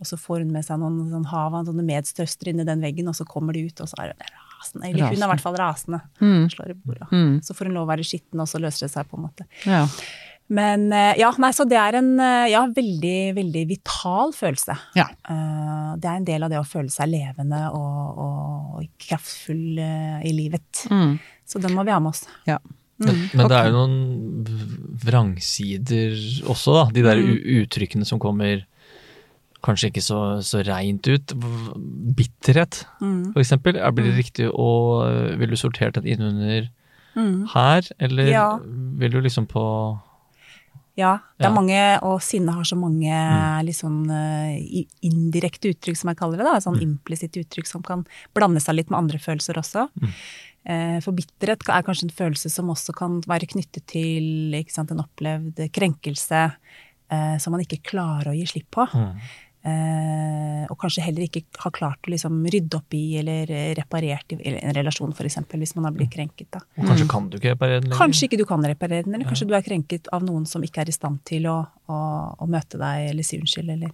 Og 0.01 0.09
så 0.09 0.17
får 0.17 0.45
hun 0.45 0.55
med 0.55 0.65
seg 0.65 0.79
noen 0.81 1.11
sånn 1.11 1.27
hav 1.29 1.59
av 1.59 1.67
sånne 1.69 1.85
medstøstre 1.85 2.55
inni 2.55 2.65
den 2.65 2.81
veggen, 2.81 3.11
og 3.11 3.19
så 3.19 3.27
kommer 3.29 3.59
de 3.59 3.67
ut, 3.67 3.83
og 3.83 3.91
så 3.91 3.99
er 4.01 4.15
hun 4.15 4.23
rasende. 4.31 4.87
Eller 4.89 5.11
hun 5.11 5.19
er 5.19 5.27
i 5.27 5.33
hvert 5.35 5.45
fall 5.45 5.59
rasende. 5.61 6.01
Mm. 6.23 6.47
Slår 6.55 6.73
i 6.73 6.79
bordet. 6.79 7.11
Mm. 7.11 7.35
Så 7.45 7.59
får 7.59 7.69
hun 7.69 7.77
lov 7.77 7.89
å 7.89 7.91
være 7.91 8.07
skitten, 8.07 8.41
og 8.41 8.49
så 8.49 8.63
løser 8.63 8.87
det 8.87 8.95
seg 8.95 9.11
på 9.11 9.19
en 9.19 9.27
måte. 9.27 9.49
Ja. 9.67 9.83
Men 10.51 10.89
eh, 10.93 11.15
ja, 11.21 11.31
nei, 11.39 11.53
så 11.55 11.63
det 11.71 11.77
er 11.79 11.95
en 12.01 12.09
eh, 12.19 12.49
ja, 12.51 12.65
veldig, 12.75 13.35
veldig 13.37 13.61
vital 13.71 14.33
følelse. 14.35 14.75
Ja. 14.99 15.07
Eh, 15.31 15.93
Det 16.01 16.09
er 16.11 16.17
en 16.21 16.25
del 16.27 16.43
av 16.47 16.51
det 16.51 16.59
å 16.59 16.67
føle 16.67 16.91
seg 16.91 17.09
levende 17.13 17.61
og, 17.71 18.19
og 18.25 18.85
kraftfull 18.99 19.79
i 19.79 20.33
livet. 20.35 20.85
Mm. 20.91 21.19
Så 21.47 21.59
den 21.63 21.75
må 21.75 21.85
vi 21.87 21.91
ha 21.95 22.01
med 22.03 22.11
oss. 22.15 22.25
Ja. 22.47 22.59
Men, 23.01 23.17
men 23.33 23.49
det 23.49 23.57
er 23.57 23.71
jo 23.71 23.79
noen 23.79 23.95
vrangsider 25.05 26.13
også, 26.51 26.75
da. 26.77 26.83
De 26.95 27.03
der 27.07 27.17
Mm. 27.23 27.39
uttrykkene 27.63 28.05
som 28.07 28.19
kommer 28.21 28.67
kanskje 29.65 29.91
ikke 29.91 30.03
så, 30.05 30.19
så 30.45 30.63
reint 30.65 31.07
ut. 31.09 31.33
Bitterhet, 32.17 32.85
Mm. 33.01 33.33
for 33.33 33.41
eksempel. 33.41 33.77
Er- 33.77 33.91
Blir 33.93 34.11
det 34.11 34.19
riktig 34.19 34.51
å 34.53 35.37
Vil 35.39 35.49
du 35.51 35.57
sortert 35.57 35.95
den 35.95 36.05
innunder 36.07 36.69
Mm. 37.17 37.49
her, 37.55 37.83
eller 37.99 38.27
Ja. 38.31 38.59
vil 38.63 39.11
du 39.11 39.21
liksom 39.21 39.47
på 39.49 40.01
Ja, 41.01 41.15
det 41.39 41.47
er 41.47 41.51
Ja. 41.51 41.55
mange, 41.57 41.81
og 42.05 42.21
sinne 42.21 42.53
har 42.53 42.65
så 42.69 42.77
mange 42.77 43.09
Mm. 43.09 43.65
i- 44.59 44.89
indirekte 45.03 45.73
uttrykk, 45.73 45.97
som 45.97 46.09
jeg 46.09 46.19
kaller 46.19 46.37
det. 46.37 46.47
da, 46.47 46.61
Sånn 46.61 46.77
Mm. 46.77 46.99
implisitte 46.99 47.41
uttrykk 47.43 47.67
som 47.67 47.83
kan 47.83 48.07
blande 48.35 48.61
seg 48.61 48.77
litt 48.77 48.91
med 48.91 48.99
andre 48.99 49.19
følelser 49.19 49.55
også. 49.57 49.89
Mm. 49.99 50.13
Eh, 50.67 51.01
For 51.01 51.13
bitterhet 51.13 51.65
er 51.69 51.83
kanskje 51.83 52.05
en 52.05 52.11
følelse 52.11 52.51
som 52.51 52.69
også 52.69 52.95
kan 52.95 53.21
være 53.23 53.49
knyttet 53.49 53.87
til 53.87 54.53
sant, 54.69 54.91
en 54.91 55.01
opplevd 55.05 55.57
krenkelse 55.73 56.53
eh, 57.11 57.39
som 57.39 57.53
man 57.53 57.63
ikke 57.65 57.83
klarer 57.83 58.29
å 58.29 58.37
gi 58.37 58.45
slipp 58.47 58.71
på. 58.71 58.87
Mm. 58.93 59.17
Eh, 59.61 60.63
og 60.73 60.79
kanskje 60.81 61.03
heller 61.05 61.27
ikke 61.27 61.43
har 61.61 61.73
klart 61.77 62.09
å 62.09 62.13
liksom 62.15 62.39
rydde 62.49 62.79
opp 62.79 62.95
i 62.97 63.03
eller 63.21 63.51
eh, 63.53 63.73
reparert 63.77 64.33
i 64.33 64.39
en 64.57 64.77
relasjon, 64.77 65.13
f.eks., 65.13 65.37
hvis 65.53 65.75
man 65.77 65.89
har 65.89 65.97
blitt 65.97 66.13
krenket. 66.15 66.49
da. 66.57 66.63
Og 66.79 66.89
kanskje 66.89 67.09
kan 67.13 67.29
du 67.29 67.37
ikke 67.37 67.53
reparere 67.53 67.83
den 67.83 67.91
Eller? 67.91 67.99
Kanskje 67.99 68.29
ikke 68.29 68.41
du 68.41 68.47
kan 68.49 68.65
reparere 68.65 69.05
den, 69.05 69.17
eller 69.17 69.29
kanskje 69.29 69.51
du 69.51 69.57
er 69.59 69.67
krenket 69.67 70.09
av 70.17 70.25
noen 70.25 70.47
som 70.49 70.65
ikke 70.65 70.85
er 70.85 70.93
i 70.93 70.97
stand 70.97 71.21
til 71.29 71.51
å, 71.51 71.59
å, 71.93 71.99
å 72.41 72.49
møte 72.49 72.81
deg 72.81 73.11
eller 73.11 73.27
si 73.27 73.41
unnskyld, 73.41 73.75
eller 73.77 73.93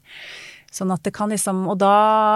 Sånn 0.76 0.90
at 0.92 1.04
det 1.06 1.12
kan 1.14 1.30
liksom 1.30 1.62
Og 1.70 1.78
da 1.80 1.92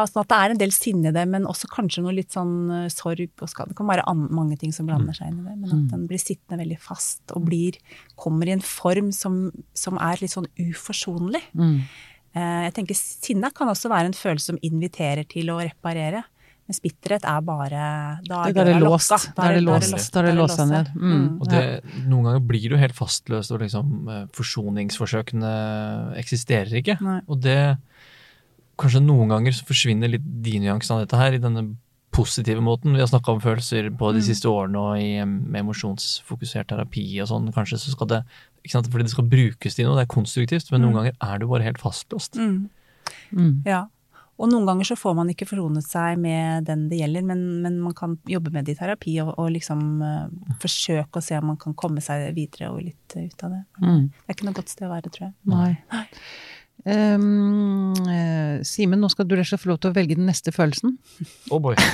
Sånn 0.09 0.23
at 0.23 0.31
det 0.31 0.39
er 0.39 0.53
en 0.55 0.61
del 0.61 0.73
sinne 0.75 1.11
i 1.11 1.15
det, 1.15 1.25
men 1.29 1.49
også 1.49 1.69
kanskje 1.71 2.05
noe 2.05 2.15
litt 2.17 2.35
sånn 2.35 2.55
eh, 2.73 2.87
sorg 2.93 3.43
og 3.43 3.51
skade. 3.51 3.73
Det 3.73 3.79
kan 3.79 3.91
være 3.91 4.07
an, 4.11 4.27
mange 4.35 4.57
ting 4.61 4.73
som 4.75 4.89
blander 4.89 5.17
seg 5.17 5.33
inn 5.33 5.43
i 5.43 5.49
det, 5.49 5.57
men 5.59 5.75
at 5.75 5.91
den 5.93 6.07
blir 6.11 6.23
sittende 6.23 6.63
veldig 6.63 6.79
fast 6.83 7.35
og 7.37 7.47
blir 7.51 7.79
Kommer 8.21 8.49
i 8.49 8.55
en 8.55 8.65
form 8.65 9.11
som, 9.17 9.49
som 9.77 9.99
er 10.01 10.21
litt 10.21 10.33
sånn 10.33 10.49
uforsonlig. 10.61 11.43
Mm. 11.57 11.79
Eh, 12.35 12.63
Jeg 12.69 12.75
tenker 12.77 12.95
Sinne 12.99 13.51
kan 13.55 13.69
også 13.69 13.91
være 13.91 14.11
en 14.11 14.17
følelse 14.17 14.53
som 14.53 14.61
inviterer 14.63 15.27
til 15.29 15.51
å 15.51 15.59
reparere. 15.63 16.23
Mens 16.71 16.79
bitterhet 16.85 17.25
er 17.27 17.41
bare 17.43 18.21
Da 18.23 18.45
er 18.47 18.53
det 18.55 18.63
døra 18.69 18.79
låst. 18.79 19.11
Da 19.35 19.49
er 19.49 19.57
det 19.59 19.65
låst. 19.67 19.91
låst. 19.91 20.13
Da 20.15 20.21
er 20.23 20.29
det 20.29 20.37
låst 20.39 20.61
ned. 20.71 20.93
Mm. 20.95 21.25
Og 21.41 21.49
det, 21.51 21.63
noen 22.07 22.29
ganger 22.29 22.45
blir 22.47 22.71
du 22.71 22.77
helt 22.79 22.95
fastløst, 22.95 23.51
og 23.51 23.65
liksom 23.65 24.09
eh, 24.09 24.25
forsoningsforsøkene 24.39 25.51
eksisterer 26.23 26.79
ikke. 26.83 26.99
Nei. 27.03 27.21
Og 27.27 27.43
det 27.43 27.61
Kanskje 28.81 29.03
noen 29.05 29.29
ganger 29.29 29.53
så 29.53 29.67
forsvinner 29.69 30.09
litt 30.09 30.25
de 30.25 30.55
nyansene 30.63 30.95
av 30.97 31.03
dette 31.03 31.19
her, 31.21 31.35
i 31.37 31.41
denne 31.43 31.67
positive 32.17 32.63
måten. 32.65 32.95
Vi 32.97 33.03
har 33.03 33.11
snakka 33.11 33.35
om 33.35 33.43
følelser 33.45 33.91
på 33.93 34.09
de 34.17 34.23
siste 34.25 34.49
årene 34.49 34.81
og 34.81 34.95
i, 34.97 35.21
med 35.27 35.61
emosjonsfokusert 35.61 36.71
terapi 36.73 37.05
og 37.21 37.29
sånn. 37.29 37.51
Kanskje 37.53 37.77
så 37.83 37.93
skal 37.93 38.09
det 38.09 38.21
Fordi 38.67 39.07
det 39.07 39.15
skal 39.15 39.31
brukes 39.31 39.77
til 39.77 39.89
noe, 39.89 39.97
det 39.99 40.05
er 40.05 40.13
konstruktivt, 40.13 40.69
men 40.73 40.85
noen 40.85 40.99
ganger 40.99 41.17
er 41.17 41.41
du 41.41 41.49
bare 41.51 41.65
helt 41.65 41.81
fastlåst. 41.81 42.37
Mm. 42.37 42.69
Mm. 43.33 43.55
Ja. 43.69 43.87
Og 44.41 44.49
noen 44.49 44.65
ganger 44.65 44.89
så 44.89 44.97
får 44.97 45.17
man 45.19 45.29
ikke 45.33 45.49
forsonet 45.49 45.85
seg 45.85 46.21
med 46.21 46.65
den 46.69 46.87
det 46.89 47.03
gjelder, 47.03 47.25
men, 47.29 47.43
men 47.65 47.77
man 47.83 47.97
kan 47.97 48.17
jobbe 48.29 48.53
med 48.55 48.65
det 48.65 48.77
i 48.77 48.79
terapi 48.79 49.19
og, 49.21 49.35
og 49.37 49.51
liksom 49.53 49.83
uh, 50.01 50.55
forsøke 50.63 51.21
å 51.21 51.25
se 51.25 51.37
om 51.37 51.51
man 51.53 51.59
kan 51.61 51.77
komme 51.77 52.01
seg 52.05 52.31
videre 52.37 52.71
og 52.73 52.81
litt 52.87 53.17
uh, 53.19 53.27
ut 53.27 53.45
av 53.45 53.59
det. 53.59 53.61
Mm. 53.83 54.07
Det 54.09 54.25
er 54.33 54.39
ikke 54.39 54.49
noe 54.49 54.57
godt 54.57 54.73
sted 54.73 54.89
å 54.89 54.95
være, 54.95 55.13
tror 55.13 55.27
jeg. 55.29 55.35
Nei. 55.53 56.15
Um, 56.89 57.93
eh, 58.09 58.63
Simen, 58.65 59.03
nå 59.03 59.11
skal 59.13 59.27
du 59.29 59.35
rett 59.37 59.45
og 59.45 59.51
slett 59.51 59.65
få 59.67 59.75
lov 59.75 59.83
til 59.83 59.91
å 59.91 59.97
velge 59.99 60.17
den 60.17 60.31
neste 60.31 60.55
følelsen. 60.57 60.97
Oh 61.53 61.63
boy. 61.63 61.77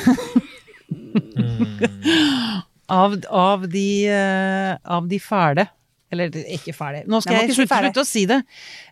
Mm. 1.36 2.62
Av, 2.86 3.14
av, 3.34 3.64
de, 3.66 4.06
eh, 4.06 4.76
av 4.84 5.08
de 5.10 5.18
fæle. 5.18 5.64
Eller 6.12 6.30
ikke 6.30 6.72
ferdig. 6.76 7.04
Nå 7.10 7.20
skal 7.22 7.34
Nei, 7.34 7.46
jeg 7.48 7.56
slutte, 7.56 7.78
slutte 7.82 8.02
å 8.02 8.06
si 8.06 8.26
det. 8.30 8.42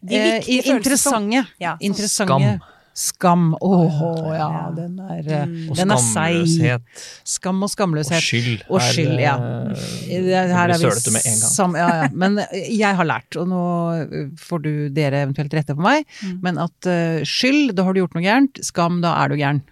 De 0.03 0.17
Eh, 0.17 0.49
interessante. 0.75 1.47
Ja, 1.61 1.77
interessante. 1.81 2.61
Skam. 2.97 3.57
Åh, 3.61 4.35
ja, 4.37 4.49
Ja. 4.53 4.71
den 4.71 5.01
er, 5.01 5.19
eh, 5.19 5.47
Mm. 5.47 5.71
Og 5.71 5.77
den 5.77 5.91
er 5.91 5.97
seig. 5.97 6.81
Skam 7.25 7.57
og 7.63 7.65
Og 7.65 7.71
skamløshet. 7.71 8.23
skyld. 8.23 8.63
Og 8.71 8.77
er, 8.81 8.93
skyld, 8.93 9.19
ja. 9.21 9.35
eh, 9.35 10.47
her 10.47 10.71
er 10.71 10.79
vi 10.79 10.85
sølete 10.85 11.11
med 11.13 11.23
en 11.27 11.41
gang. 11.41 11.51
sam- 11.51 11.75
ja, 11.75 11.89
ja. 12.03 12.09
Men 12.13 12.37
jeg 12.53 12.95
har 12.95 13.05
lært, 13.05 13.37
og 13.37 13.49
nå 13.49 14.37
får 14.39 14.63
du 14.63 14.89
dere 14.91 15.27
eventuelt 15.27 15.51
rette 15.53 15.75
på 15.75 15.83
meg, 15.83 16.07
Mm. 16.23 16.39
men 16.43 16.59
at 16.59 16.87
uh, 16.87 17.25
skyld, 17.25 17.75
da 17.75 17.83
har 17.83 17.93
du 17.95 18.01
gjort 18.01 18.15
noe 18.15 18.23
gærent. 18.23 18.63
Skam, 18.65 19.01
da 19.03 19.25
er 19.25 19.29
du 19.29 19.35
gæren. 19.37 19.63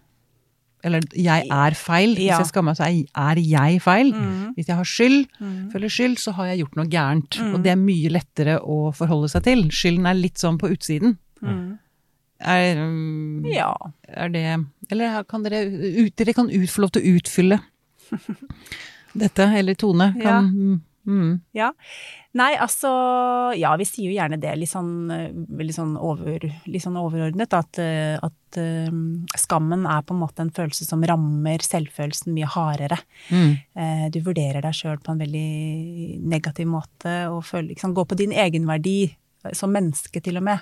Eller 0.85 1.01
jeg 1.15 1.47
er 1.51 1.75
feil. 1.79 2.15
Hvis 2.17 2.27
Ja. 2.27 2.39
jeg 2.39 2.47
skammer 2.49 2.73
meg, 2.73 2.77
så 2.77 2.87
er- 3.15 3.37
jeg 3.39 3.81
feil. 3.83 4.13
Mm. 4.13 4.55
Hvis 4.57 4.67
jeg 4.67 4.77
har 4.77 4.85
skyld, 4.85 5.27
Mm. 5.41 5.71
føler 5.73 5.89
skyld, 5.89 6.17
så 6.19 6.33
har 6.35 6.47
jeg 6.47 6.59
gjort 6.65 6.77
noe 6.77 6.87
gærent. 6.87 7.39
Mm. 7.39 7.55
Og 7.55 7.63
det 7.63 7.71
er 7.73 7.77
mye 7.77 8.11
lettere 8.11 8.59
å 8.61 8.93
forholde 8.95 9.31
seg 9.31 9.43
til. 9.45 9.63
Skylden 9.71 10.07
er 10.11 10.15
litt 10.15 10.35
sånn 10.39 10.59
på 10.59 10.69
utsiden. 10.71 11.17
Mm. 11.43 11.79
Er, 12.45 12.77
um, 12.83 13.45
Ja. 13.47 13.73
er 14.09 14.29
det 14.29 14.67
Eller 14.91 15.23
kan 15.25 15.43
dere 15.45 15.65
ut, 16.05 16.17
Dere 16.17 16.33
kan 16.35 16.51
ut, 16.51 16.69
få 16.69 16.79
lov 16.83 16.91
til 16.93 17.03
å 17.03 17.21
utfylle 17.21 17.61
dette, 19.17 19.41
eller 19.59 19.75
Tone. 19.75 20.15
Ja. 20.21 20.41
Mm, 21.07 21.41
Ja. 21.53 21.73
Nei, 22.35 22.53
altså 22.57 22.89
Ja, 23.59 23.75
vi 23.77 23.85
sier 23.85 24.07
jo 24.07 24.15
gjerne 24.15 24.39
det 24.41 24.53
litt 24.57 24.71
sånn, 24.71 25.09
litt 25.59 25.75
sånn, 25.77 25.97
over, 25.99 26.39
litt 26.67 26.83
sånn 26.85 26.97
overordnet. 26.97 27.53
At, 27.59 27.79
eh, 27.83 28.17
at 28.23 28.57
eh, 28.61 28.89
skammen 29.37 29.85
er 29.87 30.03
på 30.07 30.15
en 30.15 30.21
måte 30.23 30.41
en 30.45 30.51
følelse 30.55 30.87
som 30.87 31.03
rammer 31.03 31.59
selvfølelsen 31.67 32.33
mye 32.33 32.47
hardere. 32.55 32.99
mm, 33.31 33.59
Eh, 33.77 34.09
Du 34.11 34.21
vurderer 34.21 34.63
deg 34.63 34.73
sjøl 34.75 34.99
på 35.03 35.13
en 35.13 35.19
veldig 35.19 36.23
negativ 36.23 36.67
måte 36.67 37.29
og 37.31 37.43
føler, 37.45 37.75
liksom, 37.75 37.95
går 37.95 38.07
på 38.07 38.17
din 38.17 38.33
egenverdi 38.33 39.15
eh, 39.45 39.53
som 39.53 39.73
menneske, 39.73 40.23
til 40.23 40.37
og 40.37 40.45
med. 40.45 40.61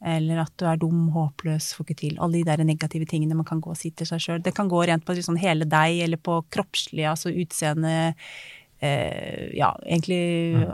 Eller 0.00 0.38
at 0.44 0.52
du 0.56 0.64
er 0.64 0.76
dum, 0.78 1.08
håpløs, 1.10 1.74
får 1.74 1.84
ikke 1.86 1.96
til. 1.98 2.18
Alle 2.20 2.38
de 2.38 2.44
der 2.44 2.62
negative 2.64 3.04
tingene 3.04 3.34
man 3.34 3.44
kan 3.44 3.60
gå 3.60 3.70
og 3.70 3.76
si 3.76 3.90
til 3.90 4.06
seg 4.06 4.20
sjøl. 4.22 4.42
Det 4.42 4.54
kan 4.54 4.68
gå 4.70 4.86
rent 4.86 5.04
på 5.04 5.12
liksom 5.12 5.36
hele 5.36 5.64
deg, 5.66 5.98
eller 6.04 6.16
på 6.16 6.44
kroppslig, 6.54 7.02
altså 7.04 7.32
utseende 7.34 8.14
eh, 8.80 9.48
Ja, 9.58 9.72
egentlig 9.86 10.20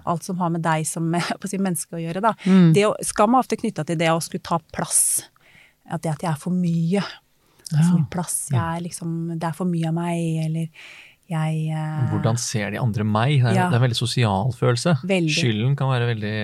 alt 0.05 0.25
som 0.27 0.39
har 0.43 0.51
med 0.55 0.63
deg 0.65 0.87
som 0.89 1.11
si, 1.51 1.59
menneske 1.59 1.97
å 1.97 2.03
gjøre, 2.03 2.21
da. 2.25 2.35
mm. 2.45 2.73
Det 2.77 2.87
skam 3.07 3.35
er 3.35 3.45
ofte 3.45 3.59
knytta 3.61 3.85
til 3.89 3.99
det 4.01 4.11
å 4.13 4.21
skulle 4.25 4.45
ta 4.45 4.59
plass. 4.75 5.29
At 5.91 6.03
det 6.05 6.15
at 6.15 6.23
jeg 6.25 6.31
er 6.33 6.41
for 6.41 6.55
mye. 6.57 7.03
Det 7.71 7.79
er 7.81 7.83
for 7.89 7.99
mye 7.99 8.11
plass. 8.13 8.39
Jeg 8.53 8.61
er 8.61 8.85
liksom, 8.87 9.11
det 9.39 9.49
er 9.51 9.57
for 9.57 9.69
mye 9.69 9.89
av 9.91 9.97
meg, 9.97 10.23
eller 10.47 10.69
jeg 11.33 11.61
eh, 11.73 12.01
Hvordan 12.13 12.37
ser 12.41 12.71
de 12.75 12.81
andre 12.81 13.05
meg? 13.09 13.39
Det 13.41 13.51
er, 13.53 13.57
Ja. 13.57 13.69
det 13.69 13.79
er 13.79 13.81
en 13.81 13.87
veldig 13.89 13.97
sosial 14.01 14.53
følelse. 14.57 14.99
Veldig. 15.09 15.33
Skylden 15.33 15.77
kan 15.77 15.89
være 15.93 16.11
veldig, 16.13 16.35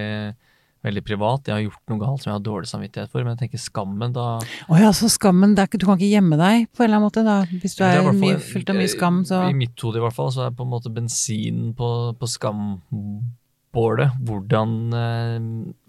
veldig 0.86 1.02
privat. 1.04 1.44
Jeg 1.48 1.52
har 1.54 1.60
gjort 1.66 1.92
noe 1.92 2.00
galt 2.00 2.22
som 2.22 2.30
jeg 2.30 2.36
har 2.38 2.44
dårlig 2.46 2.68
samvittighet 2.70 3.10
for, 3.12 3.22
men 3.26 3.34
jeg 3.36 3.42
tenker 3.50 3.60
skammen 3.60 4.14
da 4.16 4.26
Å 4.40 4.78
ja, 4.80 4.92
så 4.96 5.10
skammen 5.12 5.52
det 5.54 5.62
er 5.64 5.68
ikke, 5.68 5.80
Du 5.82 5.86
kan 5.86 5.98
ikke 6.00 6.08
gjemme 6.14 6.38
deg 6.40 6.68
på 6.72 6.82
en 6.82 6.88
eller 6.88 6.96
annen 7.00 7.08
måte, 7.08 7.24
da. 7.26 7.38
Hvis 7.50 7.76
du 7.76 7.84
er, 7.84 8.00
er, 8.00 8.12
mye, 8.16 8.38
fylt 8.40 8.70
av 8.72 8.78
mye 8.80 8.88
skam, 8.88 9.20
så 9.28 9.42
I 9.50 9.56
mitt 9.56 9.76
hode 9.84 10.00
i 10.00 10.04
hvert 10.06 10.16
fall, 10.16 10.32
så 10.32 10.46
er 10.46 10.54
på 10.56 10.64
en 10.64 10.72
måte 10.72 10.92
bensinen 10.94 11.74
på, 11.76 11.90
på 12.16 12.30
skambålet 12.30 14.16
hvordan 14.26 14.72
eh, 14.98 15.36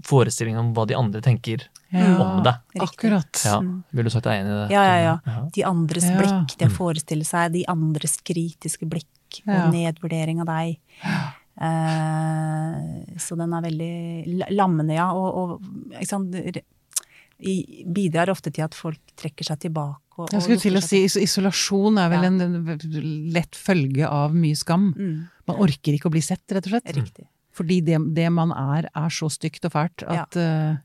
forestillingen 0.07 0.59
om 0.67 0.73
hva 0.77 0.85
de 0.89 0.97
andre 0.99 1.21
tenker 1.25 1.65
ja, 1.91 2.11
om 2.23 2.43
deg. 2.45 2.59
Akkurat. 2.83 3.41
Ja. 3.47 3.57
Ville 3.91 4.07
du 4.07 4.13
sagt 4.13 4.27
deg 4.27 4.41
enig 4.43 4.51
i 4.53 4.59
det? 4.59 4.67
Ja, 4.75 4.83
ja, 4.87 4.97
ja. 5.01 5.15
ja. 5.27 5.39
De 5.55 5.65
andres 5.67 6.05
Ja. 6.07 6.17
blikk, 6.19 6.57
det 6.59 6.67
å 6.67 6.71
Mm. 6.71 6.77
forestille 6.77 7.25
seg 7.27 7.51
de 7.55 7.65
andres 7.67 8.19
kritiske 8.23 8.87
blikk 8.87 9.41
og 9.47 9.71
nedvurdering 9.73 10.41
av 10.43 10.47
deg. 10.51 10.79
Eh, 11.61 13.17
så 13.21 13.37
den 13.37 13.53
er 13.53 13.65
veldig 13.65 14.51
lammende, 14.55 14.95
ja. 14.97 15.09
Og, 15.13 15.59
og 15.61 16.05
sant, 16.09 16.33
bidrar 17.41 18.29
ofte 18.33 18.51
til 18.53 18.65
at 18.65 18.77
folk 18.77 18.99
trekker 19.19 19.47
seg 19.47 19.63
tilbake. 19.67 19.99
Og, 20.21 20.29
Jeg 20.33 20.43
skulle 20.45 20.61
til 20.61 20.77
å 20.77 20.83
si 20.83 21.03
isolasjon 21.23 21.97
er 21.97 22.09
vel 22.11 22.25
Ja. 22.25 22.29
en 22.29 23.31
lett 23.33 23.55
følge 23.57 24.05
av 24.07 24.35
mye 24.35 24.55
skam. 24.55 24.93
Mm, 24.93 25.27
Man 25.47 25.57
orker 25.57 25.93
ikke 25.95 26.09
å 26.09 26.13
bli 26.13 26.21
sett, 26.21 26.43
rett 26.51 26.67
og 26.67 26.75
slett. 26.75 26.95
riktig. 26.95 27.25
Fordi 27.53 27.81
det, 27.83 27.97
det 28.15 28.29
man 28.31 28.51
er, 28.51 28.87
er 28.95 29.09
så 29.09 29.27
stygt 29.29 29.65
og 29.65 29.71
fælt 29.73 30.03
at 30.07 30.35
ja. 30.35 30.77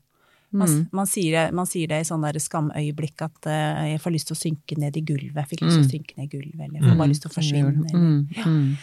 Man, 0.49 0.67
mm. 0.67 0.87
man, 0.95 1.05
sier 1.05 1.31
det, 1.35 1.53
man 1.53 1.65
sier 1.67 1.87
det 1.91 1.97
i 2.01 2.05
sånn 2.07 2.21
der 2.23 2.37
skamøyeblikk 2.39 3.19
at 3.21 3.47
uh, 3.51 3.83
jeg 3.91 3.99
får 3.99 4.13
lyst 4.15 4.29
til 4.29 4.35
å 4.37 4.39
synke 4.39 4.77
ned 4.79 4.95
i 4.95 5.01
gulvet. 5.03 5.35
Jeg 5.35 5.49
fikk 5.51 5.61
lyst 5.65 5.75
til 5.75 5.83
å 5.83 5.87
Mm. 5.87 5.91
synke 5.91 6.13
ned 6.17 6.23
i 6.23 6.31
gulvet, 6.37 6.61
eller 6.63 6.79
jeg 6.79 6.87
får 6.87 6.97
bare 7.01 7.11
lyst 7.11 7.21
til 7.25 7.29
å 7.29 7.35
forsvinne. 7.35 7.73
Eller. 7.83 7.99
Mm, 7.99 8.27
mm. 8.31 8.77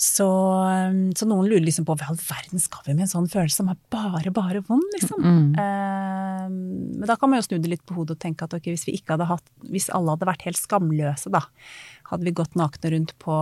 Så, 0.00 0.24
um, 0.24 1.10
så 1.12 1.26
noen 1.28 1.44
lurer 1.44 1.66
liksom 1.66 1.84
på 1.84 1.92
hva 1.92 2.06
i 2.06 2.12
all 2.14 2.20
verden 2.24 2.62
skal 2.62 2.86
vi 2.86 2.94
med 2.94 3.04
en 3.04 3.10
sånn 3.10 3.26
følelse 3.28 3.60
som 3.60 3.68
er 3.68 3.76
bare, 3.92 4.32
bare 4.32 4.62
vond, 4.64 4.86
liksom. 4.96 5.20
Mm. 5.20 5.50
Eh, 5.60 6.46
men 6.48 7.04
da 7.04 7.18
kan 7.20 7.28
man 7.28 7.42
jo 7.42 7.44
snu 7.50 7.58
det 7.60 7.68
litt 7.68 7.84
på 7.84 7.98
hodet 7.98 8.16
og 8.16 8.22
tenke 8.22 8.48
at 8.48 8.56
ok, 8.56 8.70
hvis 8.72 8.86
vi 8.88 8.96
ikke 8.96 9.18
hadde 9.18 9.28
hatt 9.28 9.44
Hvis 9.68 9.90
alle 9.92 10.14
hadde 10.14 10.28
vært 10.30 10.46
helt 10.48 10.60
skamløse, 10.60 11.28
da. 11.34 11.42
Hadde 12.10 12.26
vi 12.26 12.32
gått 12.34 12.56
nakne 12.58 12.90
rundt 12.90 13.12
på, 13.22 13.34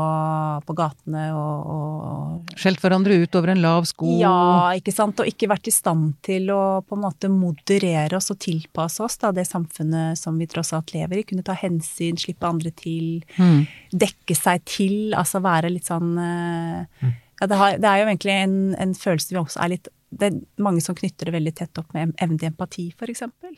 på 0.68 0.74
gatene 0.76 1.28
og, 1.32 1.70
og 1.72 2.56
Skjelt 2.60 2.82
hverandre 2.82 3.16
ut 3.22 3.38
over 3.38 3.52
en 3.54 3.62
lav 3.64 3.86
sko. 3.88 4.10
Ja, 4.20 4.74
ikke 4.76 4.92
sant. 4.92 5.22
Og 5.22 5.30
ikke 5.30 5.48
vært 5.48 5.70
i 5.70 5.74
stand 5.74 6.18
til 6.26 6.50
å 6.52 6.80
på 6.84 6.98
en 6.98 7.04
måte 7.06 7.30
moderere 7.32 8.18
oss 8.18 8.28
og 8.34 8.40
tilpasse 8.44 9.00
oss 9.04 9.16
da, 9.22 9.32
det 9.32 9.46
samfunnet 9.48 10.20
som 10.20 10.36
vi 10.40 10.48
tross 10.50 10.74
alt 10.76 10.92
lever 10.92 11.22
i. 11.22 11.24
Kunne 11.28 11.46
ta 11.46 11.56
hensyn, 11.56 12.20
slippe 12.20 12.48
andre 12.48 12.74
til. 12.76 13.22
Mm. 13.38 13.64
Dekke 14.04 14.36
seg 14.36 14.66
til. 14.68 14.98
Altså 15.16 15.40
være 15.44 15.72
litt 15.72 15.88
sånn 15.88 16.12
eh, 16.20 17.08
ja, 17.40 17.46
det, 17.46 17.54
har, 17.54 17.78
det 17.78 17.88
er 17.88 18.02
jo 18.02 18.10
egentlig 18.10 18.34
en, 18.34 18.58
en 18.76 18.94
følelse 18.98 19.32
vi 19.32 19.40
også 19.40 19.62
er 19.64 19.74
litt 19.76 19.88
Det 20.08 20.30
er 20.30 20.38
mange 20.64 20.82
som 20.84 20.96
knytter 20.98 21.28
det 21.28 21.36
veldig 21.36 21.54
tett 21.56 21.80
opp 21.80 21.92
med 21.96 22.14
evnen 22.16 22.38
til 22.40 22.50
empati, 22.50 22.88
for 22.98 23.12
eksempel. 23.12 23.56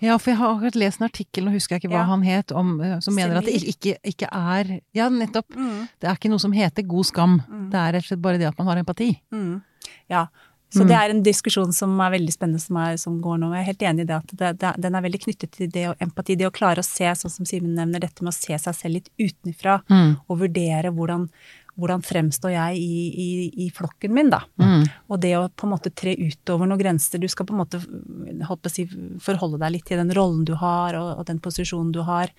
Ja, 0.00 0.16
for 0.18 0.30
jeg 0.32 0.38
har 0.40 0.54
akkurat 0.54 0.76
lest 0.80 1.00
en 1.00 1.08
artikkel, 1.08 1.44
nå 1.44 1.52
husker 1.54 1.76
jeg 1.76 1.82
ikke 1.84 1.92
hva 1.92 2.02
Ja. 2.02 2.10
han 2.10 2.22
het, 2.22 2.52
om, 2.52 2.80
eh, 2.80 2.98
som 3.00 3.14
mener 3.14 3.36
at 3.36 3.44
det 3.44 3.54
ikke, 3.62 3.96
ikke 4.04 4.28
er 4.32 4.80
Ja, 4.94 5.08
nettopp. 5.08 5.48
Det 6.00 6.08
er 6.08 6.14
ikke 6.16 6.30
noe 6.30 6.40
som 6.40 6.52
heter 6.52 6.86
god 6.86 7.04
skam. 7.06 7.42
Det 7.70 7.74
er 7.78 7.92
rett 7.92 8.04
og 8.04 8.08
slett 8.12 8.22
bare 8.22 8.38
det 8.38 8.48
at 8.48 8.58
man 8.58 8.66
har 8.66 8.76
empati. 8.82 9.20
Mm. 9.32 9.62
Ja. 10.08 10.26
Så 10.72 10.86
det 10.86 10.94
er 10.94 11.10
en 11.10 11.22
diskusjon 11.26 11.72
som 11.74 11.98
er 12.00 12.12
veldig 12.12 12.30
spennende, 12.30 12.60
som, 12.62 12.76
er, 12.76 12.96
som 12.96 13.20
går 13.20 13.40
nå. 13.42 13.48
Jeg 13.56 13.60
er 13.60 13.66
helt 13.72 13.82
enig 13.82 14.00
i 14.02 14.06
det 14.06 14.14
at 14.14 14.26
det, 14.38 14.50
det, 14.60 14.80
den 14.80 14.94
er 14.94 15.02
veldig 15.02 15.20
knyttet 15.24 15.50
til 15.50 15.68
det 15.68 15.88
å 15.90 15.96
empati. 15.98 16.36
Det 16.38 16.46
å 16.46 16.52
klare 16.54 16.78
å 16.78 16.86
se, 16.86 17.08
sånn 17.10 17.32
som 17.34 17.44
Simen 17.44 17.74
nevner, 17.74 17.98
dette 17.98 18.22
med 18.22 18.30
å 18.30 18.36
se 18.36 18.54
seg 18.56 18.76
selv 18.78 18.94
litt 19.00 19.10
utenfra. 19.18 19.80
Mm. 19.90 20.12
Og 20.30 20.38
vurdere 20.44 20.92
hvordan, 20.94 21.26
hvordan 21.78 22.02
fremstår 22.04 22.54
jeg 22.54 22.80
i, 22.80 22.98
i, 23.08 23.28
i 23.66 23.68
flokken 23.74 24.12
min, 24.14 24.30
da. 24.32 24.42
Mm. 24.60 24.84
Og 25.10 25.22
det 25.22 25.32
å 25.38 25.46
på 25.48 25.68
en 25.68 25.74
måte 25.74 25.92
tre 25.94 26.16
utover 26.18 26.68
noen 26.68 26.80
grenser. 26.80 27.22
Du 27.22 27.28
skal 27.30 27.48
på 27.48 27.54
en 27.54 27.62
måte 27.62 27.80
holdt 28.48 28.64
på 28.64 28.70
å 28.70 28.74
si, 28.74 28.86
forholde 29.22 29.60
deg 29.62 29.76
litt 29.76 29.88
til 29.90 30.00
den 30.02 30.12
rollen 30.16 30.44
du 30.48 30.56
har, 30.60 30.98
og, 30.98 31.20
og 31.20 31.26
den 31.30 31.40
posisjonen 31.42 31.92
du 31.94 32.02
har. 32.08 32.32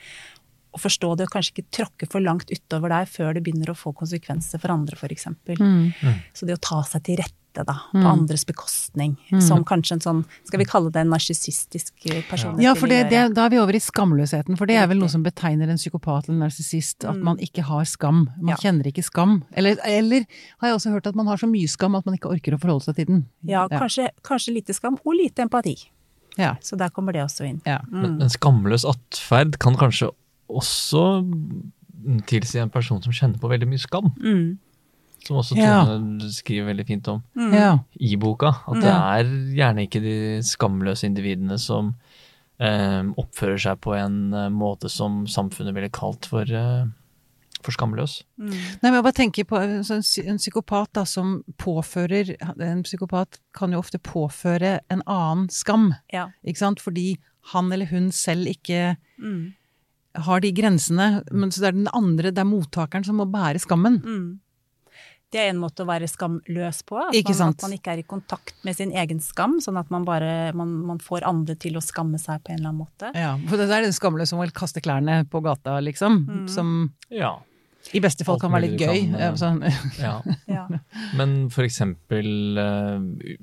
Og 0.71 0.79
forstå 0.79 1.15
det, 1.19 1.27
og 1.27 1.35
kanskje 1.35 1.57
ikke 1.57 1.75
tråkke 1.79 2.07
for 2.11 2.23
langt 2.23 2.51
utover 2.51 2.93
deg 2.93 3.09
før 3.11 3.35
det 3.35 3.43
begynner 3.45 3.73
å 3.73 3.77
få 3.77 3.91
konsekvenser 3.97 4.61
for 4.61 4.73
andre, 4.75 4.95
f.eks. 4.99 5.27
Mm. 5.59 5.91
Så 6.35 6.47
det 6.47 6.55
å 6.59 6.63
ta 6.63 6.79
seg 6.87 7.07
til 7.07 7.19
rette, 7.23 7.40
da, 7.53 7.73
på 7.91 8.01
andres 8.07 8.45
bekostning, 8.45 9.17
Mm. 9.31 9.41
som 9.41 9.63
kanskje 9.63 9.91
en 9.93 9.99
sånn, 9.99 10.25
skal 10.47 10.59
vi 10.59 10.65
kalle 10.65 10.91
det 10.91 11.01
en 11.01 11.09
narsissistisk 11.11 11.91
personlighet 12.29 12.61
Ja, 12.63 12.73
for 12.73 12.87
det, 12.87 13.09
det, 13.09 13.33
da 13.35 13.45
er 13.45 13.49
vi 13.49 13.59
over 13.59 13.73
i 13.75 13.79
skamløsheten, 13.79 14.57
for 14.57 14.65
det 14.65 14.75
er 14.77 14.87
vel 14.87 14.97
noe 14.99 15.09
som 15.09 15.23
betegner 15.23 15.69
en 15.69 15.77
psykopat 15.77 16.29
eller 16.29 16.37
en 16.39 16.49
narsissist, 16.49 17.03
at 17.03 17.15
Mm. 17.15 17.23
man 17.23 17.37
ikke 17.37 17.63
har 17.63 17.83
skam. 17.85 18.29
Man 18.39 18.49
Ja. 18.49 18.55
kjenner 18.55 18.83
ikke 18.87 19.03
skam. 19.03 19.43
Eller, 19.53 19.75
eller 19.85 20.25
har 20.59 20.69
jeg 20.69 20.75
også 20.75 20.91
hørt 20.91 21.07
at 21.07 21.15
man 21.15 21.27
har 21.27 21.37
så 21.37 21.47
mye 21.49 21.67
skam 21.67 21.95
at 21.95 22.05
man 22.05 22.15
ikke 22.17 22.29
orker 22.31 22.53
å 22.55 22.59
forholde 22.59 22.83
seg 22.83 22.95
til 22.95 23.05
den. 23.05 23.25
Ja, 23.43 23.67
kanskje, 23.67 24.09
kanskje 24.23 24.53
lite 24.55 24.73
skam, 24.73 24.97
og 25.05 25.13
lite 25.13 25.43
empati. 25.43 25.89
Ja. 26.37 26.55
Så 26.61 26.77
der 26.77 26.89
kommer 26.89 27.11
det 27.13 27.21
også 27.23 27.45
inn. 27.47 27.61
ja. 27.65 27.79
Men, 27.89 28.17
men 28.17 28.29
skamløs 28.29 28.85
atferd 28.85 29.59
kan 29.59 29.75
kanskje 29.75 30.11
også 30.49 31.27
tilsi 32.27 32.59
en 32.61 32.69
person 32.69 33.01
som 33.03 33.11
kjenner 33.13 33.39
på 33.39 33.49
veldig 33.51 33.67
mye 33.67 33.79
skam. 33.79 34.11
Mm. 34.21 34.57
Som 35.23 35.37
også 35.37 35.55
Ja. 35.57 35.83
Tone 35.85 36.29
skriver 36.33 36.65
veldig 36.73 36.87
fint 36.87 37.07
om 37.07 37.23
Mm. 37.37 37.79
i 37.99 38.15
boka. 38.15 38.47
At 38.67 38.81
det 38.81 38.89
er 38.89 39.23
gjerne 39.55 39.87
ikke 39.87 40.01
de 40.01 40.41
skamløse 40.41 41.05
individene 41.05 41.59
som 41.59 41.95
eh, 42.59 43.01
oppfører 43.17 43.59
seg 43.59 43.79
på 43.81 43.95
en 43.97 44.33
eh, 44.33 44.49
måte 44.49 44.89
som 44.89 45.25
samfunnet 45.25 45.73
ville 45.73 45.89
kalt 45.89 46.25
for, 46.29 46.41
eh, 46.43 46.85
for 47.63 47.71
skamløs. 47.71 48.23
Mm. 48.39 48.49
Nei, 48.51 48.89
men 48.91 48.93
jeg 48.93 49.03
bare 49.03 49.13
tenker 49.19 49.43
på 49.49 49.57
en, 49.61 49.81
sånn 49.83 50.03
en 50.27 50.37
psykopat 50.37 50.91
da, 50.93 51.03
som 51.05 51.43
påfører 51.57 52.35
En 52.59 52.83
psykopat 52.83 53.39
kan 53.53 53.71
jo 53.71 53.79
ofte 53.79 53.97
påføre 53.99 54.79
en 54.91 55.01
annen 55.07 55.49
skam, 55.49 55.95
Ja. 56.13 56.29
ikke 56.45 56.57
sant? 56.57 56.79
Fordi 56.79 57.17
han 57.53 57.71
eller 57.71 57.85
hun 57.87 58.11
selv 58.11 58.45
ikke 58.47 58.95
Mm. 59.19 59.53
har 60.15 60.39
de 60.41 60.51
grensene, 60.51 61.23
men 61.31 61.49
så 61.49 61.61
det 61.61 61.67
er 61.69 61.71
den 61.71 61.87
andre, 61.93 62.31
det 62.31 62.37
er 62.39 62.43
mottakeren 62.45 63.05
som 63.05 63.17
må 63.17 63.25
bære 63.31 63.59
skammen. 63.59 64.01
Mm. 64.03 64.39
Det 65.31 65.39
er 65.39 65.49
en 65.53 65.59
måte 65.61 65.85
å 65.85 65.87
være 65.87 66.09
skamløs 66.11 66.81
på. 66.87 66.97
At, 66.99 67.15
Ikke 67.15 67.31
man, 67.39 67.53
at 67.55 67.61
man 67.63 67.75
ikke 67.77 67.93
er 67.93 68.01
i 68.01 68.03
kontakt 68.07 68.55
med 68.67 68.75
sin 68.75 68.91
egen 68.91 69.21
skam, 69.23 69.59
sånn 69.63 69.77
at 69.79 69.89
man 69.93 70.03
bare 70.07 70.51
man, 70.57 70.73
man 70.89 70.99
får 70.99 71.23
andre 71.29 71.55
til 71.55 71.77
å 71.79 71.83
skamme 71.83 72.19
seg 72.19 72.41
på 72.43 72.51
en 72.51 72.59
eller 72.59 72.73
annen 72.73 72.81
måte. 72.83 73.11
Ja, 73.15 73.37
for 73.47 73.55
det 73.61 73.69
er 73.71 73.85
den 73.87 73.95
skamløse 73.95 74.33
som 74.33 74.41
vil 74.43 74.51
kaste 74.51 74.83
klærne 74.83 75.21
på 75.31 75.39
gata, 75.45 75.77
liksom. 75.79 76.25
Mm. 76.27 76.43
Som 76.51 76.73
Ja. 77.09 77.37
i 77.95 77.99
beste 78.03 78.25
fall 78.27 78.35
Alt 78.35 78.41
kan 78.43 78.51
være 78.51 78.67
litt 78.67 78.79
gøy. 78.83 78.99
kan, 79.07 79.15
eh, 79.15 79.23
ja, 79.23 79.31
sånn. 79.39 79.63
ja. 80.03 80.21
Ja. 80.51 80.67
Men 81.15 81.49
for 81.49 81.63
eksempel 81.63 82.57
eh, 82.59 83.37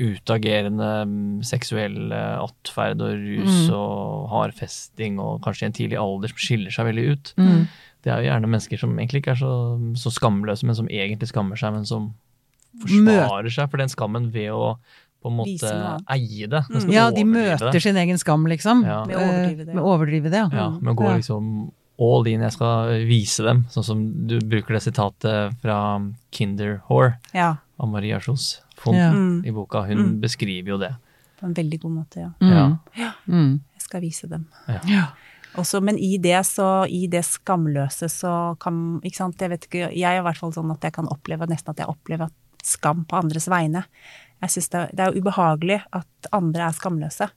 utagerende 0.00 0.88
mm, 1.10 1.42
seksuell 1.46 2.10
eh, 2.16 2.38
atferd 2.40 3.02
og 3.04 3.12
rus 3.20 3.60
Mm. 3.68 3.74
og 3.76 4.28
hardfesting 4.32 5.20
og 5.22 5.40
kanskje 5.44 5.66
i 5.66 5.68
en 5.70 5.76
tidlig 5.76 5.98
alder 6.00 6.32
som 6.32 6.40
skiller 6.40 6.74
seg 6.74 6.88
veldig 6.90 7.06
ut. 7.12 7.32
Mm. 7.38 7.62
Det 8.00 8.12
er 8.12 8.22
jo 8.22 8.30
gjerne 8.30 8.48
mennesker 8.48 8.80
som 8.80 8.96
egentlig 8.96 9.20
ikke 9.22 9.34
er 9.36 9.40
så, 9.42 9.52
så 10.00 10.12
skamløse, 10.16 10.64
men 10.66 10.78
som 10.78 10.88
egentlig 10.88 11.28
skammer 11.28 11.60
seg, 11.60 11.74
men 11.76 11.84
som 11.88 12.10
forsvarer 12.80 13.50
seg 13.52 13.70
for 13.70 13.82
den 13.82 13.90
skammen 13.92 14.30
ved 14.34 14.50
å 14.54 14.74
på 15.20 15.28
en 15.28 15.36
måte 15.36 15.70
eie 16.14 16.46
det. 16.48 16.62
Mm. 16.72 16.86
Ja, 16.94 17.10
de 17.12 17.26
møter 17.28 17.74
det. 17.74 17.82
sin 17.84 17.98
egen 18.00 18.16
skam, 18.16 18.46
liksom. 18.48 18.86
Ja. 18.88 19.02
Med 19.04 19.18
å 19.18 19.20
overdrive 19.26 19.66
det, 19.66 19.68
Eh, 19.68 19.74
ja. 19.74 19.74
Med 19.74 19.82
å 19.82 19.90
overdrive 19.92 20.30
det, 20.32 20.38
ja. 20.40 20.48
Ja, 20.56 20.68
men 20.80 20.96
gå 20.96 21.10
liksom 21.12 21.50
all 22.00 22.26
in, 22.30 22.40
jeg 22.40 22.52
skal 22.56 22.94
vise 23.04 23.44
dem. 23.44 23.66
Sånn 23.68 23.84
som 23.84 24.26
du 24.26 24.38
bruker 24.40 24.78
det 24.78 24.80
sitatet 24.86 25.58
fra 25.60 25.76
Kinder 26.32 26.78
Whore 26.88 27.18
ja. 27.36 27.56
av 27.78 27.88
Maria 27.92 28.16
Kjos 28.24 28.62
Font 28.80 28.96
Ja. 28.96 29.10
Mm. 29.12 29.42
i 29.44 29.50
boka. 29.52 29.82
Hun 29.86 29.98
Mm. 29.98 30.20
beskriver 30.22 30.68
jo 30.74 30.78
det. 30.78 30.94
På 31.40 31.46
en 31.46 31.54
veldig 31.56 31.80
god 31.80 31.92
måte, 31.92 32.20
ja. 32.20 32.30
Mm. 32.40 32.78
Ja. 32.96 33.12
Mm. 33.28 33.60
Jeg 33.74 33.82
skal 33.82 34.00
vise 34.00 34.28
dem. 34.28 34.46
Ja. 34.68 35.06
Også, 35.56 35.80
men 35.82 35.96
i 35.98 36.16
det, 36.18 36.36
så, 36.46 36.86
i 36.88 37.06
det 37.10 37.24
skamløse 37.26 38.06
så 38.08 38.56
kan 38.60 39.00
ikke 39.02 39.16
sant, 39.16 39.40
jeg 39.40 39.50
vet 39.50 39.64
ikke, 39.66 39.88
jeg 39.92 40.02
er 40.16 40.20
i 40.20 40.24
hvert 40.24 40.38
fall 40.38 40.52
sånn 40.52 40.70
at 40.70 40.80
jeg 40.86 40.92
kan 40.92 41.08
oppleve 41.10 41.48
nesten 41.50 41.70
at 41.72 41.78
jeg 41.82 41.88
opplever 41.90 42.30
skam 42.62 43.04
på 43.04 43.16
andres 43.18 43.48
vegne. 43.48 43.84
Jeg 44.40 44.50
synes 44.50 44.68
det, 44.70 44.82
det 44.94 45.00
er 45.00 45.12
jo 45.12 45.20
ubehagelig 45.24 45.82
at 45.92 46.30
andre 46.32 46.68
er 46.68 46.72
skamløse. 46.76 47.30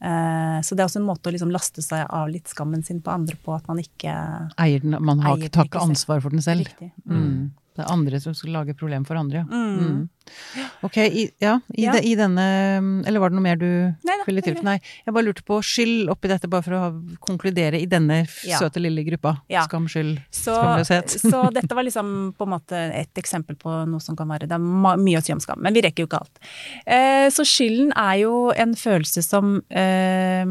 Eh, 0.00 0.58
så 0.60 0.74
det 0.76 0.80
er 0.82 0.88
også 0.90 1.00
en 1.00 1.06
måte 1.08 1.30
å 1.30 1.32
liksom 1.32 1.52
laste 1.54 1.80
seg 1.84 2.04
av 2.10 2.28
litt 2.28 2.50
skammen 2.52 2.82
sin 2.84 2.98
på 3.00 3.12
andre 3.14 3.36
på, 3.40 3.54
at 3.56 3.68
man 3.70 3.78
ikke 3.80 4.12
Eier 4.60 4.80
den, 4.82 4.96
man 5.00 5.20
har, 5.24 5.36
Eier 5.36 5.46
den 5.46 5.54
tar 5.54 5.64
ikke 5.64 5.78
ikke 5.78 5.86
ansvar 5.88 6.20
for 6.24 6.34
den 6.34 6.42
selv. 6.44 6.68
Mm. 7.06 7.14
Mm. 7.22 7.38
Det 7.76 7.84
er 7.84 7.92
andre 7.92 8.20
som 8.20 8.34
skal 8.36 8.52
lage 8.58 8.74
problem 8.76 9.04
for 9.08 9.16
andre, 9.20 9.44
ja. 9.44 9.46
Mm. 9.46 10.08
Ok, 10.86 10.96
i, 10.96 11.26
ja, 11.42 11.58
i, 11.74 11.84
Ja. 11.86 11.92
De, 11.96 12.00
i 12.08 12.14
denne 12.18 12.44
Eller 13.06 13.20
var 13.22 13.30
det 13.30 13.36
noe 13.38 13.44
mer 13.44 13.58
du 13.60 13.66
Neida, 14.06 14.24
ville 14.26 14.42
til? 14.44 14.56
Nei, 14.66 14.78
jeg 15.04 15.14
bare 15.14 15.26
lurte 15.26 15.44
på 15.46 15.58
skyld 15.64 16.10
oppi 16.12 16.30
dette, 16.32 16.48
bare 16.50 16.64
for 16.66 16.76
å 16.76 16.88
konkludere 17.22 17.80
i 17.80 17.86
denne 17.90 18.22
Ja. 18.46 18.58
søte 18.60 18.80
lille 18.82 19.04
gruppa. 19.06 19.36
Ja. 19.52 19.64
Skam, 19.68 19.86
skyld, 19.90 20.18
Så, 20.30 20.54
skamløshet. 20.56 21.16
så 21.32 21.42
dette 21.54 21.74
var 21.76 21.86
liksom 21.86 22.34
på 22.38 22.46
en 22.46 22.52
måte 22.54 22.80
et 22.96 23.20
eksempel 23.20 23.56
på 23.60 23.72
noe 23.88 24.00
som 24.02 24.16
kan 24.18 24.28
være 24.28 24.48
Det 24.48 24.56
er 24.56 24.96
mye 25.00 25.20
å 25.20 25.24
si 25.24 25.32
om 25.34 25.40
skam, 25.42 25.60
men 25.62 25.74
vi 25.76 25.82
rekker 25.84 26.04
jo 26.04 26.08
ikke 26.10 26.20
alt. 26.22 26.42
Eh, 26.86 27.28
så 27.32 27.44
skylden 27.46 27.92
er 27.96 28.16
jo 28.24 28.34
en 28.56 28.74
følelse 28.78 29.22
som 29.24 29.56
eh, 29.70 30.44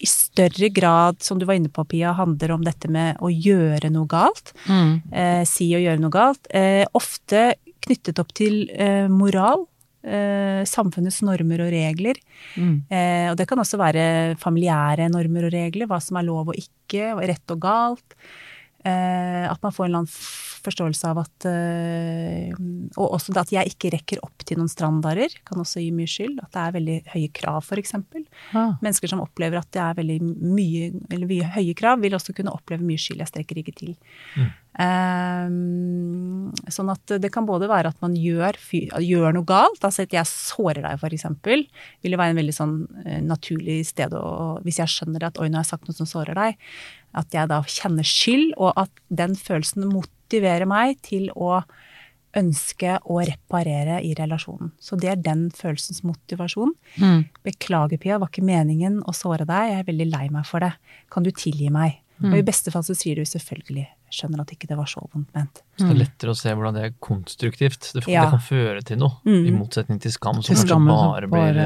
i 0.00 0.08
større 0.10 0.70
grad, 0.74 1.20
som 1.24 1.38
du 1.40 1.46
var 1.48 1.58
inne 1.58 1.72
på, 1.72 1.84
Pia, 1.88 2.12
handler 2.16 2.54
om 2.56 2.64
dette 2.66 2.88
med 2.92 3.20
å 3.22 3.30
gjøre 3.32 3.90
noe 3.94 4.08
galt. 4.10 4.52
Mm. 4.68 5.02
Eh, 5.12 5.42
si 5.48 5.68
og 5.76 5.84
gjøre 5.84 6.02
noe 6.02 6.14
galt. 6.14 6.46
Eh, 6.50 6.84
ofte 6.96 7.54
knyttet 7.86 8.20
opp 8.22 8.34
til 8.36 8.66
eh, 8.74 9.06
moral. 9.12 9.66
Eh, 10.06 10.62
samfunnets 10.70 11.18
normer 11.26 11.64
og 11.64 11.72
regler. 11.74 12.18
Mm. 12.54 12.74
Eh, 12.86 13.26
og 13.32 13.38
det 13.40 13.48
kan 13.50 13.58
også 13.58 13.78
være 13.80 14.36
familiære 14.38 15.08
normer 15.10 15.48
og 15.48 15.54
regler, 15.56 15.88
hva 15.90 15.98
som 16.02 16.20
er 16.20 16.28
lov 16.28 16.52
og 16.52 16.60
ikke, 16.60 17.10
rett 17.26 17.54
og 17.54 17.64
galt. 17.64 18.14
Eh, 18.86 19.46
at 19.50 19.58
man 19.64 19.74
får 19.74 19.88
en 19.88 19.90
eller 19.90 20.04
annen 20.04 20.12
forståelse 20.66 21.10
av 21.10 21.18
at 21.22 21.46
Og 22.98 23.12
også 23.14 23.34
at 23.38 23.50
jeg 23.54 23.70
ikke 23.70 23.90
rekker 23.94 24.22
opp 24.22 24.42
til 24.46 24.58
noen 24.58 24.70
standarder, 24.70 25.30
kan 25.46 25.58
også 25.62 25.82
gi 25.82 25.90
mye 25.94 26.10
skyld. 26.10 26.38
At 26.42 26.54
det 26.54 26.62
er 26.62 26.76
veldig 26.78 26.96
høye 27.14 27.32
krav, 27.34 27.66
f.eks. 27.66 27.94
Ah. 28.52 28.74
Mennesker 28.82 29.10
som 29.10 29.22
opplever 29.22 29.58
at 29.58 29.70
det 29.74 29.82
er 29.82 29.98
veldig 29.98 30.20
mye, 30.22 30.92
eller 31.10 31.26
mye 31.30 31.50
høye 31.54 31.74
krav, 31.78 31.98
vil 32.02 32.14
også 32.18 32.34
kunne 32.34 32.54
oppleve 32.54 32.86
mye 32.86 32.98
skyld. 32.98 33.22
Jeg 33.22 33.32
strekker 33.32 33.62
ikke 33.62 33.74
til. 33.78 33.94
Mm. 34.38 34.50
Eh, 34.76 35.46
sånn 36.68 36.90
at 36.92 37.14
det 37.22 37.30
kan 37.32 37.46
både 37.48 37.68
være 37.70 37.94
at 37.94 38.02
man 38.04 38.16
gjør, 38.18 38.58
gjør 39.00 39.36
noe 39.36 39.48
galt, 39.48 39.80
altså 39.80 40.04
at 40.04 40.12
jeg 40.12 40.28
sårer 40.28 40.84
deg 40.84 41.00
f.eks., 41.00 41.24
vil 41.46 42.12
jo 42.12 42.20
være 42.20 42.34
en 42.34 42.40
veldig 42.42 42.56
sånn 42.56 42.76
eh, 43.06 43.22
naturlig 43.24 43.80
sted 43.88 44.12
å 44.16 44.60
Hvis 44.66 44.82
jeg 44.82 44.92
skjønner 44.92 45.28
at 45.30 45.40
oi, 45.40 45.48
nå 45.48 45.60
har 45.60 45.64
jeg 45.64 45.72
sagt 45.72 45.88
noe 45.88 45.96
som 45.96 46.08
sårer 46.10 46.36
deg, 46.36 46.60
at 47.16 47.32
jeg 47.32 47.48
da 47.48 47.62
kjenner 47.64 48.06
skyld, 48.06 48.52
og 48.60 48.76
at 48.76 49.04
den 49.08 49.36
følelsen 49.38 49.88
motiverer 49.88 50.68
meg 50.68 51.00
til 51.06 51.30
å 51.32 51.62
ønske 52.36 52.98
å 53.08 53.22
reparere 53.24 54.02
i 54.04 54.12
relasjonen. 54.18 54.74
Så 54.76 54.98
det 55.00 55.08
er 55.08 55.22
den 55.24 55.46
følelsens 55.56 56.02
motivasjon. 56.04 56.74
Mm. 57.00 57.22
Beklager, 57.46 57.96
Pia, 58.02 58.18
var 58.20 58.28
ikke 58.28 58.44
meningen 58.44 59.00
å 59.08 59.16
såre 59.16 59.48
deg. 59.48 59.70
Jeg 59.72 59.80
er 59.80 59.88
veldig 59.88 60.08
lei 60.12 60.26
meg 60.34 60.44
for 60.44 60.60
det. 60.60 60.74
Kan 61.08 61.24
du 61.24 61.32
tilgi 61.32 61.72
meg? 61.72 62.02
Og 62.20 62.36
i 62.36 62.44
beste 62.44 62.72
fall 62.72 62.84
så 62.84 62.96
sier 62.96 63.16
du 63.16 63.28
selvfølgelig 63.28 63.86
skjønner 64.16 64.42
at 64.42 64.52
ikke 64.54 64.70
det 64.70 64.78
var 64.78 64.88
så 64.90 65.04
vondt 65.12 65.32
ment. 65.36 65.62
Så 65.76 65.84
det 65.84 65.92
er 65.92 66.00
lettere 66.00 66.32
å 66.32 66.36
se 66.38 66.52
hvordan 66.56 66.76
det 66.76 66.84
er 66.86 66.92
konstruktivt. 67.04 67.90
Det, 67.92 68.02
Ja. 68.08 68.24
det 68.24 68.38
kan 68.38 68.40
føre 68.40 68.82
til 68.82 68.96
noe, 68.98 69.20
Mm. 69.26 69.46
i 69.46 69.50
motsetning 69.52 70.00
til 70.00 70.12
skam, 70.12 70.42
som 70.42 70.56
kanskje 70.56 70.88
bare 70.88 71.28
blir 71.28 71.58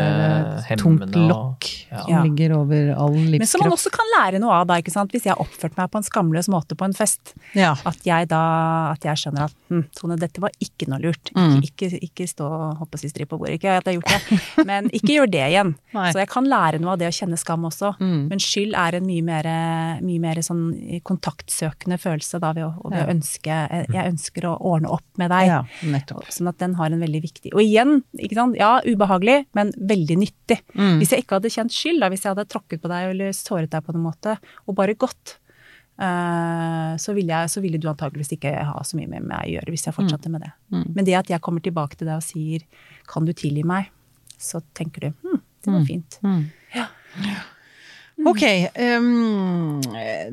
hemmende. 0.66 1.12
tungt 1.12 1.14
lokk 1.14 1.68
ja. 1.90 2.02
som 2.02 2.24
ligger 2.26 2.56
over 2.58 2.94
all 2.96 3.14
Men 3.14 3.46
som 3.46 3.60
man 3.62 3.70
også 3.70 3.90
kan 3.94 4.06
lære 4.18 4.40
noe 4.40 4.50
av 4.50 4.66
da, 4.66 4.74
ikke 4.82 4.90
sant. 4.90 5.12
Hvis 5.12 5.24
jeg 5.24 5.34
har 5.34 5.42
oppført 5.42 5.76
meg 5.76 5.90
på 5.90 5.98
en 5.98 6.06
skamløs 6.06 6.48
måte 6.48 6.74
på 6.74 6.84
en 6.84 6.92
fest. 6.92 7.34
Ja. 7.54 7.76
At 7.86 8.02
jeg 8.04 8.28
da 8.28 8.90
at 8.90 9.04
jeg 9.04 9.16
skjønner 9.22 9.46
at 9.48 9.54
hm, 9.70 9.84
Tone, 9.94 10.16
dette 10.20 10.42
var 10.42 10.50
ikke 10.62 10.88
noe 10.90 11.00
lurt. 11.02 11.30
Mm. 11.36 11.60
Ikke, 11.62 11.90
ikke, 12.00 12.26
stå 12.26 12.48
og 12.48 12.80
hoppe 12.82 12.98
sistri 12.98 13.24
si 13.24 13.30
på 13.30 13.38
bordet. 13.38 13.60
Ikke 13.60 13.76
at 13.78 13.86
jeg 13.86 14.00
har 14.00 14.00
gjort 14.00 14.30
det, 14.30 14.66
men 14.70 14.90
ikke 14.90 15.14
gjør 15.14 15.30
det 15.30 15.44
igjen. 15.46 15.74
Nei. 15.96 16.08
Så 16.10 16.22
jeg 16.22 16.30
kan 16.32 16.48
lære 16.50 16.80
noe 16.82 16.96
av 16.96 17.02
det 17.02 17.10
å 17.10 17.14
kjenne 17.14 17.38
skam 17.40 17.66
også. 17.68 17.94
Mm. 18.00 18.28
Men 18.32 18.42
skyld 18.42 18.74
er 18.78 18.98
en 18.98 19.06
mye 19.06 19.26
mer, 19.26 19.50
mye 20.02 20.22
mer 20.22 20.42
sånn 20.44 20.64
kontaktsøkende 21.06 22.00
følelse 22.00 22.39
da, 22.40 22.52
ved 22.56 22.64
å, 22.66 22.70
å 22.88 22.90
ønske 23.12 23.56
Jeg 23.92 24.06
ønsker 24.12 24.46
å 24.48 24.54
ordne 24.72 24.88
opp 24.88 25.06
med 25.20 25.30
deg. 25.30 25.46
ja. 25.50 25.60
Sånn 26.32 26.48
at 26.48 26.58
den 26.58 26.74
har 26.74 26.90
en 26.90 27.00
veldig 27.00 27.20
viktig 27.22 27.52
Og 27.54 27.60
igjen, 27.62 28.02
ja, 28.56 28.80
ubehagelig, 28.84 29.46
men 29.54 29.72
veldig 29.76 30.16
nyttig. 30.18 30.60
Mm. 30.74 30.98
Hvis 31.00 31.10
jeg 31.12 31.24
ikke 31.24 31.38
hadde 31.38 31.50
kjent 31.52 31.72
skyld, 31.72 32.00
da, 32.00 32.08
hvis 32.12 32.24
jeg 32.24 32.34
hadde 32.34 32.48
tråkket 32.48 32.80
på 32.82 32.88
deg 32.88 33.10
eller 33.14 33.32
såret 33.32 33.70
deg 33.70 33.84
på 33.84 33.92
noen 33.94 34.08
måte, 34.10 34.36
og 34.66 34.74
bare 34.78 34.94
gått, 34.94 35.36
uh, 36.00 36.96
så, 37.00 37.12
ville 37.16 37.32
jeg, 37.34 37.50
så 37.52 37.60
ville 37.64 37.78
du 37.80 37.88
antageligvis 37.90 38.32
ikke 38.36 38.52
ha 38.70 38.82
så 38.86 38.96
mye 38.98 39.08
med 39.10 39.26
meg 39.28 39.46
å 39.46 39.52
gjøre 39.56 39.74
hvis 39.74 39.86
jeg 39.88 39.96
fortsatte 39.96 40.32
med 40.32 40.44
det. 40.46 40.52
Mm. 40.72 40.84
Men 40.96 41.04
det 41.08 41.16
at 41.20 41.30
jeg 41.32 41.40
kommer 41.44 41.60
tilbake 41.64 41.96
til 42.00 42.08
deg 42.08 42.16
og 42.20 42.26
sier 42.26 42.64
'kan 43.06 43.24
du 43.26 43.32
tilgi 43.32 43.64
meg', 43.64 43.90
så 44.38 44.62
tenker 44.74 45.00
du 45.00 45.08
hm, 45.10 45.40
det 45.64 45.72
var 45.72 45.80
Mm. 45.80 45.86
fint. 45.86 46.18
Mm. 46.22 46.44
Ja. 46.74 46.86
Ok, 48.26 48.42
Um, 48.76 49.80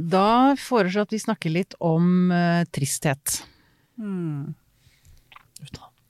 da 0.09 0.55
foreslår 0.59 0.93
jeg 1.03 1.07
at 1.07 1.13
vi 1.15 1.19
snakker 1.23 1.53
litt 1.53 1.75
om 1.79 2.31
uh, 2.31 2.63
tristhet. 2.75 3.41
Mm. 3.99 4.53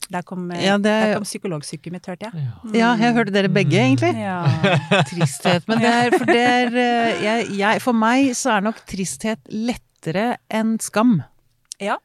Der 0.10 0.24
kom, 0.24 0.46
eh, 0.52 0.64
Ja, 0.64 0.78
det- 0.78 1.16
kom 1.18 1.24
psykologsyket 1.28 1.92
mitt, 1.92 2.06
hørte 2.08 2.30
jeg. 2.32 2.34
Ja. 2.34 2.72
Ja, 2.74 2.96
jeg 2.96 3.14
hørte 3.14 3.32
dere 3.36 3.50
begge, 3.52 3.76
egentlig. 3.76 4.14
Ja. 4.16 4.46
Tristhet. 5.10 5.68
Men 5.68 5.82
det 5.84 5.92
er, 5.92 6.12
for, 6.18 6.26
det 6.26 6.44
er, 6.48 6.68
eh, 6.80 7.24
jeg, 7.26 7.48
jeg, 7.60 7.82
for 7.84 7.92
meg 7.94 8.30
så 8.40 8.54
er 8.56 8.62
nok 8.70 8.80
tristhet 8.88 9.40
lettere 9.52 10.38
enn 10.50 10.78
skam. 10.80 11.24
ja. 11.80 11.98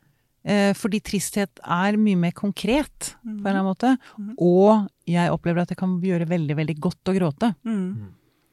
Eh, 0.45 0.73
fordi 0.75 0.99
tristhet 0.99 1.61
er 1.63 1.95
mye 2.03 2.19
mer 2.19 2.33
konkret, 2.35 3.13
på 3.23 3.31
en 3.31 3.37
eller 3.47 3.61
annen 3.61 3.69
måte. 3.69 3.93
Mm. 4.19 4.33
Og 4.43 4.89
jeg 5.07 5.31
opplever 5.31 5.63
at 5.63 5.69
det 5.71 5.77
kan 5.79 5.93
gjøre 6.03 6.27
veldig, 6.27 6.57
veldig 6.59 6.75
godt 6.83 7.13
å 7.13 7.15
gråte. 7.15 7.53
Mm. 7.63 8.09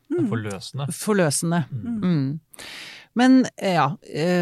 Er 0.09 0.29
forløsende. 0.29 0.87
Forløsende. 0.95 1.63
Mm. 1.71 1.99
Mm. 2.03 2.65
Men 3.19 3.39
eh, 3.57 3.75
ja 3.75 3.87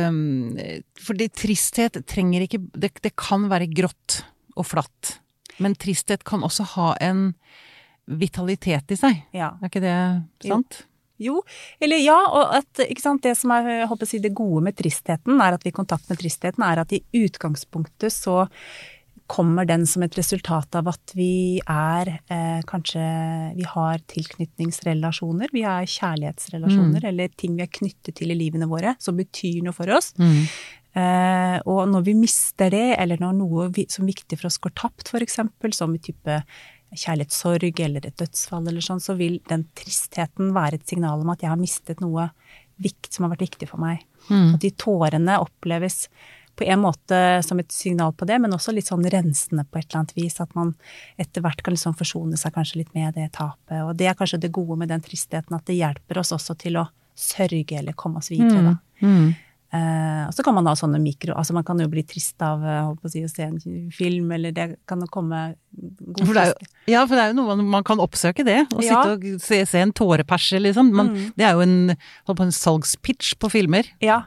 um, 0.08 0.58
Fordi 1.02 1.30
tristhet 1.34 2.00
trenger 2.08 2.46
ikke 2.46 2.60
det, 2.76 2.92
det 3.04 3.16
kan 3.20 3.48
være 3.52 3.70
grått 3.72 4.22
og 4.58 4.68
flatt. 4.68 5.18
Men 5.64 5.76
tristhet 5.80 6.26
kan 6.28 6.44
også 6.46 6.66
ha 6.76 6.92
en 7.04 7.32
vitalitet 8.08 8.94
i 8.94 8.98
seg. 9.00 9.26
ja. 9.36 9.52
Er 9.60 9.72
ikke 9.72 9.84
det 9.84 9.98
sant? 10.46 10.86
Jo, 11.18 11.40
eller 11.82 11.98
ja, 11.98 12.18
og 12.30 12.52
at 12.60 12.84
ikke 12.86 13.02
sant, 13.02 13.24
det 13.26 13.34
som 13.40 13.52
er 13.56 13.66
jeg 13.72 13.88
håper 13.90 14.06
å 14.06 14.10
si, 14.10 14.20
det 14.22 14.36
gode 14.38 14.62
med 14.68 14.78
tristheten, 14.78 15.42
er 15.42 15.56
at 15.56 15.64
vi 15.66 15.72
i 15.74 15.76
kontakt 15.76 16.06
med 16.12 16.20
tristheten, 16.22 16.62
er 16.62 16.84
at 16.84 16.94
i 16.94 17.02
utgangspunktet 17.18 18.14
så 18.14 18.44
kommer 19.28 19.68
den 19.68 19.84
som 19.88 20.04
et 20.06 20.16
resultat 20.18 20.76
av 20.80 20.88
at 20.90 21.14
vi 21.18 21.60
er 21.60 22.10
eh, 22.32 22.62
kanskje 22.68 23.04
Vi 23.58 23.66
har 23.68 24.00
tilknytningsrelasjoner, 24.08 25.52
vi 25.54 25.64
har 25.68 25.86
kjærlighetsrelasjoner, 25.86 27.04
eller 27.12 27.32
ting 27.36 27.58
vi 27.60 27.66
er 27.66 27.72
knyttet 27.72 28.16
til 28.18 28.32
i 28.32 28.38
livene 28.40 28.70
våre, 28.72 28.96
som 29.04 29.20
betyr 29.20 29.62
noe 29.66 29.76
for 29.76 29.92
oss. 29.94 30.14
Mm. 30.20 30.48
Eh, 30.98 31.58
og 31.70 31.84
når 31.92 32.08
vi 32.08 32.16
mister 32.18 32.72
det, 32.74 32.96
eller 32.98 33.22
når 33.22 33.38
noe 33.38 33.68
vi, 33.76 33.86
som 33.92 34.06
er 34.08 34.14
viktig 34.16 34.40
for 34.40 34.50
oss 34.50 34.60
går 34.64 34.74
tapt, 34.80 35.12
f.eks., 35.12 35.40
som 35.78 35.94
i 35.94 36.02
type 36.02 36.42
kjærlighetssorg 36.96 37.82
eller 37.84 38.08
et 38.08 38.18
dødsfall 38.18 38.70
eller 38.72 38.84
sånn, 38.84 39.04
så 39.04 39.18
vil 39.20 39.42
den 39.50 39.68
tristheten 39.78 40.54
være 40.56 40.80
et 40.80 40.88
signal 40.88 41.22
om 41.24 41.34
at 41.34 41.44
jeg 41.44 41.52
har 41.52 41.60
mistet 41.60 42.02
noe 42.04 42.30
vikt 42.82 43.12
som 43.12 43.26
har 43.26 43.36
vært 43.36 43.48
viktig 43.50 43.70
for 43.70 43.82
meg. 43.82 44.06
Mm. 44.30 44.56
At 44.56 44.64
de 44.64 44.72
tårene 44.80 45.40
oppleves 45.44 46.06
på 46.58 46.66
en 46.66 46.82
måte 46.82 47.18
som 47.46 47.60
et 47.62 47.72
signal 47.72 48.14
på 48.18 48.26
det, 48.30 48.40
men 48.42 48.56
også 48.56 48.74
litt 48.74 48.90
sånn 48.90 49.06
rensende 49.14 49.64
på 49.70 49.80
et 49.80 49.88
eller 49.88 50.02
annet 50.04 50.16
vis. 50.18 50.40
At 50.44 50.56
man 50.58 50.74
etter 51.22 51.46
hvert 51.46 51.62
kan 51.64 51.76
liksom 51.76 51.96
forsone 51.98 52.38
seg 52.42 52.56
kanskje 52.58 52.82
litt 52.82 52.94
med 52.98 53.14
det 53.18 53.30
tapet. 53.38 53.84
Og 53.86 53.94
det 54.00 54.10
er 54.10 54.18
kanskje 54.18 54.42
det 54.42 54.54
gode 54.56 54.80
med 54.82 54.90
den 54.94 55.04
tristheten, 55.06 55.54
at 55.58 55.68
det 55.70 55.78
hjelper 55.78 56.24
oss 56.24 56.34
også 56.36 56.58
til 56.58 56.80
å 56.82 56.88
sørge 57.18 57.78
eller 57.80 57.98
komme 57.98 58.22
oss 58.22 58.32
videre, 58.34 58.74
da. 58.74 58.78
Mm. 59.02 59.36
Uh, 59.68 60.24
og 60.30 60.32
så 60.32 60.46
kan 60.48 60.56
man 60.56 60.64
ha 60.70 60.72
sånne 60.80 60.96
mikro 61.04 61.34
Altså 61.36 61.52
man 61.52 61.66
kan 61.68 61.76
jo 61.84 61.90
bli 61.92 62.00
trist 62.08 62.40
av 62.40 62.62
eh, 62.64 62.86
å 62.88 63.10
si, 63.12 63.20
å 63.28 63.28
se 63.28 63.44
en 63.44 63.58
film, 63.92 64.30
eller 64.32 64.54
det 64.56 64.68
kan 64.88 65.02
jo 65.04 65.10
komme 65.12 65.42
god 65.76 66.22
For 66.24 66.40
jo, 66.40 66.54
ja, 66.88 67.02
for 67.04 67.20
det 67.20 67.26
er 67.26 67.34
jo 67.34 67.36
noe 67.42 67.58
man, 67.58 67.66
man 67.76 67.84
kan 67.84 68.00
oppsøke 68.00 68.46
det. 68.48 68.62
Å 68.72 68.80
Ja. 68.80 69.02
sitte 69.04 69.18
og 69.18 69.44
se, 69.44 69.60
se 69.68 69.82
en 69.84 69.92
tåreperse, 69.92 70.62
liksom. 70.64 70.94
Man, 70.96 71.12
Mm. 71.18 71.34
Det 71.36 71.46
er 71.50 71.60
jo 71.60 71.66
en, 71.66 71.76
en 72.32 72.56
salgspitch 72.56 73.36
på 73.44 73.52
filmer. 73.52 73.92
Ja. 74.00 74.22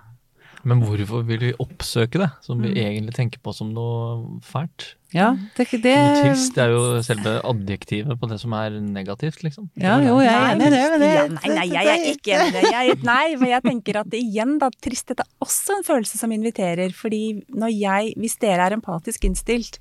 Men 0.65 0.83
hvorfor 0.85 1.23
vil 1.25 1.41
vi 1.41 1.53
oppsøke 1.63 2.19
det, 2.21 2.31
som 2.45 2.61
vi 2.61 2.69
Mm. 2.69 2.77
egentlig 2.77 3.15
tenker 3.17 3.39
på 3.43 3.55
som 3.55 3.73
noe 3.73 4.41
fælt? 4.45 4.95
Ja, 5.13 5.33
det, 5.57 5.67
det 5.83 5.83
Noe 5.97 6.21
trist 6.23 6.55
det 6.55 6.63
er 6.63 6.71
jo 6.71 6.83
selve 7.03 7.33
adjektivet 7.43 8.19
på 8.21 8.29
det 8.31 8.39
som 8.39 8.53
er 8.55 8.71
negativt, 8.79 9.41
liksom. 9.43 9.71
Ja, 9.81 9.97
jo, 10.05 10.21
jeg 10.21 10.31
er 10.31 10.53
enig 10.55 10.67
i 10.69 10.71
det. 10.71 10.83
Men 10.93 11.01
det 11.01 11.09
ja, 11.15 11.25
nei, 11.27 11.49
nei, 11.57 11.67
jeg 11.73 11.87
er 11.91 12.05
ikke 12.13 12.37
enig 12.37 12.49
i 12.49 12.55
det. 12.61 12.63
Jeg, 12.71 12.99
nei, 13.03 13.25
men 13.41 13.49
jeg 13.51 13.63
tenker 13.65 14.01
at 14.05 14.15
igjen, 14.21 14.59
da, 14.63 14.69
tristhet 14.85 15.21
er 15.25 15.27
også 15.43 15.79
en 15.79 15.83
følelse 15.89 16.21
som 16.21 16.31
inviterer. 16.31 16.93
Fordi 16.95 17.23
når 17.51 17.75
jeg, 17.75 18.15
hvis 18.21 18.37
dere 18.39 18.69
er 18.69 18.77
empatisk 18.79 19.25
innstilt, 19.27 19.81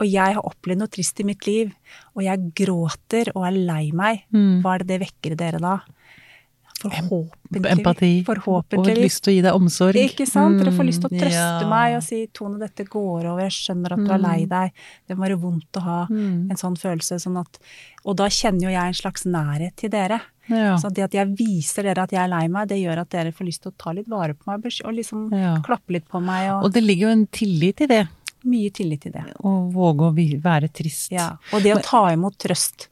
og 0.00 0.08
jeg 0.10 0.34
har 0.34 0.42
opplevd 0.42 0.80
noe 0.82 0.90
trist 0.90 1.20
i 1.22 1.28
mitt 1.28 1.46
liv, 1.46 1.70
og 2.16 2.24
jeg 2.26 2.48
gråter 2.58 3.30
og 3.36 3.44
er 3.46 3.52
lei 3.60 3.92
meg, 3.94 4.24
Mm. 4.34 4.62
hva 4.64 4.74
er 4.74 4.78
det 4.82 4.88
det 4.88 5.00
vekker 5.06 5.36
dere 5.38 5.60
da? 5.62 5.76
Forhåpentligvis. 6.82 7.78
Empati. 7.78 8.24
Og 8.76 8.86
lyst 8.98 9.22
til 9.24 9.32
å 9.32 9.34
gi 9.36 9.42
deg 9.46 9.54
omsorg. 9.56 9.96
Ikke 9.96 10.26
sant? 10.28 10.58
Dere 10.60 10.72
får 10.74 10.84
lyst 10.88 11.00
til 11.00 11.08
å 11.10 11.14
Mm, 11.14 11.20
trøste 11.22 11.62
ja. 11.62 11.68
meg 11.70 11.96
og 11.96 12.02
si 12.02 12.26
'Tone, 12.26 12.58
dette 12.58 12.84
går 12.84 13.24
over, 13.24 13.40
jeg 13.42 13.52
skjønner 13.52 13.92
at 13.92 13.98
du 14.04 14.12
er 14.12 14.18
lei 14.18 14.44
Mm. 14.44 14.48
deg', 14.48 14.72
det 15.08 15.16
må 15.16 15.20
være 15.28 15.40
vondt 15.40 15.72
å 15.72 15.80
ha 15.82 16.06
Mm. 16.10 16.50
en 16.50 16.56
sånn 16.56 16.76
følelse. 16.76 17.16
Sånn 17.20 17.38
at, 17.40 17.58
og 18.04 18.16
da 18.16 18.26
kjenner 18.26 18.62
jo 18.62 18.68
jeg 18.68 18.86
en 18.86 18.92
slags 18.92 19.24
nærhet 19.24 19.76
til 19.76 19.90
dere. 19.90 20.20
Ja. 20.48 20.76
Så 20.76 20.92
det 20.92 21.04
at 21.04 21.12
jeg 21.12 21.36
viser 21.36 21.82
dere 21.84 22.02
at 22.02 22.10
jeg 22.10 22.20
er 22.20 22.28
lei 22.28 22.48
meg, 22.48 22.68
det 22.68 22.76
gjør 22.82 22.98
at 23.00 23.08
dere 23.10 23.32
får 23.32 23.46
lyst 23.46 23.62
til 23.62 23.72
å 23.72 23.74
ta 23.78 23.92
litt 23.92 24.08
vare 24.08 24.34
på 24.34 24.44
meg 24.46 24.64
og 24.84 24.94
liksom 24.94 25.32
Ja. 25.32 25.56
klappe 25.62 25.88
litt 25.90 26.08
på 26.08 26.20
meg. 26.22 26.50
Og, 26.52 26.64
Og 26.64 26.72
det 26.72 26.82
ligger 26.84 27.06
jo 27.06 27.12
en 27.12 27.26
tillit 27.28 27.80
i 27.80 27.86
det, 27.86 28.08
mye 28.44 28.70
tillit 28.70 29.06
i 29.06 29.10
det. 29.10 29.24
å 29.42 29.72
våge 29.72 30.12
å 30.12 30.42
være 30.42 30.68
trist. 30.70 31.10
Ja. 31.10 31.36
Og 31.52 31.62
det 31.62 31.74
å 31.74 31.82
ta 31.82 32.08
imot 32.12 32.36
trøst. 32.36 32.88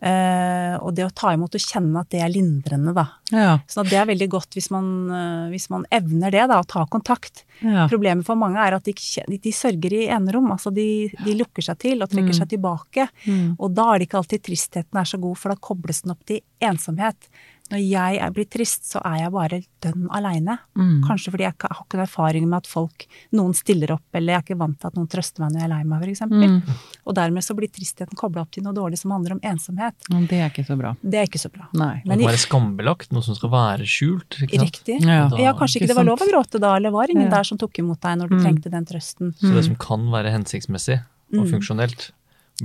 Eh, 0.00 0.74
og 0.80 0.94
det 0.96 1.04
å 1.04 1.12
ta 1.12 1.34
imot 1.36 1.54
og 1.54 1.60
kjenne 1.60 2.00
at 2.00 2.08
det 2.12 2.22
er 2.24 2.30
lindrende, 2.32 2.94
da. 2.96 3.04
Ja. 3.34 3.50
Så 3.68 3.84
det 3.84 3.98
er 4.00 4.06
veldig 4.08 4.28
godt 4.32 4.56
hvis 4.56 4.70
man, 4.72 4.86
uh, 5.12 5.48
hvis 5.52 5.68
man 5.70 5.84
evner 5.92 6.32
det, 6.32 6.46
da, 6.48 6.60
å 6.62 6.66
ta 6.66 6.86
kontakt. 6.88 7.44
ja. 7.60 7.84
Problemet 7.90 8.24
for 8.26 8.38
mange 8.40 8.58
er 8.64 8.78
at 8.78 8.88
de, 8.88 8.94
de 9.36 9.52
sørger 9.52 9.92
i 9.92 10.06
enerom. 10.08 10.48
Altså 10.54 10.72
de, 10.72 10.86
de 11.24 11.34
lukker 11.36 11.62
seg 11.68 11.78
til 11.84 12.00
og 12.02 12.08
trekker 12.10 12.32
Mm. 12.32 12.38
seg 12.40 12.48
tilbake. 12.54 13.08
Mm. 13.26 13.56
Og 13.58 13.74
da 13.76 13.90
er 13.92 13.98
det 14.00 14.08
ikke 14.08 14.20
alltid 14.22 14.42
tristheten 14.48 14.98
er 15.00 15.04
så 15.04 15.20
god, 15.20 15.36
for 15.36 15.52
da 15.52 15.56
kobles 15.60 16.02
den 16.02 16.12
opp 16.16 16.24
til 16.26 16.40
ensomhet. 16.64 17.28
Når 17.70 17.80
jeg 17.88 18.32
blir 18.34 18.48
trist, 18.50 18.84
så 18.90 19.00
er 19.06 19.18
jeg 19.22 19.30
bare 19.32 19.60
dønn 19.80 20.08
aleine. 20.10 20.58
Mm. 20.76 21.02
Kanskje 21.06 21.30
fordi 21.30 21.44
jeg 21.46 21.54
har 21.60 21.84
ikke 21.84 21.96
noen 21.96 22.02
erfaring 22.06 22.48
med 22.50 22.56
at 22.58 22.66
folk, 22.66 23.06
noen 23.32 23.54
stiller 23.54 23.92
opp, 23.92 24.02
eller 24.12 24.32
jeg 24.34 24.40
er 24.40 24.42
ikke 24.48 24.58
vant 24.58 24.78
til 24.80 24.86
at 24.90 24.94
noen 24.98 25.06
trøster 25.08 25.40
meg 25.44 25.52
når 25.52 25.60
jeg 25.60 25.68
er 25.68 25.72
lei 25.74 25.84
meg, 25.84 26.02
f.eks. 26.02 26.20
Mm. 26.30 26.74
Og 27.06 27.14
dermed 27.14 27.42
så 27.46 27.54
blir 27.54 27.70
tristheten 27.70 28.16
kobla 28.18 28.42
opp 28.42 28.50
til 28.50 28.62
noe 28.66 28.74
dårlig 28.74 28.98
som 28.98 29.10
handler 29.14 29.32
om 29.38 29.40
ensomhet. 29.42 29.94
Men 30.10 30.26
Det 30.26 30.40
er 30.40 30.50
ikke 30.50 30.66
så 30.66 30.76
bra. 30.76 30.94
Det 31.02 31.14
er 31.22 31.26
ikke 31.30 31.38
så 31.44 31.50
bra. 31.52 31.68
Nei. 31.74 32.02
Men 32.06 32.18
være 32.26 32.42
skambelagt, 32.42 33.12
noe 33.12 33.22
som 33.22 33.34
skal 33.38 33.50
være 33.50 33.86
skjult. 33.86 34.40
ikke 34.42 34.58
sant? 34.58 34.66
riktig. 34.70 35.00
Ja. 35.06 35.28
Da- 35.28 35.38
Ja, 35.38 35.52
kanskje 35.54 35.76
ikke 35.80 35.84
ikke 35.84 35.94
det 35.94 35.96
var 35.96 36.04
lov 36.10 36.18
å 36.18 36.28
gråte 36.28 36.60
da, 36.60 36.74
eller 36.76 36.90
var 36.90 37.06
ingen 37.08 37.30
Ja. 37.30 37.36
der 37.38 37.44
som 37.44 37.58
tok 37.58 37.78
imot 37.78 38.00
deg 38.00 38.18
når 38.18 38.28
du 38.28 38.34
Mm. 38.36 38.42
trengte 38.44 38.70
den 38.70 38.84
trøsten. 38.84 39.34
Så 39.38 39.54
det 39.54 39.62
Mm. 39.62 39.64
som 39.64 39.76
kan 39.76 40.00
være 40.10 40.30
hensiktsmessig 40.32 41.02
og 41.32 41.46
Mm. 41.46 41.50
funksjonelt, 41.52 42.10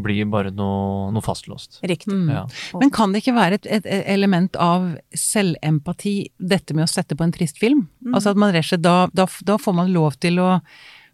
blir 0.02 0.28
bare 0.32 0.52
noe, 0.56 1.12
noe 1.14 1.26
fastlåst. 1.26 1.80
Riktig. 1.84 2.14
Mm. 2.14 2.30
Ja. 2.34 2.44
Men 2.82 2.92
kan 2.94 3.14
det 3.14 3.24
ikke 3.24 3.38
være 3.38 3.60
et, 3.62 3.70
et 3.80 3.88
element 4.12 4.58
av 4.62 4.92
selvempati, 5.16 6.18
dette 6.38 6.76
med 6.78 6.88
å 6.88 6.92
sette 6.92 7.18
på 7.18 7.26
en 7.26 7.34
trist 7.36 7.62
film? 7.62 7.88
Mm. 8.06 8.14
Altså 8.14 8.34
at 8.34 8.42
man 8.42 8.54
rett 8.56 8.68
og 8.68 8.74
slett 8.74 8.86
da, 8.86 8.98
da, 9.14 9.28
da 9.48 9.58
får 9.62 9.80
man 9.80 9.94
lov 9.96 10.20
til 10.24 10.42
å 10.44 10.52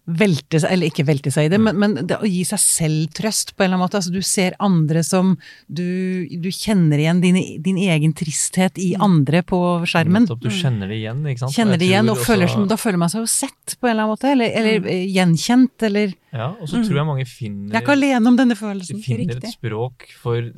velte 0.10 0.58
seg, 0.60 0.72
eller 0.74 0.90
ikke 0.90 1.06
velte 1.06 1.30
seg 1.32 1.46
i 1.46 1.50
det, 1.54 1.60
men, 1.62 1.78
men 1.78 1.94
det, 2.10 2.18
å 2.18 2.26
gi 2.28 2.42
seg 2.48 2.60
selv 2.60 3.12
trøst 3.14 3.54
på 3.54 3.62
en 3.62 3.68
eller 3.68 3.78
annen 3.78 3.84
måte. 3.86 4.00
Altså 4.00 4.14
du 4.14 4.22
ser 4.26 4.56
andre 4.60 5.04
som 5.06 5.36
Du, 5.70 6.26
du 6.42 6.50
kjenner 6.52 6.98
igjen 7.00 7.22
din, 7.22 7.38
din 7.62 7.78
egen 7.78 8.14
tristhet 8.18 8.80
i 8.82 8.96
andre 9.00 9.44
på 9.46 9.60
skjermen. 9.86 10.26
Nettopp, 10.26 10.42
du 10.42 10.50
kjenner 10.50 10.90
det 10.90 10.98
igjen, 11.04 11.22
ikke 11.30 11.44
sant? 11.46 11.56
Kjenner 11.56 11.78
det 11.80 11.88
igjen, 11.92 12.10
og 12.12 12.18
føler, 12.18 12.50
som- 12.50 12.68
da 12.68 12.80
føler 12.82 12.98
man 12.98 13.14
seg 13.14 13.22
jo 13.22 13.30
sett 13.30 13.78
på 13.80 13.88
en 13.88 13.94
eller 13.94 14.04
annen 14.08 14.16
måte. 14.16 14.32
Eller, 14.34 14.58
eller 14.58 14.82
mm. 14.82 14.92
gjenkjent, 15.14 15.88
eller 15.92 16.14
Ja, 16.34 16.50
og 16.58 16.68
så 16.68 16.82
tror 16.82 16.98
jeg 17.02 17.10
mange 17.12 17.28
finner 17.30 17.70
Jeg 17.72 17.78
er 17.82 17.86
ikke 17.86 17.98
alene 18.00 18.28
om 18.34 18.38
denne 18.42 18.58
følelsen. 18.58 18.98
De 18.98 19.06
finner 19.06 19.36
Riktig. 19.36 19.54
et 19.54 19.60
språk 19.60 20.08
for 20.22 20.50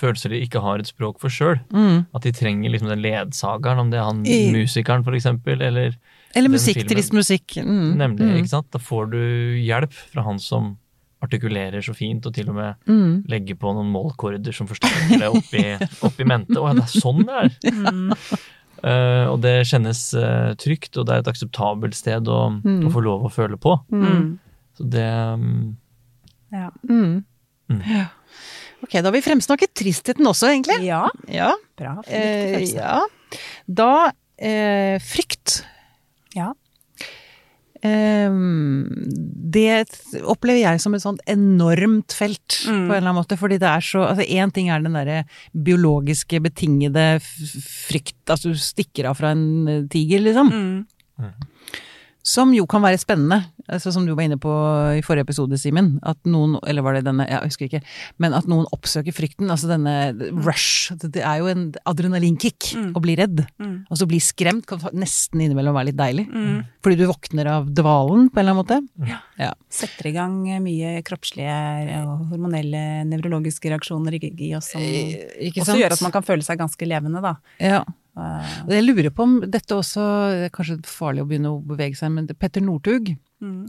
følelser 0.00 0.32
de 0.32 0.40
ikke 0.46 0.62
har 0.64 0.80
et 0.80 0.88
språk 0.88 1.20
for 1.20 1.28
sjøl. 1.28 1.58
Mm. 1.74 2.06
At 2.16 2.24
de 2.24 2.32
trenger 2.32 2.72
liksom 2.72 2.88
den 2.88 3.02
ledsageren, 3.04 3.82
om 3.84 3.90
det 3.92 4.00
er 4.00 4.08
han 4.08 4.24
I- 4.24 4.48
musikeren 4.54 5.04
for 5.04 5.12
eksempel, 5.12 5.60
eller 5.60 5.92
Eller 6.36 6.48
musikk, 6.52 6.84
trist 6.88 7.12
musikk. 7.12 7.56
Mm. 7.58 7.96
Nemlig, 7.98 8.26
Mm. 8.28 8.36
ikke 8.42 8.48
sant. 8.52 8.70
Da 8.70 8.78
får 8.78 9.10
du 9.10 9.18
hjelp 9.64 9.92
fra 9.92 10.22
han 10.22 10.38
som 10.38 10.76
artikulerer 11.22 11.82
så 11.84 11.92
fint, 11.94 12.24
og 12.24 12.32
til 12.34 12.48
og 12.48 12.54
med 12.54 12.74
Mm. 12.88 13.24
legger 13.28 13.54
på 13.60 13.74
noen 13.74 13.90
målkorder 13.92 14.54
som 14.54 14.66
forsterker 14.66 15.18
det 15.18 15.28
oppi, 15.28 15.64
oppi 16.02 16.24
mente. 16.32 16.56
Å 16.56 16.68
ja, 16.70 16.74
det 16.74 16.86
er 16.86 17.00
sånn 17.00 17.26
det 17.26 17.34
er! 17.36 18.28
Eh, 18.82 19.26
og 19.28 19.42
det 19.42 19.66
kjennes 19.68 19.98
uh, 20.16 20.54
trygt, 20.56 20.96
og 20.96 21.04
det 21.04 21.12
er 21.12 21.18
et 21.20 21.28
akseptabelt 21.28 21.94
sted 21.94 22.24
å, 22.32 22.38
Mm. 22.64 22.86
å 22.88 22.92
få 22.94 23.02
lov 23.04 23.26
å 23.28 23.32
føle 23.34 23.58
på. 23.60 23.74
Mm. 23.92 24.38
Så 24.78 24.88
det 24.88 25.04
um, 25.34 25.76
Ja. 26.50 26.70
Mm. 26.88 27.24
Mm. 27.68 27.82
Ja. 27.86 28.06
Ok, 28.82 28.92
da 28.96 29.02
har 29.02 29.12
vi 29.12 29.20
fremsnakket 29.20 29.74
tristheten 29.76 30.24
også, 30.26 30.48
egentlig. 30.48 30.80
ja, 30.86 31.06
Ja. 31.28 31.52
bra. 31.76 31.98
Eh, 32.08 32.64
ja. 32.72 33.02
Da 33.68 34.12
eh, 34.38 34.96
frykt. 34.98 35.64
Ja. 36.36 36.52
Eh, 37.82 38.30
det 39.50 40.20
opplever 40.28 40.60
jeg 40.60 40.80
som 40.82 40.94
et 40.94 41.02
sånt 41.02 41.22
enormt 41.30 42.12
felt, 42.12 42.58
Mm. 42.66 42.88
på 42.88 42.92
en 42.92 42.98
eller 42.98 43.08
annen 43.08 43.22
måte. 43.22 43.38
Fordi 43.40 43.58
det 43.58 43.68
er 43.70 43.80
så 43.80 44.02
Altså, 44.10 44.26
én 44.28 44.52
ting 44.52 44.68
er 44.68 44.80
den 44.82 44.92
derre 44.92 45.24
biologiske, 45.56 46.40
betingede 46.42 47.20
frykt, 47.22 48.20
altså 48.28 48.52
du 48.52 48.58
stikker 48.60 49.08
av 49.08 49.16
fra 49.16 49.30
en 49.32 49.68
eh, 49.68 49.82
tiger, 49.88 50.20
liksom. 50.20 50.50
Mm. 50.52 51.32
Som 52.26 52.52
jo 52.52 52.66
kan 52.68 52.82
være 52.84 52.98
spennende, 53.00 53.38
altså 53.70 53.92
som 53.94 54.04
du 54.04 54.12
var 54.14 54.26
inne 54.26 54.36
på 54.40 54.50
i 54.98 55.00
forrige 55.04 55.24
episode, 55.24 55.56
Simen. 55.60 55.94
At 56.06 56.18
noen, 56.28 56.58
eller 56.68 56.84
var 56.84 56.96
det 56.98 57.04
denne, 57.06 57.24
jeg 57.28 57.46
husker 57.48 57.68
ikke, 57.68 57.80
men 58.20 58.34
at 58.36 58.48
noen 58.50 58.66
oppsøker 58.76 59.14
frykten. 59.16 59.48
Altså 59.50 59.70
denne 59.70 59.94
rush. 60.44 60.92
Det 61.00 61.22
er 61.24 61.40
jo 61.40 61.48
en 61.52 61.66
adrenalinkick 61.88 62.70
Mm. 62.70 62.92
å 62.94 63.00
bli 63.02 63.14
redd. 63.16 63.40
Mm. 63.58 63.86
Og 63.90 63.96
så 63.98 64.06
bli 64.06 64.18
skremt 64.22 64.66
kan 64.68 64.78
nesten 64.92 65.40
innimellom 65.40 65.74
være 65.74 65.90
litt 65.90 65.96
deilig. 65.98 66.26
Mm. 66.28 66.60
Fordi 66.84 66.96
du 67.00 67.06
våkner 67.08 67.48
av 67.50 67.70
dvalen 67.72 68.28
på 68.30 68.38
en 68.38 68.44
eller 68.44 68.52
annen 68.52 68.60
måte. 68.60 69.18
Ja. 69.40 69.52
Setter 69.72 70.10
i 70.10 70.12
gang 70.12 70.36
mye 70.62 71.00
kroppslige 71.06 71.56
og 72.04 72.28
hormonelle 72.34 73.04
nevrologiske 73.08 73.72
reaksjoner 73.72 74.16
i, 74.20 74.54
oss 74.56 74.72
som 74.74 74.80
Ikke 74.82 75.64
også 75.64 75.78
gjør 75.80 75.96
at 75.96 76.02
man 76.04 76.12
kan 76.14 76.26
føle 76.26 76.44
seg 76.46 76.60
ganske 76.60 76.86
levende, 76.88 77.22
da. 77.24 77.34
Ja. 77.58 77.82
Eh, 78.16 78.54
Jeg 78.68 78.84
lurer 78.86 79.10
på 79.14 79.22
om 79.22 79.40
dette 79.40 79.76
også 79.76 80.02
det 80.32 80.48
er 80.48 80.54
Kanskje 80.54 80.80
farlig 80.86 81.22
å 81.22 81.28
begynne 81.30 81.52
å 81.54 81.60
bevege 81.64 81.96
seg, 81.96 82.10
men 82.12 82.26
Petter 82.26 82.60
Northug. 82.64 83.16
mm. 83.42 83.68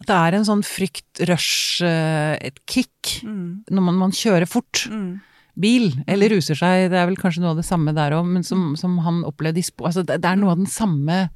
At 0.00 0.06
det 0.08 0.16
er 0.16 0.34
en 0.38 0.44
sånn 0.48 0.62
frykt, 0.64 1.20
rush, 1.28 1.82
eh, 1.84 2.36
et 2.40 2.58
kick, 2.66 3.20
Mm. 3.22 3.64
når 3.70 3.82
man, 3.82 3.94
man 3.94 4.10
kjører 4.10 4.46
fort. 4.48 4.86
Mm. 4.90 5.20
bil, 5.58 5.92
eller 6.06 6.28
ruser 6.28 6.54
seg, 6.54 6.90
det 6.90 6.98
er 7.00 7.06
vel 7.06 7.16
kanskje 7.16 7.40
noe 7.40 7.50
av 7.54 7.56
det 7.56 7.64
samme 7.64 7.94
der 7.94 8.12
òg, 8.12 8.26
men 8.28 8.42
som, 8.44 8.74
som 8.76 8.98
han 8.98 9.22
opplevde 9.24 9.56
i 9.58 9.62
spo... 9.64 9.86
Altså, 9.86 10.02
det, 10.04 10.20
det 10.20 10.28
er 10.28 10.36
noe 10.36 10.50
av 10.52 10.58
den 10.58 10.66
samme 10.68 11.30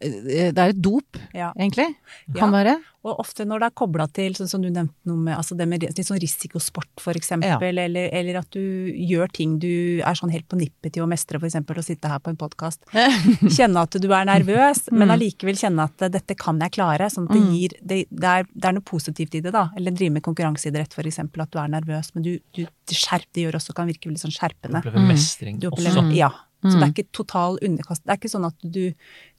Det 0.00 0.58
er 0.58 0.68
et 0.74 0.80
dop, 0.82 1.16
Ja. 1.32 1.52
egentlig. 1.58 1.94
Kan 2.36 2.52
Ja. 2.52 2.62
være. 2.64 2.74
Og 3.06 3.18
ofte 3.22 3.44
når 3.46 3.60
det 3.60 3.66
er 3.66 3.74
kobla 3.78 4.06
til, 4.12 4.32
sånn 4.34 4.48
som 4.48 4.60
du 4.60 4.68
nevnte 4.68 4.92
noe 5.06 5.16
med, 5.16 5.36
altså 5.38 5.56
det 5.56 5.66
med 5.68 5.80
litt 5.82 5.94
sånn 5.96 6.18
risikosport 6.20 6.98
for 6.98 7.14
eksempel, 7.14 7.62
Ja. 7.62 7.84
eller, 7.84 8.08
eller 8.12 8.38
at 8.40 8.50
du 8.50 8.92
gjør 8.92 9.30
ting 9.32 9.58
du 9.58 10.00
er 10.02 10.12
sånn 10.14 10.30
helt 10.32 10.48
på 10.48 10.58
nippet 10.58 10.92
til 10.92 11.04
å 11.04 11.08
mestre, 11.08 11.38
for 11.38 11.46
eksempel 11.46 11.76
å 11.78 11.84
sitte 11.84 12.08
her 12.08 12.18
på 12.18 12.28
en 12.30 12.36
podkast. 12.36 12.80
Kjenne 13.56 13.76
at 13.80 13.90
du 13.92 14.08
er 14.12 14.24
nervøs, 14.26 14.90
men 14.92 15.08
allikevel 15.14 15.54
kjenne 15.56 15.84
at 15.86 15.96
dette 16.12 16.36
kan 16.36 16.58
jeg 16.58 16.72
klare. 16.72 17.08
Sånn 17.08 17.30
at 17.30 17.36
det 17.36 17.44
gir 17.54 17.68
det, 17.80 18.06
det, 18.10 18.24
er, 18.24 18.44
det 18.54 18.64
er 18.64 18.72
noe 18.72 18.82
positivt 18.84 19.34
i 19.34 19.40
det, 19.40 19.52
da. 19.52 19.70
Eller 19.76 19.92
drive 19.92 20.12
med 20.18 20.22
konkurranseidrett, 20.26 20.92
for 20.92 21.02
eksempel, 21.04 21.42
at 21.42 21.50
du 21.52 21.58
er 21.62 21.68
nervøs, 21.68 22.10
men 22.14 22.22
du, 22.26 22.38
du 22.52 22.64
det, 22.66 22.96
skjerp, 22.96 23.24
det 23.32 23.46
gjør 23.46 23.60
også 23.60 23.72
kan 23.74 23.86
virke 23.88 24.10
veldig 24.10 24.24
sånn 24.26 24.34
skjerpende. 24.34 24.82
opplever 24.82 25.06
mestring 25.08 25.58
Du 25.60 25.70
også. 25.70 26.12
ja. 26.14 26.30
Så 26.66 26.80
det 26.80 26.82
er 26.82 26.92
ikke 27.04 27.12
total 27.12 27.58
underkast. 27.62 28.02
Det 28.02 28.10
er 28.10 28.16
ikke 28.18 28.32
sånn 28.32 28.46
at 28.48 28.54
du, 28.64 28.92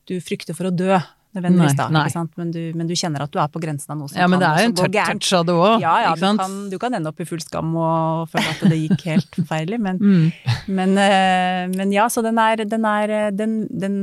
du 0.08 0.18
frykter 0.24 0.56
for 0.58 0.70
å 0.70 0.74
dø, 0.74 0.96
nødvendigvis, 1.38 1.76
da. 1.78 1.86
nei. 1.94 2.06
Men, 2.40 2.52
du, 2.56 2.60
men 2.80 2.88
du 2.90 2.94
kjenner 2.98 3.22
at 3.26 3.30
du 3.34 3.38
er 3.38 3.50
på 3.52 3.60
grensen 3.62 3.92
av 3.94 3.98
noe 4.00 4.10
som 4.10 4.18
Ja, 4.18 4.26
men 4.32 4.40
det 4.42 4.48
kan 4.48 4.58
er 4.58 4.64
jo 4.64 4.70
en 4.72 4.76
tørt 4.80 4.96
touch, 4.96 5.28
av 5.38 5.44
det 5.46 5.54
òg, 5.54 5.74
Ja, 5.84 5.92
ja. 6.06 6.14
Du, 6.18 6.24
kan, 6.40 6.56
du 6.72 6.78
kan 6.82 6.96
ende 6.98 7.12
opp 7.12 7.20
i 7.22 7.28
full 7.30 7.44
skam 7.44 7.76
og 7.78 8.32
føle 8.32 8.54
at 8.56 8.64
det 8.72 8.80
gikk 8.80 9.04
helt 9.12 9.36
forferdelig, 9.42 9.80
men, 9.84 10.00
Mm. 10.02 10.32
men, 10.80 10.96
eh, 11.04 11.68
men 11.76 11.92
ja, 11.94 12.08
så 12.10 12.24
den 12.26 12.40
er, 12.42 12.64
den 12.66 12.88
er 12.90 13.14
eh, 13.20 13.28
den, 13.36 13.58
den 13.70 14.00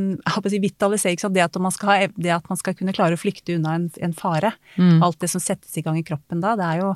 si, 0.47 0.61
vitaliserer, 0.63 1.17
ikke 1.17 1.27
sant? 1.27 1.35
Det 1.35 1.43
at, 1.49 1.59
man 1.59 1.75
skal, 1.75 2.07
det 2.15 2.37
at 2.37 2.47
man 2.53 2.61
skal 2.61 2.77
kunne 2.79 2.95
klare 2.95 3.17
å 3.19 3.21
flykte 3.25 3.57
unna 3.57 3.75
en, 3.81 3.89
en 4.05 4.15
fare. 4.15 4.53
Mm. 4.79 5.01
Alt 5.03 5.19
det 5.25 5.33
som 5.33 5.43
settes 5.43 5.75
i 5.81 5.83
gang 5.83 5.99
i 5.99 6.07
kroppen 6.07 6.45
da, 6.45 6.55
det 6.61 6.69
er 6.71 6.85
jo 6.85 6.95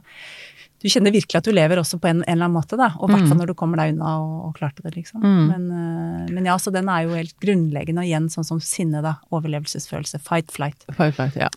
Du 0.79 0.87
kjenner 0.87 1.11
virkelig 1.15 1.41
at 1.41 1.47
du 1.49 1.51
lever 1.55 1.81
også 1.81 1.99
på 1.99 2.07
en, 2.11 2.21
en 2.23 2.29
eller 2.33 2.47
annen 2.47 2.55
måte, 2.55 2.77
da. 2.79 2.93
Og 3.01 3.09
i 3.09 3.15
hvert 3.17 3.27
fall 3.31 3.41
når 3.41 3.51
du 3.51 3.55
kommer 3.59 3.81
deg 3.81 3.97
unna 3.97 4.13
og, 4.23 4.35
og 4.49 4.53
klarte 4.59 4.85
det, 4.85 4.93
liksom. 4.95 5.25
Mm. 5.25 5.45
Men, 5.51 5.65
eh, 5.75 6.33
men 6.37 6.47
ja, 6.47 6.55
så 6.63 6.71
den 6.75 6.91
er 6.93 7.07
jo 7.07 7.17
helt 7.19 7.35
grunnleggende, 7.43 8.05
og 8.05 8.11
igjen 8.11 8.29
sånn 8.31 8.47
som 8.47 8.61
sinne, 8.63 9.03
da. 9.03 9.17
Overlevelsesfølelse. 9.35 10.21
Fight, 10.23 10.53
flight. 10.55 10.87
Fight, 10.95 11.17
flight, 11.19 11.39
ja. 11.41 11.49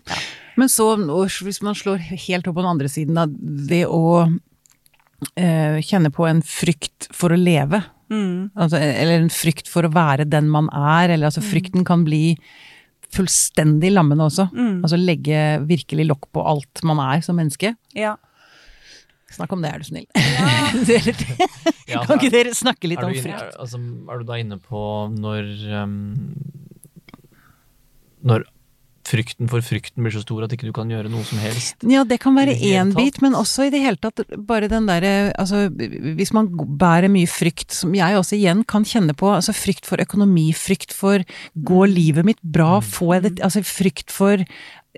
Men 0.57 0.71
så, 0.73 0.95
hvis 1.45 1.62
man 1.62 1.77
slår 1.77 2.01
helt 2.01 2.49
opp 2.49 2.57
på 2.57 2.63
den 2.65 2.71
andre 2.73 2.89
siden, 2.91 3.19
da, 3.19 3.27
det 3.69 3.84
å 3.86 4.01
eh, 5.38 5.77
kjenne 5.86 6.10
på 6.13 6.25
en 6.29 6.41
frykt 6.45 7.10
for 7.13 7.34
å 7.34 7.39
leve, 7.39 7.84
Mm. 8.12 8.49
altså, 8.60 8.75
eller 8.75 9.21
en 9.21 9.29
frykt 9.31 9.69
for 9.71 9.88
å 9.88 9.91
være 9.93 10.25
den 10.27 10.49
man 10.51 10.65
er, 10.75 11.13
eller 11.13 11.29
altså 11.29 11.39
frykten 11.39 11.86
kan 11.88 12.01
bli 12.03 12.34
fullstendig 13.12 13.91
lammende 13.93 14.25
også. 14.27 14.49
Mm. 14.51 14.81
Altså 14.84 14.99
legge 14.99 15.39
virkelig 15.67 16.07
lokk 16.10 16.27
på 16.36 16.43
alt 16.47 16.84
man 16.88 16.99
er 17.03 17.23
som 17.23 17.39
menneske. 17.39 17.73
Ja. 17.95 18.17
Snakk 19.31 19.53
om 19.55 19.61
det, 19.63 19.71
er 19.73 19.83
du 19.83 19.87
snill. 19.87 20.07
Ja, 21.87 22.03
kan 22.07 22.17
ikke 22.19 22.31
dere 22.33 22.55
snakke 22.57 22.89
litt 22.91 23.01
om 23.03 23.13
frykt? 23.15 23.37
er, 23.37 23.53
altså, 23.59 23.79
er 23.81 24.21
du 24.21 24.27
da 24.27 24.39
inne 24.41 24.57
på 24.61 24.81
når 25.15 25.51
um, 25.83 25.95
Når 28.27 28.45
frykten 29.11 29.49
for 29.51 29.63
frykten 29.65 30.03
blir 30.05 30.13
så 30.13 30.21
stor 30.23 30.45
at 30.45 30.53
ikke 30.55 30.67
du 30.69 30.73
kan 30.75 30.91
gjøre 30.91 31.09
noe 31.11 31.23
som 31.27 31.39
helst? 31.41 31.81
Ja, 31.89 32.03
det 32.07 32.19
kan 32.23 32.35
være 32.37 32.53
én 32.53 32.93
bit, 32.95 33.17
men 33.23 33.35
også 33.35 33.65
i 33.67 33.71
det 33.73 33.81
hele 33.83 33.99
tatt 33.99 34.21
bare 34.47 34.69
den 34.71 34.87
derre 34.87 35.31
Altså, 35.41 35.65
hvis 35.73 36.31
man 36.37 36.51
bærer 36.53 37.11
mye 37.11 37.27
frykt, 37.29 37.73
som 37.75 37.95
jeg 37.97 38.17
også 38.19 38.37
igjen 38.37 38.63
kan 38.69 38.85
kjenne 38.87 39.15
på, 39.17 39.31
altså 39.33 39.55
frykt 39.57 39.89
for 39.89 40.01
økonomi, 40.03 40.51
frykt 40.55 40.93
for 40.95 41.25
Går 41.55 41.91
livet 41.91 42.27
mitt 42.27 42.39
bra? 42.43 42.79
Får 42.85 43.15
jeg 43.17 43.23
det 43.25 43.33
Altså 43.43 43.63
frykt 43.65 44.13
for 44.13 44.45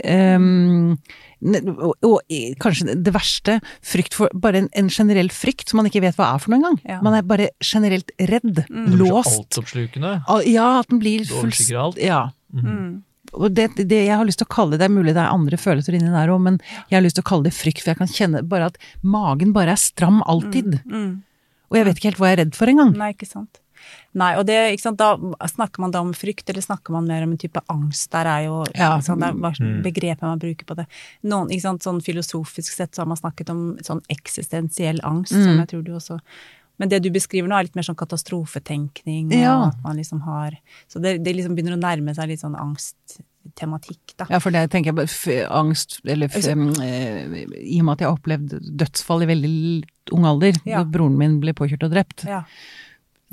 ehm, 0.03 0.93
ne- 0.93 0.97
og, 1.43 1.93
og 2.07 2.35
kanskje 2.63 2.97
det 3.03 3.13
verste, 3.15 3.59
frykt 3.85 4.15
for 4.17 4.31
Bare 4.43 4.63
en, 4.63 4.69
en 4.79 4.89
generell 4.91 5.31
frykt 5.33 5.69
som 5.69 5.81
man 5.81 5.89
ikke 5.89 6.03
vet 6.03 6.17
hva 6.19 6.33
er 6.33 6.43
for 6.43 6.53
noe 6.53 6.61
engang. 6.61 6.77
Ja. 6.87 6.99
Man 7.05 7.17
er 7.17 7.25
bare 7.27 7.49
generelt 7.63 8.13
redd. 8.19 8.63
Mm. 8.69 8.93
Låst. 8.99 9.39
altoppslukende. 9.41 10.13
Ja, 10.49 10.69
at 10.81 10.91
den 10.91 11.01
blir 11.03 11.25
alt. 11.27 11.99
Ja. 12.01 12.29
Mm. 12.53 13.03
Og 13.33 13.49
det, 13.57 13.71
det 13.79 14.03
jeg 14.05 14.13
har 14.13 14.25
lyst 14.27 14.41
til 14.41 14.47
å 14.47 14.53
kalle 14.53 14.75
det, 14.75 14.83
det 14.83 14.89
er 14.89 14.93
mulig 14.93 15.15
det 15.15 15.23
er 15.23 15.33
andre 15.33 15.57
følelser 15.57 15.97
inni 15.97 16.11
der 16.13 16.31
òg, 16.33 16.41
men 16.45 16.59
jeg 16.91 16.97
har 16.99 17.05
lyst 17.05 17.17
til 17.17 17.25
å 17.25 17.29
kalle 17.31 17.47
det 17.47 17.55
frykt, 17.57 17.81
for 17.81 17.93
jeg 17.93 18.01
kan 18.01 18.11
kjenne 18.11 18.43
bare 18.45 18.69
at 18.71 18.79
magen 19.01 19.55
bare 19.55 19.73
er 19.73 19.81
stram 19.81 20.21
alltid. 20.29 20.77
Mm. 20.85 21.23
Og 21.71 21.79
jeg 21.79 21.87
vet 21.87 21.99
ikke 21.99 22.11
helt 22.11 22.21
hva 22.21 22.29
jeg 22.29 22.37
er 22.37 22.41
redd 22.43 22.57
for 22.57 22.69
engang. 22.69 22.93
Nei, 22.99 23.13
ikke 23.15 23.29
sant. 23.29 23.63
Nei, 24.15 24.35
og 24.37 24.45
det, 24.45 24.73
ikke 24.73 24.81
sant, 24.81 24.97
da 24.97 25.15
snakker 25.47 25.79
man 25.79 25.91
da 25.91 25.99
om 26.01 26.13
frykt, 26.13 26.47
eller 26.49 26.61
snakker 26.61 26.91
man 26.91 27.07
mer 27.07 27.23
om 27.23 27.31
en 27.31 27.37
type 27.37 27.59
angst? 27.69 28.11
Der 28.11 28.25
er 28.25 28.43
jo 28.45 28.63
Ja. 28.75 28.99
sant, 28.99 29.21
er 29.23 29.33
Mm. 29.33 29.81
begrepet 29.83 30.21
man 30.21 30.39
bruker 30.39 30.65
på 30.65 30.75
det. 30.75 30.85
Noen, 31.23 31.49
ikke 31.49 31.61
sant, 31.61 31.81
sånn 31.81 32.01
filosofisk 32.01 32.73
sett 32.73 32.91
så 32.93 32.99
har 33.01 33.05
man 33.07 33.17
snakket 33.17 33.49
om 33.49 33.77
sånn 33.81 34.01
eksistensiell 34.09 34.99
angst, 35.03 35.31
som 35.33 35.41
Mm. 35.57 35.57
jeg 35.59 35.67
tror 35.69 35.83
du 35.83 35.91
også 35.93 36.19
men 36.79 36.89
det 36.89 37.03
du 37.03 37.11
beskriver 37.11 37.47
nå 37.47 37.53
er 37.59 37.63
litt 37.63 37.75
mer 37.75 37.83
sånn 37.83 37.95
katastrofetenkning, 37.95 39.31
Ja. 39.31 39.67
at 39.67 39.75
man 39.83 39.95
liksom 39.95 40.21
har 40.21 40.57
Så 40.89 40.99
det, 41.01 41.23
det 41.23 41.35
liksom 41.35 41.55
begynner 41.55 41.77
å 41.77 41.79
nærme 41.79 42.15
seg 42.15 42.27
litt 42.27 42.39
sånn 42.41 42.55
angsttematikk, 42.59 44.15
da. 44.17 44.25
Ja, 44.29 44.39
for 44.39 44.51
det 44.51 44.69
tenker 44.71 44.93
jeg 44.93 45.47
angst, 45.49 45.99
eller 46.05 46.27
Altså- 46.27 46.81
eh, 46.81 47.45
I 47.75 47.79
og 47.79 47.85
med 47.85 47.91
at 47.93 47.99
jeg 47.99 48.07
har 48.07 48.17
opplevd 48.17 48.75
dødsfall 48.77 49.23
i 49.23 49.25
veldig 49.27 49.83
ung 50.11 50.25
alder, 50.25 50.53
Ja. 50.65 50.83
broren 50.83 51.15
min 51.17 51.39
ble 51.39 51.53
påkjørt 51.53 51.83
og 51.83 51.91
drept. 51.91 52.25
Ja. 52.25 52.43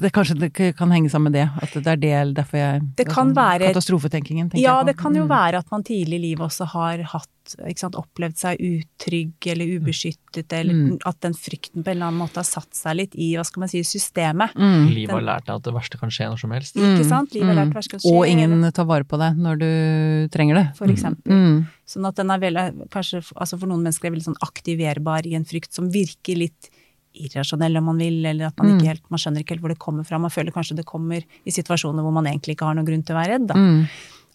Det 0.01 0.13
Kanskje 0.17 0.39
det 0.41 0.53
kan 0.77 0.91
henge 0.91 1.11
sammen 1.13 1.31
med 1.31 1.37
det, 1.41 1.49
at 1.63 1.73
det 1.85 1.87
er 1.87 1.97
del, 2.01 2.35
derfor 2.35 2.57
jeg 2.59 2.97
Det 2.97 3.07
kan 3.09 3.35
være- 3.35 3.69
Katastrofetenkingen, 3.73 4.49
tenker 4.51 4.63
Ja, 4.63 4.79
jeg 4.79 4.87
på. 4.87 4.87
Ja, 4.89 4.93
det 4.93 4.97
kan 4.97 5.15
jo 5.15 5.25
Mm. 5.25 5.29
være 5.29 5.59
at 5.59 5.71
man 5.71 5.83
tidlig 5.85 6.15
i 6.15 6.23
livet 6.31 6.41
også 6.49 6.67
har 6.69 7.03
hatt, 7.03 7.29
ikke 7.67 7.79
sant, 7.79 7.95
opplevd 7.95 8.37
seg 8.37 8.57
utrygg 8.61 9.33
eller 9.47 9.67
ubeskyttet, 9.79 10.53
eller 10.53 10.73
Mm. 10.75 10.99
at 11.05 11.21
den 11.21 11.33
frykten 11.35 11.83
på 11.85 11.89
en 11.91 11.97
eller 11.97 12.07
annen 12.07 12.21
måte 12.29 12.37
har 12.37 12.45
satt 12.45 12.73
seg 12.75 12.97
litt 12.97 13.15
i, 13.15 13.35
hva 13.37 13.45
skal 13.45 13.61
man 13.61 13.69
si, 13.69 13.81
systemet. 13.83 14.55
Mm. 14.55 14.89
Livet 14.95 15.11
har 15.11 15.21
lært 15.21 15.45
deg 15.47 15.57
at 15.57 15.63
det 15.63 15.75
verste 15.75 15.99
kan 15.99 16.09
skje 16.11 16.31
når 16.31 16.39
som 16.39 16.51
helst. 16.51 16.75
Ikke 16.77 17.05
sant? 17.05 17.33
Livet 17.35 17.47
har 17.49 17.55
lært 17.57 17.69
lært 17.69 17.75
hva 17.75 17.83
skal 17.85 17.99
skje. 18.01 18.13
Og 18.17 18.27
ingen 18.27 18.73
tar 18.73 18.85
vare 18.87 19.05
på 19.05 19.19
deg 19.19 19.37
når 19.37 19.59
du 19.59 20.29
trenger 20.31 20.55
det. 20.55 20.77
For 20.77 20.87
eksempel. 20.87 21.31
Mm. 21.33 21.67
Sånn 21.87 22.07
at 22.07 22.15
den 22.15 22.31
er 22.31 22.39
veldig, 22.39 22.89
kanskje, 22.89 23.33
altså 23.37 23.59
for 23.59 23.67
noen 23.67 23.83
mennesker 23.83 24.07
er 24.07 24.13
veldig 24.17 24.29
sånn 24.31 24.41
aktiverbar 24.43 25.27
i 25.27 25.35
en 25.35 25.45
frykt 25.45 25.73
som 25.73 25.91
virker 25.91 26.37
litt 26.39 26.71
irrasjonell 27.15 27.77
om 27.79 27.85
man 27.85 27.99
vil, 27.99 28.25
eller 28.27 28.47
at 28.47 28.57
man 28.59 28.69
Mm. 28.71 28.79
ikke 28.79 28.87
helt, 28.89 29.11
man 29.11 29.19
skjønner 29.19 29.41
ikke 29.43 29.51
helt 29.57 29.61
hvor 29.63 29.69
det 29.75 29.79
kommer 29.79 30.05
fra. 30.07 30.19
Man 30.19 30.31
føler 30.31 30.53
kanskje 30.53 30.77
det 30.77 30.87
kommer 30.87 31.23
i 31.45 31.51
situasjoner 31.51 32.03
hvor 32.03 32.13
man 32.13 32.25
egentlig 32.27 32.57
ikke 32.57 32.67
har 32.67 32.75
noen 32.75 32.87
grunn 32.87 33.03
til 33.05 33.17
å 33.17 33.21
være 33.21 33.39
redd. 33.39 33.49
Mm. 33.57 33.87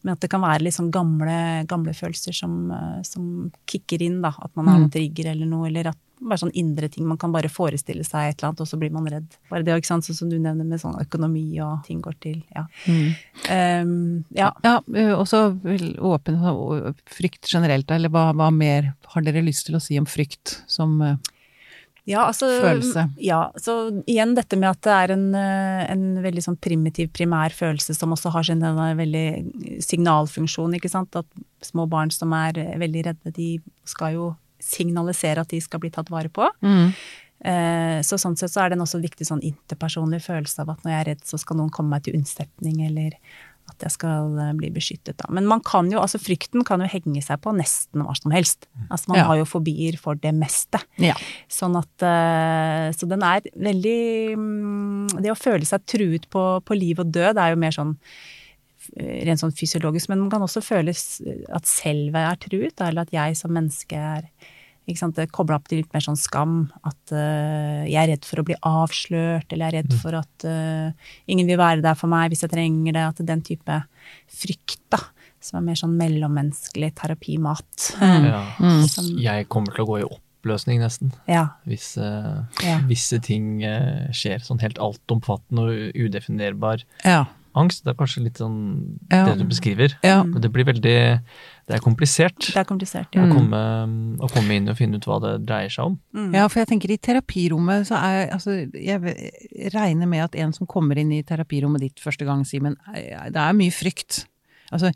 Men 0.04 0.12
at 0.14 0.20
det 0.20 0.30
kan 0.30 0.42
være 0.42 0.62
litt 0.62 0.74
sånn 0.76 0.92
gamle, 0.92 1.66
gamle 1.68 1.92
følelser 1.94 2.34
som, 2.36 2.72
eh, 2.72 3.02
som 3.02 3.52
kicker 3.66 4.02
inn, 4.02 4.22
da. 4.22 4.34
At 4.42 4.56
man 4.56 4.68
har 4.68 4.76
Mm. 4.78 4.82
noen 4.84 4.92
trigger 4.92 5.32
eller 5.32 5.46
noe, 5.48 5.68
eller 5.68 5.88
at 5.88 5.98
bare 6.22 6.38
sånn 6.38 6.54
indre 6.54 6.88
ting. 6.90 7.06
Man 7.06 7.18
kan 7.18 7.32
bare 7.32 7.50
forestille 7.50 8.06
seg 8.06 8.30
et 8.30 8.38
eller 8.42 8.50
annet, 8.54 8.62
og 8.62 8.68
så 8.68 8.80
blir 8.80 8.90
man 8.92 9.06
redd. 9.06 9.26
Bare 9.50 9.64
det, 9.64 9.76
ikke 9.82 9.86
sant, 9.86 10.04
sånn 10.06 10.16
som 10.16 10.30
du 10.30 10.38
nevner 10.40 10.64
med 10.66 10.80
sånn 10.80 10.96
økonomi 11.00 11.60
og 11.60 11.84
ting 11.86 12.02
går 12.02 12.14
til. 12.22 12.44
Ja. 12.56 12.66
Mm. 12.88 13.16
Um, 13.50 14.26
ja. 14.34 14.52
Ja, 14.64 14.80
ø, 14.80 15.16
også 15.18 15.60
åpen 16.00 16.96
frykt 17.06 17.50
generelt, 17.52 17.90
eller 17.92 18.10
hva, 18.10 18.34
hva 18.34 18.52
mer 18.54 18.94
har 19.08 19.22
dere 19.22 19.44
lyst 19.44 19.66
til 19.66 19.76
å 19.76 19.82
si 19.82 19.98
om 19.98 20.06
frykt 20.06 20.62
som 20.68 21.02
ø, 21.02 21.18
Ja, 22.06 22.28
altså, 22.30 22.46
Følelse. 22.62 23.08
Ja, 23.18 23.40
så 23.58 24.04
igjen 24.06 24.36
dette 24.38 24.58
med 24.62 24.70
at 24.70 24.82
det 24.86 24.94
er 24.94 25.14
en, 25.16 25.26
eh, 25.36 25.86
en 25.90 26.06
veldig 26.22 26.44
sånn 26.46 26.58
primitiv, 26.62 27.10
primær 27.18 27.54
følelse 27.56 27.96
som 27.98 28.14
også 28.14 28.30
har 28.36 28.46
sin 28.46 28.62
veldig 28.62 29.82
signalfunksjon, 29.82 30.78
ikke 30.78 30.92
sant. 30.92 31.18
At 31.18 31.26
små 31.66 31.88
barn 31.90 32.14
som 32.14 32.34
er 32.38 32.60
eh, 32.62 32.78
veldig 32.78 33.06
redde, 33.10 33.34
de 33.34 33.50
skal 33.90 34.14
jo 34.20 34.32
signalisere 34.62 35.42
at 35.42 35.50
de 35.50 35.60
skal 35.62 35.82
bli 35.82 35.90
tatt 35.94 36.12
vare 36.14 36.30
på. 36.30 36.50
mm. 36.62 36.90
Eh, 37.46 38.00
Så 38.02 38.18
sånn 38.18 38.38
sett 38.40 38.50
så 38.50 38.64
er 38.64 38.70
det 38.72 38.78
en 38.78 38.86
også 38.86 39.02
viktig 39.04 39.26
sånn 39.28 39.42
interpersonlig 39.44 40.22
følelse 40.24 40.64
av 40.64 40.70
at 40.72 40.86
når 40.86 40.92
jeg 40.92 41.02
er 41.02 41.10
redd, 41.12 41.26
så 41.28 41.38
skal 41.38 41.58
noen 41.60 41.70
komme 41.70 41.92
meg 41.94 42.06
til 42.06 42.16
unnsetning, 42.18 42.80
eller 42.88 43.18
at 43.72 43.82
jeg 43.82 43.92
skal 43.96 44.36
eh, 44.40 44.52
bli 44.60 44.70
beskyttet, 44.76 45.18
da. 45.18 45.26
Men 45.34 45.48
man 45.50 45.60
kan 45.66 45.90
jo, 45.92 45.98
altså 46.00 46.20
frykten 46.22 46.64
kan 46.68 46.84
jo 46.84 46.90
henge 46.92 47.24
seg 47.26 47.42
på 47.42 47.52
nesten 47.58 48.04
hva 48.06 48.14
som 48.18 48.32
helst. 48.36 48.68
Altså 48.90 49.10
man 49.10 49.18
Ja. 49.20 49.26
har 49.32 49.40
jo 49.42 49.48
fobier 49.50 49.98
for 49.98 50.16
det 50.22 50.32
meste. 50.38 50.80
Ja. 51.02 51.16
Sånn 51.52 51.76
at 51.80 52.06
eh, 52.06 52.92
Så 52.96 53.10
den 53.10 53.24
er 53.26 53.42
veldig 53.58 54.38
mm, 54.38 55.08
Det 55.22 55.32
å 55.34 55.38
føle 55.40 55.66
seg 55.66 55.86
truet 55.90 56.30
på, 56.30 56.44
på 56.66 56.78
liv 56.78 57.00
og 57.02 57.12
død 57.16 57.38
er 57.42 57.54
jo 57.56 57.60
mer 57.66 57.74
sånn 57.76 57.96
eh, 58.98 59.24
rent 59.26 59.42
sånn 59.42 59.56
fysiologisk, 59.56 60.10
men 60.14 60.22
man 60.26 60.30
kan 60.34 60.46
også 60.46 60.62
føle 60.64 60.94
at 60.94 61.66
selvet 61.70 62.22
er 62.22 62.38
truet, 62.46 62.82
eller 62.86 63.02
at 63.08 63.14
jeg 63.16 63.38
som 63.40 63.52
menneske 63.56 63.98
er 63.98 64.30
Det 64.86 65.32
kobler 65.34 65.58
opp 65.58 65.68
til 65.70 65.80
litt 65.82 65.94
mer 65.96 66.04
sånn 66.06 66.18
skam. 66.20 66.58
At 66.86 67.14
uh, 67.14 67.86
jeg 67.90 67.98
er 68.04 68.12
redd 68.14 68.26
for 68.28 68.42
å 68.42 68.46
bli 68.46 68.58
avslørt, 68.62 69.48
eller 69.50 69.66
jeg 69.66 69.72
er 69.72 69.78
redd 69.82 69.96
for 70.02 70.18
at 70.20 70.46
uh, 70.46 71.14
ingen 71.32 71.48
vil 71.50 71.58
være 71.58 71.82
der 71.82 71.98
for 71.98 72.12
meg 72.12 72.30
hvis 72.34 72.46
jeg 72.46 72.54
trenger 72.54 72.94
det. 72.94 73.06
At 73.10 73.24
den 73.26 73.42
type 73.46 73.80
frykt, 74.30 74.82
da, 74.94 75.00
som 75.42 75.58
er 75.60 75.66
mer 75.72 75.80
sånn 75.80 75.96
mellommenneskelig 75.98 76.92
terapimat. 77.02 77.90
Ja. 78.02 78.44
Mm. 78.62 78.86
Som, 78.92 79.10
Jeg 79.22 79.50
kommer 79.50 79.74
til 79.74 79.86
å 79.86 79.90
gå 79.90 79.98
i 80.04 80.06
oppløsning, 80.06 80.84
nesten. 80.84 81.14
ja, 81.26 81.48
Hvis 81.66 81.96
uh, 81.98 82.46
ja. 82.62 82.78
visse 82.86 83.18
ting 83.26 83.64
skjer. 84.14 84.46
Sånn 84.46 84.62
helt 84.62 84.78
altomfattende 84.78 85.66
og 85.66 85.98
udefinerbar 86.06 86.86
Ja. 87.06 87.24
Angst. 87.58 87.84
Det 87.86 87.94
er 87.94 87.98
kanskje 88.00 88.24
litt 88.26 88.40
sånn 88.42 88.58
Ja. 89.12 89.26
det 89.30 89.38
du 89.40 89.46
beskriver. 89.50 89.96
Ja. 90.04 90.24
Men 90.24 90.42
det 90.42 90.52
blir 90.52 90.66
veldig 90.66 91.22
Det 91.66 91.74
er 91.74 91.82
komplisert 91.82 92.38
Det 92.54 92.58
er 92.62 92.68
komplisert, 92.70 93.16
å, 93.18 93.26
komme, 93.34 93.62
å 94.22 94.30
komme 94.30 94.54
inn 94.54 94.70
og 94.70 94.78
finne 94.78 94.98
ut 95.00 95.06
hva 95.10 95.20
det 95.24 95.46
dreier 95.48 95.70
seg 95.74 95.86
om. 95.86 96.00
Mm. 96.14 96.34
Ja, 96.36 96.48
for 96.48 96.62
jeg 96.62 96.70
tenker 96.70 96.92
i 96.94 96.98
terapirommet 96.98 97.88
så 97.90 97.98
er 97.98 98.30
altså 98.36 98.70
Jeg 98.74 99.02
regner 99.74 100.08
med 100.08 100.24
at 100.28 100.36
en 100.36 100.54
som 100.54 100.68
kommer 100.68 100.98
inn 100.98 101.12
i 101.12 101.24
terapirommet 101.24 101.82
ditt 101.82 102.00
første 102.00 102.26
gang, 102.26 102.46
Simen, 102.46 102.76
men 102.86 103.34
det 103.34 103.42
er 103.42 103.54
mye 103.58 103.74
frykt. 103.74 104.26
Altså, 104.74 104.92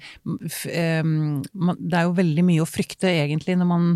man, 1.05 1.77
det 1.79 1.97
er 1.97 2.07
jo 2.07 2.15
veldig 2.17 2.45
mye 2.45 2.63
å 2.63 2.69
frykte 2.69 3.09
egentlig 3.11 3.57
når 3.59 3.69
man 3.69 3.89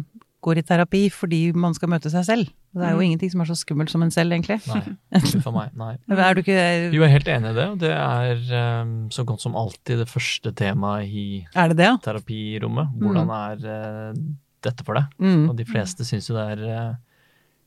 går 0.43 0.59
i 0.59 0.66
terapi, 0.68 1.03
fordi 1.14 1.41
man 1.55 1.76
skal 1.78 1.91
møte 1.93 2.11
seg 2.14 2.26
selv. 2.28 2.51
Det 2.74 2.82
er 2.82 2.91
jo 2.95 2.97
Mm. 2.97 3.05
ingenting 3.05 3.30
som 3.32 3.41
er 3.41 3.45
så 3.45 3.55
skummelt 3.59 3.89
som 3.93 4.01
en 4.01 4.09
selv, 4.11 4.32
egentlig. 4.34 4.57
Nei, 4.67 4.95
ikke 5.19 5.41
for 5.45 5.53
meg. 5.53 5.74
Nei. 5.78 5.91
Er 6.09 6.34
du 6.34 6.41
ikke 6.41 6.55
Jo, 6.93 7.01
jeg 7.03 7.09
er 7.09 7.13
helt 7.13 7.28
enig 7.30 7.51
i 7.51 7.57
det. 7.59 7.67
og 7.69 7.78
Det 7.84 7.91
er 7.93 8.82
um, 8.82 8.93
så 9.13 9.26
godt 9.30 9.41
som 9.45 9.55
alltid 9.55 9.99
det 10.01 10.07
første 10.09 10.51
temaet 10.57 11.05
i 11.13 11.26
Er 11.53 11.69
det 11.69 11.78
det, 11.78 11.86
ja? 11.86 11.97
terapirommet. 12.01 12.89
Hvordan 12.97 13.30
er 13.30 13.67
uh, 14.09 14.24
dette 14.65 14.84
for 14.88 14.97
deg? 14.97 15.05
Mm. 15.21 15.49
Og 15.51 15.55
de 15.59 15.65
fleste 15.69 16.01
syns 16.07 16.30
jo 16.32 16.36
det 16.39 16.47
er 16.57 16.63
uh, 16.65 16.95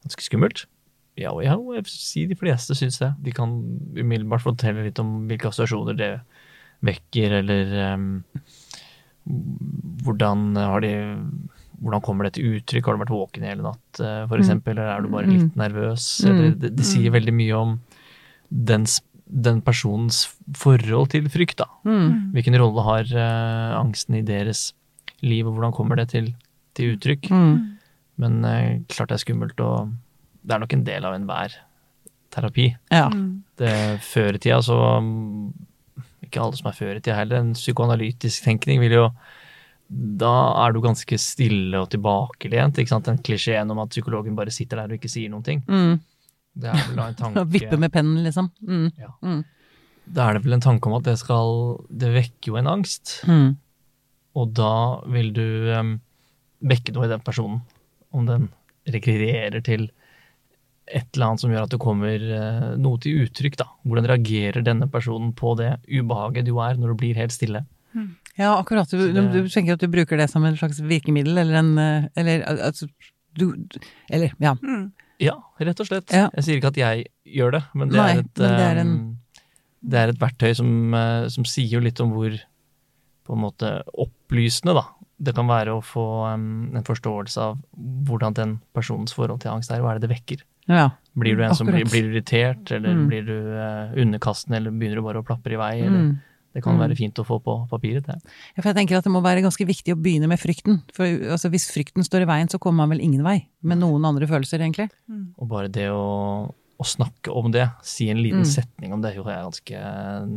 ganske 0.09 0.27
skummelt. 0.27 0.65
Ja, 1.17 1.31
og 1.33 1.45
ja, 1.47 1.55
jeg 1.55 1.85
vil 1.87 1.93
si 1.95 2.27
de 2.29 2.35
fleste 2.37 2.75
syns 2.77 2.99
det. 3.01 3.13
De 3.25 3.33
kan 3.33 3.55
umiddelbart 3.97 4.43
fortelle 4.45 4.83
litt 4.85 4.99
om 5.01 5.23
hvilke 5.31 5.49
assosiasjoner 5.49 5.97
det 5.97 6.11
vekker, 6.85 7.39
eller 7.39 7.95
um, 7.95 8.11
hvordan 10.05 10.55
har 10.59 10.83
de 10.85 10.93
hvordan 11.83 12.03
kommer 12.03 12.25
det 12.29 12.35
til 12.37 12.57
uttrykk? 12.57 12.85
Har 12.89 12.97
du 12.97 13.03
vært 13.05 13.15
våken 13.15 13.45
i 13.45 13.51
hele 13.51 13.63
natt, 13.67 14.01
f.eks.? 14.01 14.29
for 14.29 14.37
Mm. 14.37 14.43
eksempel, 14.45 14.73
eller 14.79 14.93
er 14.97 15.03
du 15.03 15.09
bare 15.13 15.27
Mm. 15.27 15.35
litt 15.37 15.57
nervøs? 15.57 16.07
Mm. 16.25 16.31
Eller, 16.31 16.51
det, 16.63 16.71
det 16.77 16.85
sier 16.87 17.11
veldig 17.13 17.35
mye 17.35 17.53
om 17.59 17.81
den, 18.51 18.87
den 19.27 19.61
personens 19.63 20.23
forhold 20.55 21.11
til 21.11 21.29
frykt, 21.29 21.57
da. 21.59 21.67
Mm. 21.85 22.33
Hvilken 22.33 22.59
rolle 22.61 22.83
har 22.87 23.05
uh, 23.13 23.81
angsten 23.81 24.15
i 24.17 24.23
deres 24.23 24.73
liv, 25.23 25.47
og 25.47 25.55
hvordan 25.57 25.75
kommer 25.75 25.97
det 25.97 26.09
til, 26.11 26.35
til 26.75 26.97
uttrykk? 26.97 27.31
Mm. 27.31 27.77
Men 28.19 28.45
uh, 28.45 28.79
klart 28.89 29.09
det 29.11 29.19
er 29.21 29.25
skummelt, 29.27 29.61
og 29.61 29.93
det 30.47 30.55
er 30.55 30.59
nok 30.63 30.73
en 30.73 30.85
del 30.85 31.05
av 31.05 31.15
enhver 31.19 31.57
terapi. 32.31 32.77
Ja. 32.93 33.09
Mm. 33.11 33.43
Det 33.59 33.73
Før 34.05 34.35
i 34.37 34.39
tida 34.39 34.59
så 34.63 34.77
mm, 35.01 35.53
Ikke 36.27 36.41
alle 36.43 36.57
som 36.59 36.67
er 36.69 36.77
før 36.77 36.97
i 36.97 37.01
tida 37.01 37.17
heller. 37.17 37.39
En 37.41 37.55
psykoanalytisk 37.55 38.45
tenkning 38.45 38.81
vil 38.83 38.93
jo 38.93 39.05
Da 39.89 40.33
er 40.65 40.75
du 40.75 40.81
ganske 40.83 41.19
stille 41.21 41.79
og 41.79 41.91
tilbakelent. 41.93 42.79
ikke 42.79 42.91
sant? 42.91 43.07
Den 43.07 43.21
klisjeen 43.23 43.71
om 43.71 43.83
at 43.85 43.93
psykologen 43.95 44.35
bare 44.39 44.55
sitter 44.55 44.83
der 44.83 44.91
og 44.91 44.99
ikke 44.99 45.11
sier 45.13 45.31
noen 45.31 45.47
ting. 45.47 45.63
Mm. 45.69 46.01
Det 46.57 46.73
er 46.73 46.81
vel 46.89 46.99
da 46.99 47.11
en 47.11 47.21
tanke 47.23 47.45
Vippe 47.53 47.79
med 47.79 47.93
pennen, 47.95 48.25
liksom. 48.25 48.51
Mm. 48.67 48.89
Ja. 48.99 49.13
Mm. 49.23 49.45
Da 50.17 50.27
er 50.27 50.37
det 50.37 50.47
vel 50.47 50.57
en 50.57 50.65
tanke 50.65 50.89
om 50.89 50.97
at 50.99 51.07
det 51.07 51.17
skal 51.19 51.79
Det 51.91 52.13
vekker 52.15 52.53
jo 52.53 52.59
en 52.61 52.71
angst. 52.71 53.21
Mm. 53.31 53.57
Og 54.37 54.51
da 54.57 54.75
vil 55.13 55.31
du 55.37 55.47
um, 55.73 55.97
vekke 56.67 56.95
noe 56.97 57.07
i 57.07 57.13
den 57.13 57.23
personen. 57.25 57.63
Om 58.11 58.27
den 58.29 58.51
rekvirerer 58.91 59.63
til 59.67 59.89
et 60.87 61.09
eller 61.17 61.33
annet 61.33 61.43
som 61.43 61.51
gjør 61.51 61.65
at 61.67 61.73
det 61.73 61.83
kommer 61.83 62.27
uh, 62.31 62.69
noe 62.79 63.01
til 63.03 63.25
uttrykk. 63.25 63.59
da. 63.63 63.71
Hvordan 63.87 64.11
reagerer 64.11 64.67
denne 64.67 64.91
personen 64.91 65.33
på 65.37 65.55
det 65.59 65.77
ubehaget 65.87 66.47
du 66.47 66.57
er 66.63 66.79
når 66.79 66.95
du 66.95 67.03
blir 67.03 67.19
helt 67.19 67.35
stille? 67.35 67.65
Ja, 68.39 68.53
akkurat. 68.61 68.91
Du, 68.91 69.13
det- 69.13 69.33
du 69.33 69.49
tenker 69.49 69.73
at 69.79 69.81
du 69.81 69.89
bruker 69.89 70.17
det 70.21 70.29
som 70.31 70.45
en 70.45 70.57
slags 70.57 70.81
virkemiddel, 70.81 71.39
eller 71.39 71.55
en 71.63 71.79
eh, 71.79 72.09
Eller 72.17 72.43
altså 72.45 72.89
du, 73.37 73.51
Eller, 74.11 74.33
ja. 74.41 74.55
Mm. 74.63 74.91
Ja, 75.21 75.35
rett 75.61 75.81
og 75.81 75.87
slett. 75.89 76.13
Ja. 76.13 76.29
Jeg 76.37 76.45
sier 76.45 76.57
ikke 76.61 76.69
at 76.75 76.77
jeg 76.77 77.07
gjør 77.25 77.53
det, 77.57 77.63
men 77.75 77.89
det, 77.89 77.97
Nei, 77.97 78.11
er, 78.13 78.19
et, 78.21 78.39
men 78.39 78.53
det 78.59 78.67
er 78.67 78.81
en- 78.83 78.93
um, 78.99 79.17
det 79.87 79.99
er 80.01 80.09
et 80.13 80.19
verktøy 80.21 80.55
som, 80.57 80.95
eh, 80.95 81.29
som 81.33 81.45
sier 81.45 81.69
jo 81.79 81.81
litt 81.81 82.01
om 82.01 82.11
hvor 82.13 82.37
på 83.27 83.33
en 83.35 83.41
måte 83.43 83.71
opplysende 83.97 84.75
da, 84.77 84.83
det 85.19 85.35
kan 85.35 85.47
være 85.49 85.73
å 85.73 85.81
få 85.85 86.05
um, 86.35 86.77
en 86.77 86.85
forståelse 86.85 87.39
av 87.41 87.57
hvordan 88.05 88.35
den 88.37 88.61
personens 88.77 89.15
forhold 89.17 89.41
til 89.41 89.51
angst 89.55 89.71
er. 89.73 89.81
Hva 89.81 89.95
er 89.95 89.99
det 90.01 90.09
det 90.11 90.17
vekker? 90.19 90.45
ja. 90.69 90.91
Blir 91.17 91.37
du 91.39 91.43
en 91.47 91.55
som 91.57 91.67
blir, 91.67 91.87
blir 91.89 92.11
irritert, 92.11 92.69
eller 92.77 92.93
Mm. 92.93 93.07
blir 93.09 93.23
du 93.25 93.33
uh, 93.57 93.95
underkastende, 93.97 94.59
eller 94.59 94.71
begynner 94.71 94.97
du 95.01 95.03
bare 95.07 95.23
å 95.23 95.25
plapre 95.25 95.55
i 95.55 95.57
vei? 95.57 95.81
Eller? 95.81 96.03
Mm. 96.11 96.19
Det 96.57 96.63
kan 96.65 96.73
Mm. 96.79 96.81
være 96.87 96.97
fint 96.97 97.19
å 97.21 97.25
få 97.29 97.37
på 97.45 97.55
papiret, 97.69 98.07
det. 98.09 98.17
Ja, 98.57 98.63
for 98.63 98.71
jeg 98.73 98.77
tenker 98.79 98.97
at 98.97 99.05
det 99.05 99.13
må 99.13 99.21
være 99.21 99.43
ganske 99.45 99.67
viktig 99.69 99.93
å 99.93 100.01
begynne 100.01 100.27
med 100.31 100.41
frykten. 100.41 100.79
For 100.97 101.05
altså, 101.05 101.51
hvis 101.53 101.69
frykten 101.69 102.01
står 102.07 102.23
i 102.25 102.29
veien, 102.31 102.49
så 102.49 102.57
kommer 102.59 102.87
man 102.87 102.95
vel 102.97 103.03
ingen 103.05 103.23
vei. 103.27 103.43
Med 103.63 103.79
noen 103.83 104.07
andre 104.09 104.25
følelser, 104.27 104.63
egentlig. 104.65 104.89
Mm. 105.11 105.35
Og 105.37 105.49
bare 105.51 105.69
det 105.69 105.91
å, 105.93 106.49
å 106.81 106.85
snakke 106.89 107.29
om 107.37 107.51
det, 107.53 107.67
si 107.85 108.09
en 108.09 108.23
liten 108.25 108.41
Mm. 108.41 108.49
setning 108.49 108.93
om 108.97 109.03
det, 109.05 109.15
jo, 109.17 109.25
jeg 109.25 109.37
er 109.37 109.45
ganske 109.51 109.83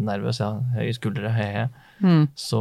nervøs, 0.09 0.39
jeg 0.39 0.49
ja, 0.51 0.59
høye 0.75 0.97
skuldre, 0.99 1.31
he-he, 1.35 1.69
Mm. 2.03 2.27
så 2.35 2.59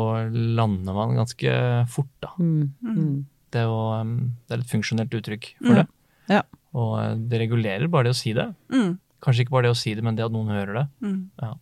lander 0.56 0.94
man 0.94 1.16
ganske 1.16 1.88
fort, 1.88 2.14
da. 2.22 2.28
Mm. 2.38 2.70
Mm. 2.82 3.24
Det 3.50 3.60
er 3.60 3.64
jo 3.66 4.00
um, 4.00 4.14
det 4.48 4.54
er 4.56 4.62
et 4.62 4.70
funksjonelt 4.70 5.10
uttrykk 5.18 5.54
for 5.66 5.74
det. 5.74 5.86
Ja. 6.28 6.42
Og 6.74 6.98
uh, 6.98 7.14
det 7.16 7.40
regulerer 7.40 7.88
bare 7.90 8.04
det 8.04 8.14
å 8.14 8.22
si 8.22 8.32
det. 8.34 8.54
Mm. 8.70 8.98
Kanskje 9.22 9.42
ikke 9.46 9.50
bare 9.50 9.62
det 9.66 9.74
å 9.74 9.78
si 9.78 9.94
det, 9.94 10.02
men 10.04 10.14
det 10.14 10.24
at 10.26 10.30
noen 10.30 10.46
hører 10.46 10.74
det. 10.74 10.86
Mm. 11.02 11.30
Ja. 11.42 11.54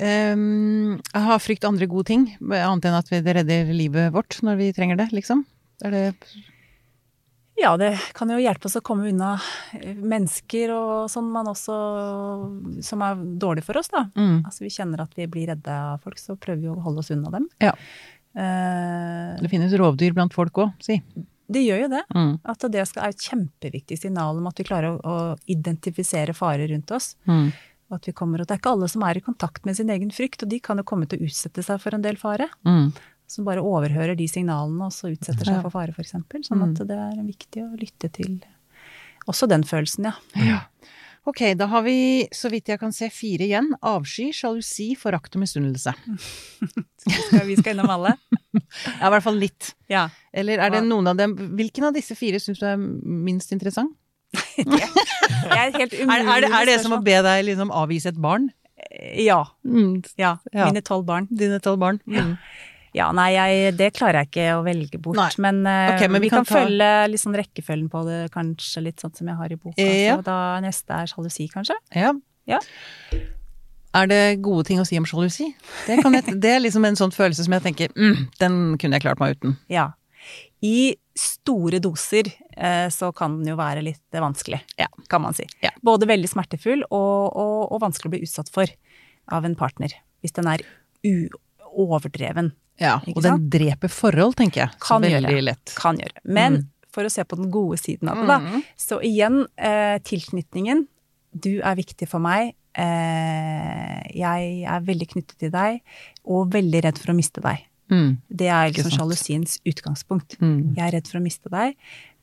Um, 0.00 0.94
jeg 1.12 1.24
har 1.26 1.42
frykt 1.42 1.66
andre 1.68 1.88
gode 1.90 2.08
ting, 2.08 2.22
annet 2.40 2.86
enn 2.88 2.96
at 2.96 3.10
det 3.12 3.34
redder 3.36 3.68
livet 3.74 4.14
vårt 4.14 4.38
når 4.46 4.56
vi 4.60 4.70
trenger 4.76 4.96
det, 5.00 5.10
liksom. 5.12 5.44
Er 5.84 5.92
det 5.94 6.04
Ja, 7.60 7.74
det 7.76 7.90
kan 8.16 8.30
jo 8.32 8.38
hjelpe 8.40 8.68
oss 8.70 8.78
å 8.78 8.84
komme 8.84 9.10
unna 9.10 9.34
eh, 9.76 9.92
mennesker 9.96 10.72
og 10.72 11.10
sånn 11.12 11.26
man 11.32 11.50
også 11.50 11.74
Som 12.84 13.04
er 13.04 13.20
dårlig 13.40 13.64
for 13.66 13.76
oss, 13.80 13.90
da. 13.92 14.06
mm. 14.16 14.38
Altså 14.48 14.64
vi 14.64 14.72
kjenner 14.72 15.02
at 15.04 15.12
vi 15.18 15.26
blir 15.28 15.50
redde 15.52 15.74
av 15.74 16.00
folk, 16.04 16.16
så 16.20 16.38
prøver 16.40 16.62
vi 16.62 16.72
å 16.72 16.78
holde 16.80 17.04
oss 17.04 17.12
unna 17.12 17.32
dem. 17.36 17.50
Ja. 17.60 17.74
Uh, 18.36 19.36
Det 19.42 19.50
finnes 19.52 19.74
rovdyr 19.76 20.14
blant 20.16 20.32
folk 20.36 20.62
òg, 20.62 20.72
si. 20.80 21.00
det 21.50 21.64
gjør 21.66 21.82
jo 21.84 21.88
det. 21.92 22.04
Mm. 22.14 22.32
At 22.46 22.64
det 22.70 22.84
er 22.86 23.08
et 23.10 23.24
kjempeviktig 23.26 23.98
signal 23.98 24.38
om 24.38 24.46
at 24.46 24.60
vi 24.60 24.68
klarer 24.68 24.94
å, 24.94 25.00
å 25.02 25.50
identifisere 25.50 26.32
farer 26.36 26.70
rundt 26.70 26.92
oss. 26.94 27.16
Mm. 27.26 27.50
Og 27.90 27.96
at 27.98 28.06
vi 28.06 28.12
kommer, 28.14 28.40
og 28.40 28.46
det 28.46 28.54
er 28.54 28.60
ikke 28.62 28.70
alle 28.76 28.88
som 28.88 29.02
er 29.02 29.18
i 29.18 29.24
kontakt 29.26 29.64
med 29.66 29.74
sin 29.76 29.90
egen 29.90 30.12
frykt, 30.14 30.44
og 30.44 30.48
de 30.52 30.60
kan 30.62 30.78
jo 30.78 30.84
komme 30.86 31.08
til 31.10 31.18
å 31.18 31.26
utsette 31.26 31.62
seg 31.66 31.80
for 31.82 31.96
en 31.96 32.02
del 32.04 32.16
fare. 32.20 32.46
Mm. 32.66 32.92
Som 33.30 33.44
bare 33.46 33.62
overhører 33.62 34.16
de 34.18 34.26
signalene 34.30 34.86
og 34.86 34.92
så 34.94 35.10
utsetter 35.10 35.44
seg 35.46 35.56
Ja. 35.58 35.62
for 35.62 35.70
fare, 35.74 35.90
f.eks. 35.94 36.12
Sånn 36.46 36.58
Mm. 36.58 36.70
at 36.70 36.86
det 36.86 36.96
er 36.98 37.22
viktig 37.26 37.62
å 37.66 37.76
lytte 37.78 38.10
til 38.12 38.40
også 39.28 39.46
den 39.48 39.62
følelsen, 39.62 40.04
ja. 40.04 40.14
Ja. 40.34 40.60
Ok, 41.28 41.42
da 41.54 41.66
har 41.66 41.82
vi, 41.84 42.26
så 42.32 42.48
vidt 42.50 42.66
jeg 42.72 42.78
kan 42.80 42.92
se, 42.92 43.10
fire 43.10 43.44
igjen. 43.44 43.74
Avsky, 43.82 44.30
sjalusi, 44.32 44.96
forakt 44.96 45.36
og 45.36 45.42
misunnelse. 45.42 45.92
Skal, 47.00 47.46
vi 47.46 47.56
skal 47.56 47.74
innom 47.76 47.90
alle. 47.92 48.14
Ja, 48.54 49.08
i 49.08 49.10
hvert 49.12 49.22
fall 49.24 49.36
litt. 49.40 49.74
Ja. 49.88 50.08
Eller 50.32 50.58
er 50.64 50.70
det 50.70 50.80
noen 50.84 51.06
av 51.08 51.16
dem 51.16 51.34
Hvilken 51.56 51.84
av 51.88 51.94
disse 51.96 52.16
fire 52.18 52.40
syns 52.40 52.58
du 52.60 52.66
er 52.66 52.76
minst 52.80 53.52
interessant? 53.52 53.92
Det 54.60 55.58
er 55.58 55.70
helt 55.74 55.92
Er, 55.94 56.02
umulig 56.04 56.32
er, 56.34 56.40
det, 56.44 56.50
er 56.54 56.66
det 56.68 56.78
som 56.84 56.94
å 56.96 57.00
be 57.04 57.16
deg 57.26 57.44
liksom 57.48 57.70
avvise 57.74 58.12
et 58.12 58.18
barn? 58.20 58.50
Ja. 59.18 59.42
Mm, 59.66 60.00
ja. 60.20 60.36
Ja. 60.54 60.66
Mine 60.70 60.82
tolv 60.86 61.06
barn. 61.08 61.26
dine 61.30 61.58
tolv 61.62 61.80
barn? 61.82 61.98
Mm. 62.08 62.36
Ja, 62.96 63.10
nei, 63.14 63.28
jeg, 63.36 63.74
det 63.78 63.92
klarer 63.94 64.24
jeg 64.24 64.30
ikke 64.32 64.46
å 64.58 64.62
velge 64.66 64.98
bort. 65.02 65.18
Nei. 65.18 65.28
Men, 65.44 65.60
okay, 65.62 66.08
men 66.10 66.18
vi, 66.18 66.26
vi 66.26 66.30
kan, 66.32 66.42
kan 66.42 66.48
ta- 66.48 66.62
følge 66.64 67.20
sånn 67.22 67.36
rekkefølgen 67.38 67.90
på 67.92 68.00
det, 68.08 68.16
kanskje 68.34 68.82
litt 68.88 69.02
sånn 69.02 69.12
som 69.14 69.30
jeg 69.30 69.38
har 69.38 69.52
i 69.54 69.58
boka. 69.60 69.76
Ja. 69.84 70.16
Så 70.18 70.24
da 70.26 70.38
neste 70.64 70.96
er 70.96 71.10
sjalusi, 71.12 71.46
kanskje? 71.52 71.76
Ja. 71.94 72.10
Ja. 72.50 72.58
Er 73.94 74.06
det 74.10 74.20
gode 74.42 74.64
ting 74.66 74.78
å 74.82 74.86
si 74.86 74.98
om 74.98 75.06
sjalusi? 75.06 75.48
Det, 75.86 76.00
kan 76.02 76.14
jeg, 76.18 76.34
det 76.42 76.50
er 76.56 76.60
liksom 76.62 76.84
en 76.86 76.98
sånn 76.98 77.14
følelse 77.14 77.46
som 77.46 77.54
jeg 77.56 77.64
tenker 77.68 77.94
mm, 77.94 78.26
den 78.42 78.58
kunne 78.78 78.98
jeg 78.98 79.06
klart 79.06 79.22
meg 79.22 79.38
uten. 79.38 79.56
Ja. 79.70 79.88
I 80.62 80.94
store 81.16 81.78
doser 81.80 82.28
eh, 82.56 82.88
så 82.92 83.08
kan 83.16 83.38
den 83.40 83.48
jo 83.52 83.56
være 83.56 83.82
litt 83.84 84.02
eh, 84.12 84.20
vanskelig, 84.20 84.60
Ja. 84.78 84.86
kan 85.08 85.22
man 85.24 85.34
si. 85.34 85.46
Ja. 85.64 85.70
Både 85.82 86.06
veldig 86.08 86.28
smertefull 86.28 86.82
og, 86.90 87.36
og, 87.36 87.72
og 87.72 87.80
vanskelig 87.80 88.10
å 88.10 88.14
bli 88.16 88.22
utsatt 88.26 88.50
for 88.52 88.66
av 89.32 89.44
en 89.48 89.56
partner. 89.56 89.94
Hvis 90.20 90.34
den 90.36 90.48
er 90.52 90.60
uoverdreven. 91.76 92.52
Ja, 92.80 92.98
og 93.12 93.22
den 93.24 93.48
dreper 93.52 93.92
forhold, 93.92 94.36
tenker 94.40 94.64
jeg. 94.66 94.78
Kan 94.80 95.02
veldig 95.04 95.34
gjøre. 95.34 95.46
lett. 95.50 95.74
Kan 95.76 95.98
gjøre. 96.00 96.20
Men 96.24 96.52
Mm. 96.60 96.66
for 96.92 97.04
å 97.04 97.10
se 97.12 97.22
på 97.24 97.36
den 97.36 97.50
gode 97.50 97.76
siden 97.78 98.08
av 98.08 98.16
det, 98.16 98.26
da. 98.26 98.38
Mm. 98.40 98.62
Så 98.76 99.00
igjen, 99.04 99.46
eh, 99.56 99.98
tilknytningen. 99.98 100.86
Du 101.38 101.60
er 101.62 101.76
viktig 101.76 102.08
for 102.08 102.18
meg. 102.20 102.54
Eh, 102.74 104.02
jeg 104.14 104.64
er 104.64 104.80
veldig 104.80 105.08
knyttet 105.12 105.36
til 105.38 105.50
deg, 105.50 105.80
og 106.24 106.50
veldig 106.50 106.82
redd 106.84 106.98
for 106.98 107.12
å 107.12 107.16
miste 107.16 107.40
deg. 107.42 107.58
Mm. 107.90 108.10
Det 108.28 108.48
er 108.48 108.70
liksom 108.70 108.94
sjalusiens 108.94 109.58
utgangspunkt. 109.66 110.38
Mm. 110.40 110.76
Jeg 110.78 110.86
er 110.86 110.96
redd 110.96 111.10
for 111.10 111.20
å 111.20 111.24
miste 111.24 111.52
deg. 111.52 111.76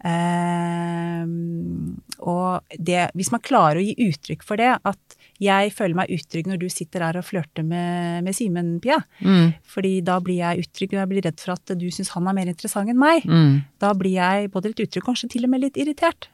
Ehm, 0.05 1.97
og 2.22 2.78
det, 2.78 3.07
hvis 3.18 3.32
man 3.34 3.41
klarer 3.41 3.80
å 3.80 3.86
gi 3.86 3.95
uttrykk 4.07 4.45
for 4.45 4.61
det, 4.61 4.70
at 4.78 5.18
jeg 5.41 5.74
føler 5.74 5.97
meg 5.97 6.13
utrygg 6.13 6.49
når 6.49 6.61
du 6.61 6.68
sitter 6.72 7.05
her 7.05 7.18
og 7.20 7.26
flørter 7.26 7.65
med, 7.65 8.24
med 8.26 8.38
Simen, 8.38 8.76
Pia. 8.84 8.99
Mm. 9.22 9.55
Fordi 9.68 9.93
da 10.05 10.20
blir 10.24 10.41
jeg 10.41 10.68
utrygg, 10.68 10.95
og 10.95 11.01
jeg 11.01 11.11
blir 11.13 11.28
redd 11.28 11.41
for 11.41 11.55
at 11.57 11.76
du 11.78 11.88
syns 11.93 12.13
han 12.15 12.30
er 12.30 12.38
mer 12.38 12.53
interessant 12.53 12.93
enn 12.93 13.01
meg. 13.01 13.26
Mm. 13.26 13.61
Da 13.82 13.93
blir 13.97 14.18
jeg 14.18 14.51
både 14.53 14.74
litt 14.74 14.86
utrygg, 14.88 15.05
kanskje 15.09 15.34
til 15.36 15.47
og 15.47 15.53
med 15.53 15.65
litt 15.65 15.82
irritert. 15.82 16.30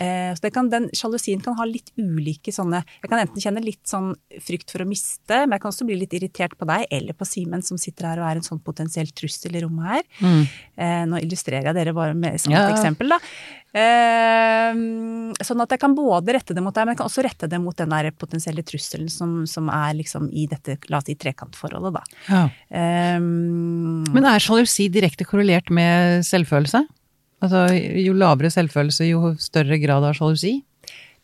Eh, 0.00 0.30
så 0.34 0.40
det 0.40 0.52
kan, 0.54 0.70
den 0.72 0.86
sjalusien 0.96 1.42
kan 1.44 1.56
ha 1.58 1.64
litt 1.68 1.90
ulike 2.00 2.48
sånne 2.54 2.78
Jeg 3.02 3.10
kan 3.10 3.20
enten 3.20 3.42
kjenne 3.42 3.60
litt 3.64 3.82
sånn 3.84 4.14
frykt 4.40 4.72
for 4.72 4.80
å 4.80 4.86
miste, 4.88 5.42
men 5.44 5.52
jeg 5.58 5.60
kan 5.64 5.72
også 5.74 5.84
bli 5.88 5.98
litt 6.00 6.14
irritert 6.16 6.56
på 6.56 6.64
deg 6.70 6.86
eller 6.90 7.12
på 7.18 7.26
Simen, 7.28 7.62
som 7.62 7.76
sitter 7.80 8.08
her 8.08 8.22
og 8.22 8.28
er 8.30 8.40
en 8.40 8.46
sånn 8.46 8.62
potensiell 8.64 9.10
trussel 9.12 9.54
i 9.58 9.60
rommet 9.64 9.90
her. 9.90 10.06
Mm. 10.24 10.40
Eh, 10.76 11.02
nå 11.10 11.20
illustrerer 11.20 11.68
jeg 11.68 11.76
dere 11.76 11.92
bare 11.96 12.16
med 12.16 12.40
som 12.40 12.52
Ja. 12.54 12.64
et 12.68 12.78
eksempel, 12.78 13.12
da. 13.12 13.20
Eh, 13.74 14.72
sånn 15.44 15.62
at 15.64 15.72
jeg 15.74 15.80
kan 15.82 15.94
både 15.96 16.36
rette 16.36 16.54
det 16.56 16.62
mot 16.64 16.74
deg, 16.74 16.86
men 16.86 16.94
jeg 16.94 17.00
kan 17.02 17.10
også 17.10 17.24
rette 17.26 17.48
det 17.50 17.60
mot 17.60 17.76
den 17.76 17.92
der 17.92 18.10
potensielle 18.16 18.62
trusselen 18.66 19.10
som, 19.12 19.42
som 19.50 19.68
er 19.68 19.94
liksom 19.98 20.30
i 20.32 20.46
dette, 20.50 20.78
la 20.88 21.00
oss 21.02 21.08
si, 21.10 21.16
trekantforholdet, 21.20 21.92
da. 21.98 22.04
Ja. 22.30 22.44
Eh, 22.70 23.18
Men 23.20 24.24
er 24.30 24.42
sjalusi 24.42 24.88
direkte 24.92 25.26
korrelert 25.28 25.70
med 25.74 26.24
selvfølelse? 26.26 26.84
Altså, 27.44 27.66
jo 28.00 28.14
lavere 28.16 28.50
selvfølelse, 28.52 29.08
jo 29.10 29.34
større 29.42 29.76
grad 29.82 30.04
av 30.08 30.14
sjalusi? 30.16 30.62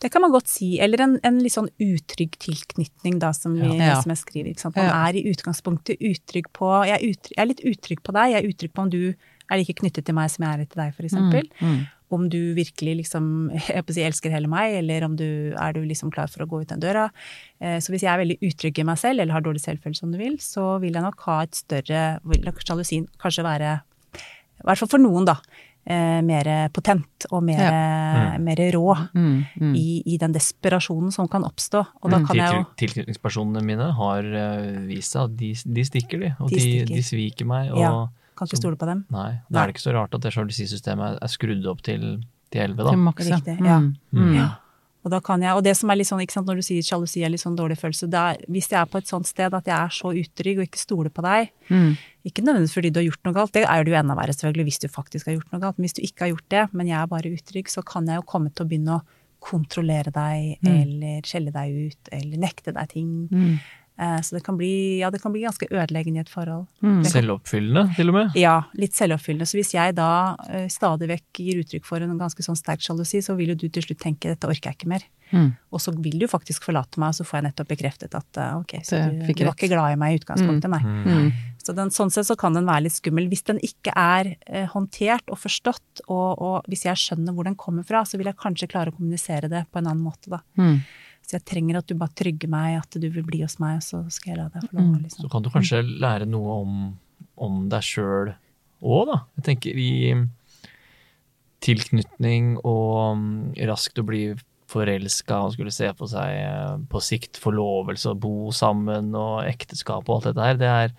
Det 0.00 0.08
kan 0.12 0.22
man 0.24 0.32
godt 0.32 0.48
si. 0.48 0.78
Eller 0.80 1.02
en, 1.04 1.18
en 1.28 1.38
litt 1.44 1.52
sånn 1.52 1.68
utrygg 1.80 2.38
tilknytning, 2.40 3.18
da, 3.20 3.32
som, 3.36 3.52
vi, 3.58 3.68
Ja. 3.76 3.98
som 4.00 4.12
jeg 4.14 4.20
skriver. 4.22 4.50
Ikke 4.54 4.64
sant? 4.64 4.76
Man 4.78 4.86
Ja. 4.88 5.08
er 5.08 5.18
i 5.20 5.24
utgangspunktet 5.28 6.00
utrygg 6.00 6.48
på 6.56 6.70
jeg 6.88 6.94
er, 6.96 7.04
utrygg, 7.10 7.34
jeg 7.36 7.42
er 7.44 7.50
litt 7.50 7.64
utrygg 7.68 8.02
på 8.06 8.12
deg, 8.16 8.32
jeg 8.32 8.40
er 8.44 8.48
utrygg 8.48 8.72
på 8.76 8.82
om 8.86 8.90
du 8.92 9.02
er 9.50 9.58
like 9.58 9.74
knyttet 9.80 10.04
til 10.06 10.14
meg 10.14 10.30
som 10.30 10.46
jeg 10.46 10.60
er 10.60 10.64
til 10.70 10.80
deg, 10.84 10.94
for 10.96 11.02
eksempel. 11.08 11.50
Mm. 11.60 11.80
Om 12.10 12.24
du 12.32 12.38
virkelig 12.56 12.96
liksom, 13.04 13.26
jeg 13.68 13.84
på 13.84 13.92
å 13.92 13.94
si, 13.98 14.02
elsker 14.08 14.32
hele 14.32 14.48
meg, 14.50 14.72
eller 14.80 15.04
om 15.04 15.16
du 15.20 15.52
er 15.52 15.72
du 15.76 15.82
liksom 15.84 16.10
klar 16.10 16.30
for 16.32 16.44
å 16.44 16.48
gå 16.48 16.62
ut 16.62 16.68
den 16.72 16.80
døra. 16.80 17.10
Eh, 17.60 17.76
Så 17.78 17.92
hvis 17.92 18.02
jeg 18.06 18.10
er 18.14 18.22
veldig 18.24 18.38
utrygg 18.40 18.78
i 18.80 18.86
meg 18.88 18.96
selv, 18.98 19.20
eller 19.20 19.32
har 19.36 19.44
dårlig 19.44 19.60
selvfølelse 19.62 20.04
om 20.08 20.12
du 20.12 20.18
vil, 20.18 20.38
så 20.40 20.80
vil 20.80 20.96
jeg 20.96 21.02
nok 21.04 21.20
ha 21.28 21.42
et 21.44 21.54
større 21.60 22.20
vil 22.24 22.40
nok 22.48 22.62
Sjalusien 22.64 23.06
kanskje 23.20 23.44
være, 23.44 23.80
i 24.16 24.64
hvert 24.64 24.78
fall 24.80 24.88
for 24.96 24.98
noen, 25.02 25.24
da, 25.28 25.36
eh, 25.86 26.20
mer 26.22 26.68
potent 26.72 27.26
og 27.30 27.42
mer, 27.44 28.38
mer 28.38 28.56
rå 28.74 28.96
Mm. 29.14 29.44
Mm. 29.60 29.74
i, 29.74 30.02
i 30.06 30.16
den 30.18 30.32
desperasjonen 30.32 31.12
som 31.12 31.28
kan 31.28 31.42
oppstå. 31.44 31.84
Og 32.02 32.10
da 32.10 32.20
kan 32.26 32.36
jeg 32.36 32.54
jo 32.60 32.64
Tilknytningspersonene 32.76 33.62
mine 33.64 33.90
har 33.96 34.24
eh, 34.24 34.78
vist 34.88 35.12
seg 35.16 35.24
at 35.30 35.36
de, 35.36 35.52
de 35.66 35.84
stikker, 35.84 36.20
de. 36.20 36.32
Og 36.40 36.50
De 36.50 36.56
de, 36.60 36.84
de 36.94 37.02
sviker 37.02 37.46
meg. 37.46 37.72
Og 37.72 37.78
Ja. 37.80 37.92
Kan 38.36 38.48
ikke 38.48 38.56
stole 38.56 38.76
på 38.80 38.86
dem. 38.88 39.04
nei, 39.12 39.40
da 39.52 39.62
er 39.62 39.66
det 39.68 39.74
ikke 39.76 39.82
så 39.84 39.92
rart 39.92 40.14
at 40.16 40.22
det 40.24 40.30
sjalusisystemet 40.32 41.10
er, 41.12 41.18
er 41.20 41.28
skrudd 41.28 41.66
opp 41.68 41.82
til, 41.84 42.22
til 42.50 42.60
11, 42.62 42.76
da. 42.86 42.90
Til 42.90 42.98
maks, 43.04 43.28
ja. 43.28 43.80
Ja. 44.16 44.48
Og, 45.04 45.10
da 45.10 45.18
kan 45.24 45.40
jeg, 45.40 45.54
og 45.56 45.62
det 45.64 45.72
som 45.78 45.88
er 45.88 45.96
litt 45.96 46.06
sånn, 46.10 46.20
ikke 46.20 46.34
sant, 46.36 46.46
når 46.46 46.56
du 46.60 46.62
sier 46.66 46.82
sjalusi 46.84 47.22
er 47.24 47.30
litt 47.32 47.40
sånn 47.40 47.56
dårlig 47.56 47.78
følelse, 47.80 48.08
er, 48.12 48.42
hvis 48.52 48.68
jeg 48.68 48.80
er 48.82 48.84
på 48.92 48.98
et 49.00 49.06
sånt 49.08 49.26
sted 49.26 49.54
at 49.56 49.64
jeg 49.64 49.72
er 49.76 49.88
så 49.96 50.10
utrygg 50.12 50.58
og 50.60 50.66
ikke 50.68 50.78
stoler 50.82 51.08
på 51.10 51.22
deg, 51.24 51.50
Mm. 51.70 51.96
ikke 52.26 52.42
nødvendigvis 52.44 52.74
fordi 52.74 52.90
du 52.92 52.98
har 53.00 53.06
gjort 53.08 53.24
noe 53.24 53.34
galt, 53.34 53.52
det 53.52 53.64
er 53.64 53.84
det 53.84 53.92
jo 53.92 53.98
enda 54.00 54.14
verre 54.18 54.34
selvfølgelig 54.36 54.66
hvis 54.68 54.80
du 54.82 54.88
faktisk 54.88 55.26
har 55.26 55.34
gjort 55.38 55.52
noe 55.52 55.60
galt, 55.62 55.78
men 55.78 55.86
hvis 55.88 55.94
du 55.96 56.02
ikke 56.02 56.20
har 56.26 56.32
gjort 56.34 56.48
det, 56.50 56.64
men 56.74 56.86
jeg 56.86 56.98
er 57.00 57.06
bare 57.06 57.32
utrygg, 57.32 57.68
så 57.72 57.82
kan 57.82 58.06
jeg 58.06 58.16
jo 58.20 58.22
komme 58.28 58.52
til 58.52 58.66
å 58.66 58.68
begynne 58.68 58.98
å 58.98 59.02
kontrollere 59.40 60.12
deg, 60.12 60.58
Mm. 60.62 60.82
eller 60.82 61.22
skjelle 61.24 61.50
deg 61.50 61.70
ut, 61.92 62.08
eller 62.12 62.36
nekte 62.36 62.74
deg 62.74 62.88
ting. 62.90 63.28
Mm. 63.32 63.58
Eh, 64.00 64.20
Så 64.24 64.36
det 64.36 64.44
kan 64.46 64.56
bli, 64.56 64.98
ja, 65.02 65.10
det 65.12 65.20
kan 65.20 65.32
bli 65.34 65.42
ganske 65.44 65.66
ødeleggende 65.68 66.22
i 66.22 66.24
et 66.24 66.32
forhold. 66.32 66.66
Mm. 66.80 67.02
Selvoppfyllende, 67.04 67.82
til 67.96 68.08
og 68.08 68.14
med. 68.16 68.36
Ja, 68.38 68.56
litt 68.80 68.96
selvoppfyllende. 68.96 69.48
Så 69.48 69.58
hvis 69.58 69.74
jeg 69.74 69.96
da 69.98 70.36
eh, 70.48 70.68
stadig 70.72 71.10
vekk 71.10 71.40
gir 71.44 71.60
uttrykk 71.60 71.84
for 71.84 72.00
en 72.00 72.16
ganske 72.20 72.44
sånn 72.46 72.56
sterk 72.56 72.80
sjalusi, 72.80 73.20
så 73.20 73.36
vil 73.36 73.52
jo 73.52 73.58
du 73.60 73.68
til 73.68 73.84
slutt 73.84 74.00
tenke 74.00 74.32
dette 74.32 74.48
orker 74.48 74.70
jeg 74.72 74.78
ikke 74.80 74.88
mer. 74.94 75.04
Mm. 75.30 75.50
Og 75.70 75.82
så 75.84 75.92
vil 75.94 76.16
du 76.18 76.26
faktisk 76.26 76.64
forlate 76.66 76.98
meg, 76.98 77.12
og 77.12 77.20
så 77.20 77.26
får 77.28 77.38
jeg 77.38 77.46
nettopp 77.50 77.68
bekreftet 77.70 78.16
at 78.18 78.40
eh, 78.40 78.56
ok, 78.62 78.72
så 78.88 79.02
du, 79.12 79.20
du 79.28 79.44
var 79.44 79.54
ikke 79.54 79.70
glad 79.74 79.92
i 79.92 80.00
meg 80.00 80.16
i 80.16 80.22
utgangspunktet, 80.22 80.72
nei. 80.72 80.80
Mm. 80.80 81.28
Så 81.60 81.76
den, 81.76 81.92
sånn 81.92 82.10
sett 82.10 82.26
så 82.26 82.38
kan 82.40 82.56
den 82.56 82.64
være 82.66 82.86
litt 82.88 82.96
skummel. 82.96 83.28
Hvis 83.28 83.44
den 83.52 83.60
ikke 83.62 83.92
er 83.92 84.32
eh, 84.48 84.64
håndtert 84.72 85.28
og 85.28 85.38
forstått, 85.44 86.06
og, 86.08 86.40
og 86.40 86.72
hvis 86.72 86.86
jeg 86.88 86.96
skjønner 87.04 87.36
hvor 87.36 87.44
den 87.46 87.58
kommer 87.60 87.84
fra, 87.86 88.00
så 88.08 88.16
vil 88.16 88.32
jeg 88.32 88.40
kanskje 88.40 88.70
klare 88.72 88.90
å 88.90 88.96
kommunisere 88.96 89.52
det 89.52 89.66
på 89.70 89.78
en 89.82 89.92
annen 89.92 90.02
måte, 90.08 90.32
da. 90.32 90.40
Mm. 91.30 91.32
Så 91.32 91.38
jeg 91.38 91.46
trenger 91.46 91.78
at 91.78 91.86
du 91.86 91.94
bare 91.94 92.16
trygger 92.18 92.50
meg, 92.50 92.80
at 92.80 92.98
du 92.98 93.06
vil 93.06 93.22
bli 93.22 93.44
hos 93.44 93.60
meg, 93.62 93.78
og 93.78 93.86
så 93.86 94.02
skal 94.10 94.32
jeg 94.32 94.40
la 94.40 94.48
deg 94.50 94.66
få 94.66 94.74
lov. 94.74 94.88
Mm. 94.88 95.00
Liksom. 95.04 95.22
Så 95.22 95.30
kan 95.30 95.44
du 95.46 95.50
kanskje 95.54 95.82
lære 95.86 96.26
noe 96.26 96.56
om, 96.64 96.76
om 97.38 97.64
deg 97.70 97.86
sjøl 97.86 98.32
òg, 98.80 99.02
da. 99.12 99.18
Jeg 99.38 99.46
tenker 99.46 99.78
i 99.78 99.90
tilknytning 101.60 102.54
og 102.64 103.18
mm, 103.20 103.34
raskt 103.68 104.00
å 104.00 104.06
bli 104.08 104.24
forelska 104.70 105.40
og 105.44 105.54
skulle 105.54 105.74
se 105.74 105.90
på 105.94 106.08
seg 106.10 106.36
eh, 106.40 106.76
på 106.90 107.02
sikt 107.04 107.38
forlovelse 107.42 108.12
og 108.12 108.22
bo 108.22 108.34
sammen 108.54 109.12
og 109.18 109.44
ekteskap 109.44 110.08
og 110.08 110.16
alt 110.16 110.30
dette 110.30 110.46
her. 110.46 110.58
Det 110.60 110.70
er 110.70 110.94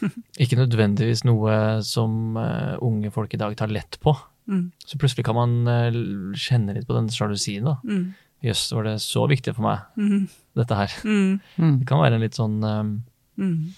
ikke 0.42 0.58
nødvendigvis 0.62 1.22
noe 1.28 1.54
som 1.86 2.38
eh, 2.40 2.74
unge 2.82 3.12
folk 3.14 3.34
i 3.36 3.40
dag 3.42 3.54
tar 3.60 3.70
lett 3.70 4.00
på. 4.02 4.16
Mm. 4.50 4.70
Så 4.82 4.98
plutselig 4.98 5.26
kan 5.28 5.38
man 5.38 5.60
eh, 5.70 6.00
kjenne 6.38 6.74
litt 6.74 6.88
på 6.88 6.96
den 6.96 7.10
sjalusien, 7.14 7.68
da. 7.68 7.78
Mm. 7.84 8.10
Jøss, 8.42 8.70
var 8.72 8.84
det 8.88 8.94
så 9.04 9.26
viktig 9.28 9.54
for 9.54 9.62
meg, 9.66 9.78
Mm. 10.00 10.28
dette 10.56 10.74
her. 10.78 10.92
Mm. 11.04 11.40
Mm. 11.58 11.78
Det 11.80 11.86
kan 11.90 12.00
være 12.00 12.14
en 12.16 12.20
litt 12.24 12.34
sånn 12.38 12.62
um, 12.64 13.02
Mm. 13.38 13.72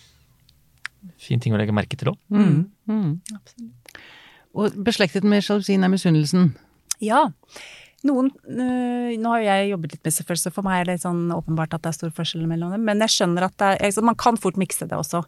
fin 1.18 1.40
ting 1.40 1.52
å 1.54 1.58
legge 1.58 1.74
merke 1.74 1.96
til 1.98 2.12
òg. 2.12 2.18
Mm. 2.30 2.68
Mm. 2.88 3.20
Absolutt. 3.34 4.02
Og 4.54 4.72
beslektet 4.84 5.24
med 5.24 5.42
sjalusien 5.42 5.82
er 5.84 5.88
misunnelsen. 5.92 6.52
Ja. 7.00 7.24
Noen 8.04 8.30
øh, 8.50 9.16
Nå 9.18 9.30
har 9.30 9.40
jo 9.42 9.46
jeg 9.46 9.70
jobbet 9.70 9.92
litt 9.92 10.04
med 10.04 10.12
selvfølelse, 10.16 10.52
for 10.52 10.62
meg 10.66 10.80
er 10.80 10.84
det 10.92 11.00
sånn 11.02 11.30
åpenbart 11.30 11.74
at 11.74 11.82
det 11.82 11.90
er 11.92 11.98
stor 11.98 12.10
forskjell 12.16 12.46
mellom 12.50 12.72
dem, 12.74 12.84
men 12.84 12.98
jeg 13.04 13.08
skjønner 13.14 13.46
at 13.46 13.56
det 13.58 13.68
er, 13.68 13.82
altså, 13.86 14.02
man 14.02 14.14
kan 14.18 14.36
fort 14.36 14.58
mikse 14.58 14.88
det 14.88 14.98
også. 14.98 15.22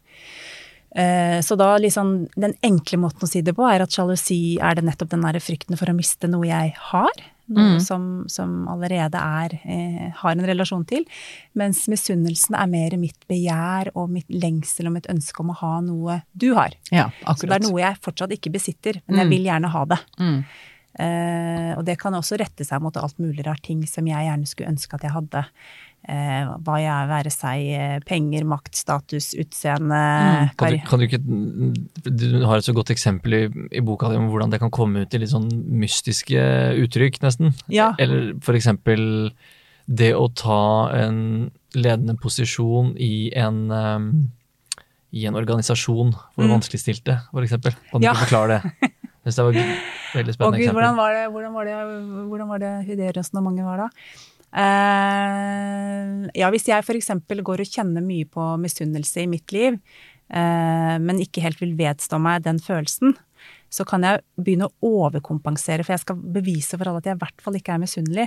Eh, 0.97 1.41
Så 1.43 1.57
da 1.59 1.77
liksom 1.79 2.29
Den 2.39 2.55
enkle 2.63 2.99
måten 3.03 3.23
å 3.23 3.29
si 3.29 3.41
det 3.43 3.55
på 3.57 3.67
er 3.67 3.83
at 3.83 3.91
sjalusi 3.91 4.59
er 4.63 4.75
det 4.77 4.85
nettopp 4.85 5.11
den 5.11 5.23
der 5.27 5.39
frykten 5.43 5.77
for 5.79 5.87
å 5.91 5.95
miste 5.97 6.29
noe 6.31 6.47
jeg 6.47 6.75
har. 6.91 7.11
Noe 7.47 7.75
Mm. 7.75 7.81
som, 7.81 8.25
som 8.27 8.67
allerede 8.73 9.21
er, 9.21 9.59
eh, 9.69 10.11
har 10.17 10.31
en 10.33 10.41
relasjon 10.47 10.87
til. 10.89 11.05
Mens 11.55 11.87
misunnelsen 11.93 12.55
er 12.57 12.67
mer 12.67 12.97
mitt 12.97 13.27
begjær 13.29 13.91
og 13.95 14.09
mitt 14.11 14.29
lengsel 14.31 14.87
og 14.89 14.93
mitt 14.95 15.07
ønske 15.13 15.41
om 15.41 15.51
å 15.53 15.57
ha 15.61 15.81
noe 15.85 16.23
du 16.35 16.55
har. 16.55 16.73
Ja, 16.91 17.11
Så 17.37 17.47
det 17.47 17.53
er 17.53 17.67
noe 17.69 17.81
jeg 17.81 18.01
fortsatt 18.01 18.33
ikke 18.33 18.51
besitter, 18.53 19.03
men 19.07 19.19
jeg 19.19 19.27
Mm. 19.27 19.31
vil 19.31 19.45
gjerne 19.45 19.69
ha 19.71 19.85
det. 19.85 20.01
Mm. 20.19 20.45
Eh, 20.97 21.75
og 21.77 21.85
det 21.85 21.99
kan 21.99 22.15
også 22.15 22.39
rette 22.39 22.65
seg 22.65 22.81
mot 22.81 22.97
alt 22.97 23.19
mulig 23.19 23.45
rart 23.45 23.63
ting 23.67 23.85
som 23.85 24.07
jeg 24.07 24.25
gjerne 24.29 24.47
skulle 24.47 24.71
ønske 24.71 24.95
at 24.95 25.03
jeg 25.03 25.11
hadde. 25.11 25.45
Eh, 26.05 26.49
hva 26.67 26.75
jeg 26.83 27.09
være 27.09 27.31
seg 27.33 27.63
eh, 27.73 27.95
penger, 28.05 28.45
makt, 28.45 28.75
status, 28.77 29.31
utseende 29.41 30.01
Mm. 30.05 30.51
Kan 30.61 30.73
du, 30.75 30.79
kan 30.85 31.01
du 31.01 31.05
ikke 31.07 31.21
Du 32.05 32.45
har 32.45 32.59
et 32.59 32.67
så 32.67 32.75
godt 32.77 32.91
eksempel 32.93 33.33
i, 33.39 33.43
i 33.73 33.81
boka 33.81 34.11
di 34.13 34.19
om 34.21 34.29
hvordan 34.29 34.53
det 34.53 34.61
kan 34.61 34.71
komme 34.75 35.07
ut 35.07 35.15
i 35.17 35.21
litt 35.23 35.33
sånn 35.33 35.49
mystiske 35.81 36.45
uttrykk, 36.85 37.23
nesten. 37.25 37.55
Ja. 37.73 37.95
Eller 37.99 38.35
for 38.45 38.53
eksempel 38.59 39.33
det 39.89 40.13
å 40.17 40.29
ta 40.37 40.91
en 40.97 41.51
ledende 41.77 42.17
posisjon 42.21 42.95
i 43.01 43.31
en 43.37 43.65
um, 43.73 44.11
i 45.15 45.25
en 45.29 45.37
organisasjon 45.39 46.13
for 46.35 46.43
Mm. 46.45 46.51
vanskeligstilte, 46.57 47.21
eksempel. 47.47 47.73
Kan 47.91 48.01
du 48.01 48.07
Ja. 48.07 48.13
ikke 48.13 48.27
forklare 48.27 48.61
det? 48.61 48.91
Hvis 49.25 49.37
det 49.37 49.45
var 49.45 49.53
et 49.57 49.77
veldig 50.13 50.33
Å 50.33 50.37
spennende 50.37 50.59
gud, 50.61 50.73
hvordan 50.75 50.97
var 50.97 51.13
det, 51.15 51.25
hvordan 51.33 51.53
var 51.55 51.65
det, 51.65 51.77
hvordan 52.29 52.49
var 52.49 52.59
det 52.59 52.97
det 52.99 53.17
resonnementet 53.17 53.65
var 53.65 53.77
da? 53.79 53.89
Eh, 54.55 56.31
ja, 56.39 56.51
hvis 56.55 56.69
jeg 56.71 56.87
eksempel 56.95 57.43
går 57.47 57.65
og 57.65 57.77
kjenner 57.77 58.05
mye 58.05 58.29
på 58.31 58.55
misunnelse 58.63 59.25
i 59.25 59.31
mitt 59.31 59.55
liv, 59.55 59.79
eh, 60.31 60.97
men 61.03 61.23
ikke 61.23 61.43
helt 61.43 61.63
vil 61.63 61.75
vedstå 61.79 62.21
meg 62.23 62.45
den 62.47 62.61
følelsen, 62.63 63.17
så 63.75 63.83
kan 63.89 64.05
jeg 64.07 64.23
begynne 64.39 64.69
å 64.69 64.91
overkompensere, 65.03 65.83
for 65.83 65.97
jeg 65.97 66.05
skal 66.05 66.21
bevise 66.37 66.79
for 66.79 66.87
alle 66.87 67.01
at 67.03 67.09
jeg 67.09 67.19
i 67.19 67.23
hvert 67.25 67.43
fall 67.43 67.57
ikke 67.59 67.75
er 67.75 67.83
misunnelig, 67.83 68.27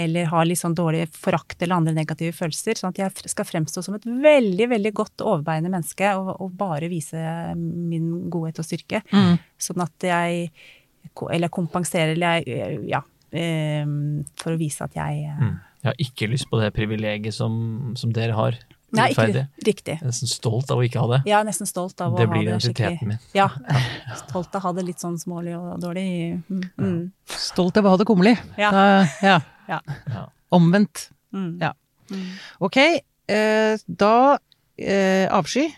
eller 0.00 0.30
har 0.30 0.48
litt 0.48 0.60
sånn 0.62 0.76
dårlig 0.78 1.04
forakt 1.12 1.60
eller 1.60 1.76
andre 1.76 1.92
negative 1.98 2.32
følelser, 2.36 2.78
sånn 2.78 2.94
at 2.94 3.02
jeg 3.02 3.28
skal 3.34 3.48
fremstå 3.48 3.84
som 3.84 3.98
et 3.98 4.08
veldig, 4.08 4.70
veldig 4.72 4.94
godt 4.96 5.26
overbærende 5.26 5.72
menneske, 5.74 6.14
og, 6.16 6.32
og 6.40 6.56
bare 6.56 6.88
vise 6.88 7.20
min 7.58 8.30
godhet 8.32 8.62
og 8.62 8.68
styrke. 8.70 9.02
Mm. 9.12 9.36
Sånn 9.68 9.84
at 9.84 10.08
jeg 10.08 10.50
Eller 11.32 11.48
kompenserer, 11.48 12.12
eller 12.14 12.42
jeg 12.46 12.80
Ja. 12.88 13.02
Eh, 13.32 13.84
For 14.40 14.54
å 14.54 14.58
vise 14.60 14.84
at 14.84 14.94
jeg 14.94 15.24
eh, 15.28 15.38
Mm. 15.38 15.56
Jeg 15.78 15.88
har 15.92 15.98
ikke 16.02 16.26
lyst 16.32 16.48
på 16.50 16.58
det 16.58 16.72
privilegiet 16.74 17.32
som, 17.32 17.94
som 17.96 18.10
dere 18.12 18.34
har. 18.34 18.56
Nei, 18.90 19.10
ikke 19.12 19.44
riktig. 19.62 19.94
Jeg 19.94 20.02
er 20.02 20.08
nesten 20.10 20.26
stolt 20.28 20.70
av 20.74 20.80
å 20.80 20.82
ikke 20.82 20.98
ha 21.04 21.06
det. 21.12 21.18
Er 21.30 21.44
nesten 21.46 21.68
stolt 21.70 22.00
av 22.00 22.14
å 22.14 22.18
Det 22.18 22.26
ha 22.26 22.32
blir 22.32 22.48
det 22.48 22.56
identiteten 22.56 23.08
min. 23.12 23.18
Ja. 23.38 23.46
Stolt 24.24 24.54
av 24.56 24.58
å 24.58 24.64
ha 24.66 24.72
det 24.74 24.84
litt 24.88 24.98
sånn 24.98 25.18
smålig 25.22 25.54
og 25.54 25.78
dårlig. 25.80 26.40
Mm. 26.50 26.64
Ja. 26.80 27.36
Stolt 27.38 27.76
av 27.78 27.86
å 27.86 27.92
ha 27.94 28.00
det 28.00 28.06
kummerlig. 28.10 28.34
Ja. 28.58 28.70
Da- 28.74 29.06
ja. 29.22 29.36
Ja. 29.68 29.78
Ja. 30.08 30.24
Omvendt. 30.58 31.10
Mm. 31.36 31.58
Ja. 31.62 31.72
Mm. 32.10 32.26
Ok, 32.64 32.76
eh, 32.80 33.76
da 33.86 34.14
eh, 34.78 35.28
avsky. 35.30 35.68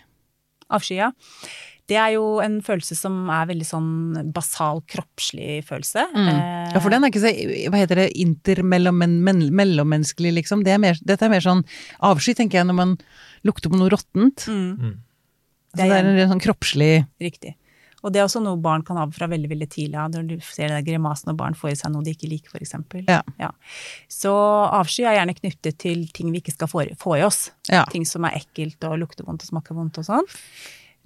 Avsky, 0.71 0.95
ja. 0.97 1.11
Det 1.91 1.97
er 1.99 2.13
jo 2.15 2.37
en 2.39 2.61
følelse 2.63 2.95
som 2.95 3.27
er 3.35 3.49
veldig 3.49 3.65
sånn 3.67 3.87
basal 4.31 4.79
kroppslig 4.87 5.57
følelse. 5.67 6.05
Eh, 6.15 6.69
Ja, 6.71 6.79
for 6.79 6.87
den 6.93 7.03
er 7.03 7.11
ikke 7.11 7.19
så, 7.25 7.31
hva 7.67 7.81
heter 7.81 7.99
det, 7.99 8.05
intermellommenneskelig, 8.21 10.31
liksom. 10.39 10.63
Det 10.63 10.71
er 10.75 10.79
mer, 10.81 10.95
dette 11.03 11.25
er 11.27 11.33
mer 11.33 11.43
sånn 11.43 11.65
avsky, 12.07 12.33
tenker 12.37 12.61
jeg, 12.61 12.67
når 12.69 12.77
man 12.77 12.93
lukter 13.47 13.71
på 13.71 13.79
noe 13.79 13.91
råttent. 13.91 14.45
mm, 14.47 14.75
Mm. 14.79 14.95
Så 15.71 15.77
det 15.79 15.87
er 15.91 16.05
en 16.05 16.31
sånn 16.33 16.43
kroppslig 16.43 16.93
Riktig. 17.21 17.53
Og 18.03 18.11
det 18.11 18.19
er 18.19 18.25
også 18.25 18.41
noe 18.41 18.57
barn 18.57 18.81
kan 18.83 18.97
ha 18.97 19.05
fra 19.13 19.27
veldig 19.29 19.49
veldig 19.51 19.67
tidlig 19.69 19.95
av, 19.95 20.09
når 20.11 20.23
du 20.27 20.39
ser 20.41 20.67
det 20.73 20.85
grimasen 20.87 21.27
når 21.29 21.35
barn 21.37 21.53
får 21.53 21.69
i 21.71 21.75
seg 21.75 21.91
noe 21.93 22.01
de 22.03 22.11
ikke 22.15 22.27
liker, 22.31 22.49
f.eks. 22.57 22.73
Ja. 23.39 23.51
Så 24.09 24.31
avsky 24.33 25.05
er 25.05 25.19
gjerne 25.19 25.35
knyttet 25.37 25.77
til 25.77 26.07
ting 26.11 26.31
vi 26.33 26.41
ikke 26.41 26.51
skal 26.55 26.67
få, 26.67 26.81
få 26.97 27.19
i 27.19 27.23
oss. 27.23 27.51
Ja. 27.69 27.85
Ting 27.85 28.05
som 28.09 28.25
er 28.25 28.39
ekkelt 28.41 28.81
og 28.89 28.97
lukter 29.03 29.23
vondt 29.23 29.43
og 29.45 29.49
smaker 29.53 29.75
vondt 29.77 29.99
og 30.01 30.05
sånn. 30.07 30.25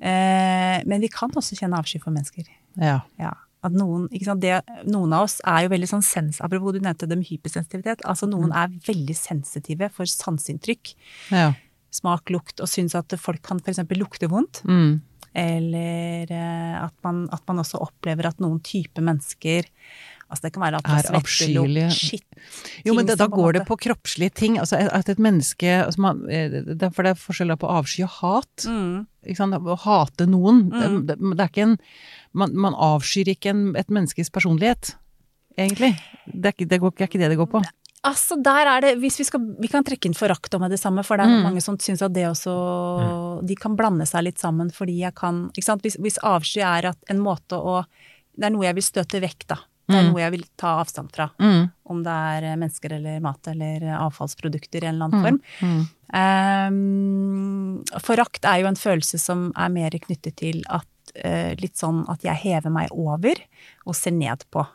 Eh, 0.02 0.78
men 0.86 1.04
vi 1.04 1.10
kan 1.12 1.32
også 1.32 1.58
kjenne 1.60 1.80
avsky 1.80 2.02
for 2.04 2.16
mennesker. 2.16 2.48
Ja. 2.82 3.00
Ja. 3.22 3.34
At 3.66 3.74
noen, 3.74 4.06
sant, 4.22 4.44
det, 4.44 4.60
noen 4.92 5.14
av 5.16 5.26
oss 5.26 5.40
er 5.48 5.66
jo 5.66 5.74
veldig 5.74 5.90
sånn 5.90 6.06
sens... 6.06 6.42
Apropos 6.44 6.76
du 6.76 6.82
nevnte 6.84 7.08
det 7.10 7.18
med 7.18 7.30
hypersensitivitet. 7.32 8.04
Altså 8.06 8.30
noen 8.30 8.54
er 8.54 8.74
veldig 8.86 9.16
sensitive 9.18 9.90
for 9.96 10.10
sanseinntrykk. 10.10 10.96
ja. 11.34 11.54
Smak, 11.96 12.28
lukt, 12.34 12.60
og 12.60 12.68
syns 12.68 12.92
at 13.00 13.14
folk 13.16 13.40
kan 13.46 13.62
f.eks. 13.64 13.80
lukte 13.96 14.28
vondt. 14.28 14.60
Mm. 14.68 14.98
Eller 15.36 16.32
eh, 16.32 16.74
at 16.82 16.96
man, 17.08 17.22
at 17.32 17.46
man 17.48 17.62
også 17.64 17.80
opplever 17.86 18.28
at 18.28 18.42
noen 18.44 18.60
type 18.68 19.00
mennesker 19.00 19.70
Altså 20.36 20.46
det 20.50 20.52
kan 20.58 20.66
være 20.66 20.82
at 20.82 20.86
det 20.86 21.16
Er 21.88 21.96
skitt 21.96 22.26
Jo, 22.86 22.94
men 22.98 23.08
det, 23.08 23.16
da 23.18 23.28
går 23.32 23.54
det 23.58 23.64
på 23.70 23.78
kroppslige 23.80 24.34
ting. 24.36 24.58
Altså 24.62 24.78
at 24.92 25.10
et 25.10 25.22
menneske 25.24 25.72
altså 25.86 26.04
man, 26.04 26.20
eh, 26.30 26.60
det 26.76 26.92
For 26.94 27.08
det 27.08 27.16
er 27.16 27.22
forskjell 27.24 27.56
på 27.58 27.72
avsky 27.72 28.04
og 28.06 28.12
hat. 28.20 28.68
mm, 28.68 29.08
Ikke 29.26 29.40
sant? 29.40 29.56
Å 29.56 29.78
hate 29.88 30.28
noen. 30.30 30.66
Mm. 30.70 31.00
Det, 31.08 31.16
det 31.18 31.40
er 31.40 31.50
ikke 31.54 31.66
en 31.72 31.78
Man, 32.36 32.52
man 32.60 32.76
avskyr 32.76 33.32
ikke 33.32 33.50
en, 33.56 33.64
et 33.80 33.88
menneskes 33.88 34.28
personlighet, 34.36 34.98
egentlig. 35.58 35.94
Det 36.28 36.52
er, 36.52 36.66
det, 36.68 36.80
går, 36.84 36.92
det 36.98 37.06
er 37.06 37.08
ikke 37.08 37.22
det 37.22 37.30
det 37.32 37.38
går 37.40 37.48
på. 37.54 37.62
Altså, 38.06 38.36
der 38.44 38.68
er 38.70 38.82
det 38.84 38.90
hvis 39.02 39.16
Vi, 39.22 39.24
skal, 39.26 39.40
vi 39.64 39.70
kan 39.72 39.86
trekke 39.88 40.06
inn 40.10 40.14
forakt 40.18 40.54
om 40.54 40.66
det 40.70 40.78
samme, 40.82 41.02
for 41.08 41.18
det 41.18 41.26
er 41.26 41.32
Mm. 41.32 41.44
mange 41.48 41.62
som 41.64 41.78
syns 41.80 42.04
at 42.06 42.14
det 42.14 42.28
også 42.28 43.46
De 43.48 43.56
kan 43.56 43.76
blande 43.80 44.06
seg 44.06 44.28
litt 44.28 44.38
sammen 44.44 44.70
fordi 44.70 45.00
jeg 45.00 45.16
kan 45.16 45.46
ikke 45.56 45.64
sant? 45.66 45.82
Hvis, 45.88 45.96
hvis 45.98 46.20
avsky 46.22 46.60
er 46.62 46.92
at 46.92 46.98
en 47.10 47.24
måte 47.24 47.56
å 47.58 47.86
Det 48.36 48.46
er 48.50 48.52
noe 48.52 48.66
jeg 48.68 48.76
vil 48.76 48.84
støte 48.84 49.22
vekk, 49.24 49.48
da. 49.48 49.56
Det 49.88 49.96
er 49.96 50.02
Mm. 50.04 50.12
noe 50.14 50.22
jeg 50.22 50.32
vil 50.32 50.46
ta 50.58 50.80
avstand 50.82 51.12
fra. 51.14 51.30
Mm. 51.40 51.72
Om 51.86 52.04
det 52.04 52.12
er 52.12 52.44
eh, 52.44 52.56
mennesker 52.58 52.94
eller 52.98 53.20
mat 53.22 53.48
eller 53.48 53.84
eh, 53.84 53.98
avfallsprodukter 54.02 54.84
i 54.84 54.88
en 54.88 54.96
eller 54.96 55.06
annen 55.06 55.26
form. 55.26 55.42
Mm. 55.62 55.84
Ehm, 56.16 57.84
forakt 58.02 58.46
er 58.46 58.62
jo 58.64 58.70
en 58.72 58.80
følelse 58.80 59.20
som 59.22 59.52
er 59.56 59.70
mer 59.74 59.92
knyttet 59.92 60.36
til 60.42 60.64
at 60.74 60.88
uh, 61.24 61.54
litt 61.62 61.78
sånn 61.80 62.04
at 62.12 62.26
jeg 62.26 62.42
hever 62.42 62.74
meg 62.74 62.90
over 62.92 63.40
og 63.86 63.96
ser 63.96 64.16
ned 64.16 64.44
på. 64.52 64.66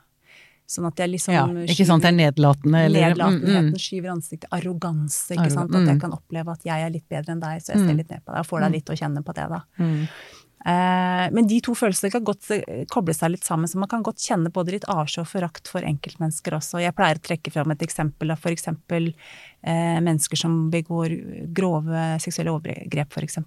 Sånn 0.70 0.86
at 0.86 1.00
jeg 1.02 1.10
liksom 1.10 1.34
Ja, 1.34 1.44
ikke 1.66 1.84
sant, 1.88 2.04
det 2.04 2.12
er 2.12 2.14
nedlatende 2.14 2.84
eller 2.86 3.08
Nedlatenheten 3.10 3.72
mm, 3.72 3.72
mm. 3.74 3.80
skyver 3.82 4.12
ansiktet. 4.12 4.46
Arroganse, 4.54 5.34
ikke 5.34 5.50
sant. 5.50 5.74
At 5.74 5.82
jeg 5.82 5.96
mm. 5.96 6.02
kan 6.04 6.12
oppleve 6.14 6.54
at 6.54 6.62
jeg 6.68 6.84
er 6.86 6.92
litt 6.94 7.08
bedre 7.10 7.34
enn 7.34 7.42
deg, 7.42 7.58
så 7.64 7.74
jeg 7.74 7.80
ser 7.82 7.90
Mm. 7.90 7.96
litt 7.98 8.12
ned 8.14 8.22
på 8.22 8.30
deg. 8.30 8.38
Og 8.38 8.46
får 8.46 8.60
deg 8.62 8.76
litt 8.76 8.92
å 8.94 8.98
kjenne 9.00 9.22
på 9.26 9.34
det, 9.34 9.48
da. 9.50 9.58
Mm. 9.82 10.06
Eh, 10.60 11.26
men 11.32 11.46
de 11.48 11.56
to 11.64 11.72
følelsene 11.78 12.10
kan 12.12 12.24
godt 12.26 12.50
eh, 12.52 12.82
koble 12.92 13.14
seg 13.16 13.32
litt 13.32 13.46
sammen, 13.46 13.68
så 13.70 13.80
man 13.80 13.88
kan 13.88 14.02
godt 14.04 14.20
kjenne 14.20 14.52
både 14.52 14.74
litt 14.74 14.86
avsjå 14.92 15.24
og 15.24 15.30
forakt 15.30 15.70
for 15.72 15.86
enkeltmennesker 15.86 16.56
også. 16.56 16.82
Jeg 16.84 16.96
pleier 16.98 17.20
å 17.20 17.24
trekke 17.24 17.52
fram 17.54 17.72
et 17.72 17.84
eksempel 17.86 18.34
av 18.34 18.42
f.eks. 18.42 18.68
Eh, 18.68 19.96
mennesker 20.04 20.40
som 20.40 20.58
begår 20.72 21.16
grove 21.56 22.04
seksuelle 22.20 22.52
overgrep, 22.52 23.16
f.eks. 23.16 23.40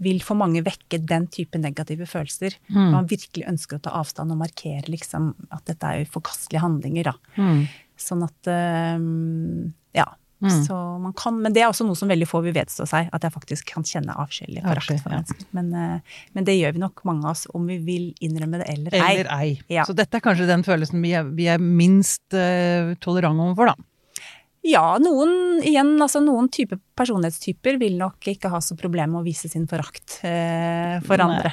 Vil 0.00 0.24
for 0.24 0.40
mange 0.40 0.64
vekke 0.64 1.02
den 1.04 1.28
type 1.32 1.60
negative 1.60 2.08
følelser. 2.08 2.56
Mm. 2.72 2.88
Man 2.96 3.10
virkelig 3.10 3.48
ønsker 3.52 3.76
å 3.76 3.84
ta 3.84 3.94
avstand 4.00 4.32
og 4.32 4.40
markere 4.40 4.88
liksom 4.88 5.34
at 5.52 5.66
dette 5.68 5.92
er 5.92 6.08
forkastelige 6.08 6.64
handlinger, 6.64 7.12
da. 7.12 7.36
Mm. 7.36 7.62
Sånn 8.00 8.24
at 8.24 8.48
Ja. 9.92 10.06
Mm. 10.40 10.62
Så 10.64 10.76
man 10.98 11.12
kan, 11.12 11.36
men 11.42 11.52
det 11.52 11.60
er 11.60 11.68
også 11.68 11.84
noe 11.84 11.98
som 11.98 12.08
veldig 12.08 12.28
få 12.28 12.40
vil 12.46 12.54
vedstå 12.56 12.86
seg, 12.88 13.10
at 13.12 13.26
jeg 13.26 13.34
faktisk 13.34 13.72
kan 13.74 13.84
kjenne 13.84 14.14
avskjellig 14.22 14.62
Avsky, 14.64 14.96
forakt 14.96 15.04
for 15.04 15.12
ja. 15.12 15.48
Men, 15.56 15.68
eh, 15.76 16.22
men 16.36 16.46
det 16.48 16.56
gjør 16.56 16.76
vi 16.76 16.82
nok 16.84 17.04
mange 17.08 17.26
av 17.26 17.34
oss, 17.34 17.44
om 17.56 17.68
vi 17.68 17.76
vil 17.84 18.06
innrømme 18.24 18.62
det 18.62 18.70
eller 18.72 18.96
ei. 18.96 19.10
Eller 19.10 19.30
ei. 19.36 19.50
Ja. 19.68 19.84
Så 19.88 19.96
dette 19.96 20.16
er 20.16 20.24
kanskje 20.24 20.48
den 20.48 20.64
følelsen 20.64 21.04
vi 21.04 21.12
er, 21.18 21.28
vi 21.36 21.50
er 21.52 21.60
minst 21.60 22.24
uh, 22.32 22.96
tolerante 23.04 23.50
overfor, 23.50 23.74
da. 23.74 23.88
Ja, 24.62 24.98
noen 25.00 25.62
igjen, 25.64 25.94
altså 26.04 26.20
noen 26.20 26.50
type 26.52 26.76
personlighetstyper 26.98 27.78
vil 27.80 27.94
nok 27.96 28.26
ikke 28.28 28.50
ha 28.52 28.58
så 28.60 28.76
problem 28.76 29.14
med 29.14 29.22
å 29.22 29.24
vise 29.24 29.48
sin 29.48 29.64
forakt 29.70 30.18
eh, 30.26 30.98
for 31.06 31.16
Nei. 31.16 31.26
andre. 31.30 31.52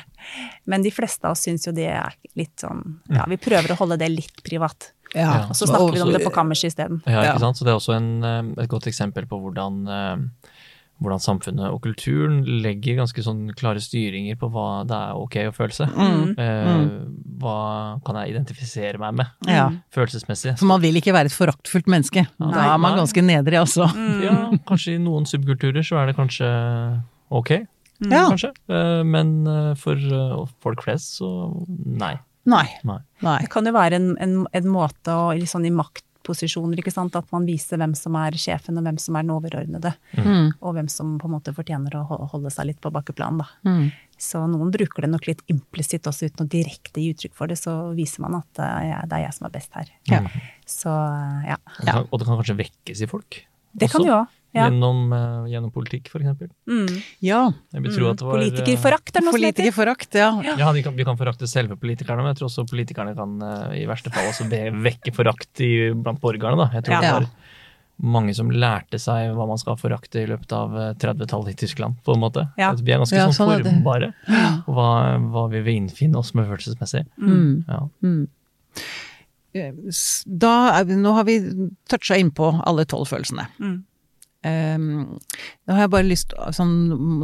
Men 0.68 0.84
de 0.84 0.92
fleste 0.92 1.24
av 1.24 1.38
oss 1.38 1.46
syns 1.48 1.64
jo 1.70 1.72
det 1.72 1.88
er 1.94 2.18
litt 2.36 2.60
sånn 2.60 2.82
Ja, 3.16 3.24
vi 3.32 3.38
prøver 3.40 3.72
å 3.72 3.80
holde 3.80 3.98
det 4.02 4.10
litt 4.12 4.44
privat. 4.44 4.92
Ja. 5.16 5.46
Og 5.48 5.56
så 5.56 5.70
snakker 5.70 5.96
vi 5.96 6.02
om 6.04 6.12
det 6.12 6.20
på 6.26 6.34
kammerset 6.36 6.74
isteden. 6.74 7.00
Ja, 7.08 7.24
Ja. 7.24 7.32
ikke 7.32 7.46
sant? 7.46 7.56
Så 7.62 7.64
det 7.64 7.72
er 7.72 7.80
også 7.80 7.96
en, 7.96 8.10
eh, 8.28 8.64
et 8.64 8.70
godt 8.70 8.88
eksempel 8.92 9.26
på 9.26 9.40
hvordan, 9.40 9.80
eh, 9.88 10.52
hvordan 11.02 11.22
samfunnet 11.22 11.70
og 11.70 11.82
kulturen 11.84 12.40
legger 12.64 12.96
ganske 12.98 13.22
sånn 13.22 13.52
klare 13.58 13.82
styringer 13.84 14.36
på 14.42 14.50
hva 14.50 14.84
det 14.90 14.98
er 14.98 15.20
ok 15.22 15.36
å 15.50 15.54
føle 15.54 15.76
seg. 15.78 15.94
Mm. 15.94 16.32
Eh, 16.42 16.88
Hva 17.38 18.00
kan 18.06 18.16
jeg 18.18 18.32
identifisere 18.34 18.98
meg 18.98 19.14
med 19.20 19.28
Ja. 19.46 19.68
følelsesmessig? 19.94 20.56
For 20.58 20.66
man 20.66 20.82
vil 20.82 20.96
ikke 20.98 21.14
være 21.14 21.30
et 21.30 21.36
foraktfullt 21.38 21.86
menneske. 21.86 22.26
Da 22.40 22.64
er 22.74 22.78
man 22.82 22.96
Nei. 22.96 23.02
ganske 23.04 23.22
nedrig, 23.22 23.60
altså. 23.62 23.86
Ja, 24.24 24.50
kanskje 24.66 24.96
i 24.96 24.98
noen 25.04 25.26
subkulturer 25.30 25.86
så 25.86 26.00
er 26.02 26.08
det 26.08 26.16
kanskje 26.18 26.50
ok, 27.30 27.52
Ja. 28.10 28.28
kanskje. 28.32 28.54
Eh, 28.70 29.04
Men 29.04 29.46
eh, 29.48 29.74
for 29.76 29.96
folk 30.64 30.82
flest 30.84 31.20
så 31.20 31.30
nei. 31.86 32.16
Nei. 32.48 32.66
Nei. 32.86 33.38
Det 33.42 33.50
kan 33.52 33.66
jo 33.66 33.74
være 33.74 33.94
en, 34.00 34.16
en, 34.24 34.48
en 34.54 34.64
måte 34.72 35.12
å, 35.12 35.34
litt 35.38 35.50
sånn 35.52 35.66
i 35.68 35.70
maktposisjoner, 36.28 36.80
ikke 36.80 36.92
sant, 36.92 37.16
at 37.16 37.30
man 37.32 37.46
viser 37.48 37.80
hvem 37.80 37.94
som 37.96 38.16
er 38.20 38.36
sjefen 38.38 38.78
og 38.78 38.84
hvem 38.86 38.98
som 39.00 39.16
er 39.16 39.24
den 39.24 39.34
overordnede. 39.36 39.94
Mm. 40.18 40.52
Og 40.62 40.76
hvem 40.76 40.90
som 40.90 41.18
på 41.20 41.28
en 41.28 41.36
måte 41.38 41.54
fortjener 41.56 41.96
å 41.96 42.04
holde 42.32 42.52
seg 42.52 42.70
litt 42.72 42.82
på 42.82 42.92
bakkeplan, 42.92 43.40
da. 43.40 43.48
Mm. 43.68 43.92
Så 44.18 44.42
noen 44.50 44.72
bruker 44.74 45.06
det 45.06 45.12
nok 45.12 45.28
litt 45.30 45.44
implisitt 45.48 46.08
også, 46.10 46.28
uten 46.32 46.48
å 46.48 46.50
direkte 46.50 47.02
gi 47.02 47.14
uttrykk 47.14 47.36
for 47.38 47.48
det. 47.48 47.60
Så 47.60 47.74
viser 47.98 48.26
man 48.26 48.40
at 48.40 48.64
eh, 48.64 48.96
det 49.06 49.20
er 49.20 49.28
jeg 49.28 49.38
som 49.38 49.48
er 49.48 49.54
best 49.54 49.78
her. 49.78 49.92
Ja. 50.10 50.24
Så 50.66 50.90
eh, 50.90 51.52
ja. 51.54 51.60
Og 51.62 51.86
det, 51.86 51.94
kan, 51.94 52.10
og 52.10 52.20
det 52.20 52.30
kan 52.30 52.42
kanskje 52.42 52.60
vekkes 52.64 53.06
i 53.06 53.10
folk. 53.12 53.44
Det 53.78 53.92
kan 53.92 54.02
også, 54.02 54.10
jo 54.10 54.18
òg. 54.18 54.34
Ja. 54.56 54.68
Gjennom, 54.68 55.12
uh, 55.14 55.46
gjennom 55.52 55.72
politikk, 55.76 56.08
eksempel. 56.08 56.48
Mm. 56.70 56.88
ja. 57.22 57.42
Jeg 57.76 57.84
vil 57.84 57.94
tro 57.94 58.08
at 58.10 58.22
det 58.22 58.26
var, 58.26 58.40
eh, 58.40 58.48
Politikerforakt 58.48 59.20
er 59.20 59.26
noe 59.26 59.34
som 59.34 59.44
heter. 59.44 59.54
Politikerforakt, 59.54 60.18
ja. 60.18 60.30
Ja, 60.58 60.72
vi 60.74 60.84
kan, 60.86 60.96
vi 60.98 61.06
kan 61.06 61.20
forakte 61.20 61.50
selve 61.52 61.78
politikerne, 61.78 62.24
men 62.24 62.32
jeg 62.32 62.40
tror 62.40 62.50
også 62.50 62.66
politikerne 62.70 63.14
kan 63.18 63.36
uh, 63.44 63.76
i 63.78 63.84
verste 63.90 64.14
fall 64.16 64.32
også 64.32 64.48
be, 64.50 64.64
vekke 64.88 65.14
forakt 65.14 65.62
i, 65.62 65.92
blant 65.94 66.24
borgerne. 66.24 66.64
Da. 66.64 66.70
Jeg 66.80 66.88
tror 66.88 66.96
Ja. 66.98 67.02
det 67.02 67.14
var 67.20 67.30
mange 67.98 68.34
som 68.38 68.50
lærte 68.54 69.00
seg 69.02 69.34
hva 69.36 69.48
man 69.50 69.58
skal 69.58 69.78
forakte 69.80 70.22
i 70.22 70.30
løpet 70.30 70.54
av 70.54 70.76
eh, 70.78 70.94
30-tallet 71.02 71.56
i 71.56 71.58
Tyskland, 71.66 71.98
på 72.06 72.14
en 72.14 72.22
måte. 72.22 72.46
Ja. 72.60 72.72
Vi 72.78 72.94
er 72.94 73.02
ganske 73.02 73.18
Ja, 73.18 73.28
sånn 73.32 73.50
sånn 73.50 73.66
formbare, 73.66 74.12
og 74.68 74.78
hva, 74.78 74.90
hva 75.34 75.46
vi 75.54 75.64
vil 75.66 75.82
innfinne 75.82 76.22
oss 76.22 76.34
med 76.38 76.48
følelsesmessig. 76.50 77.08
Mm. 77.18 77.66
Ja. 77.68 77.82
Mm. 78.06 78.28
da 80.38 80.84
Nå 80.86 81.14
har 81.18 81.26
vi 81.26 81.40
toucha 81.90 82.20
innpå 82.22 82.52
alle 82.64 82.86
tolv 82.86 83.10
følelsene. 83.10 83.48
Mm. 83.58 83.80
Um, 84.48 85.20
da 85.68 85.76
har 85.76 85.86
jeg 85.86 85.94
bare 85.94 86.08
lyst 86.08 86.34
sånn, 86.56 86.74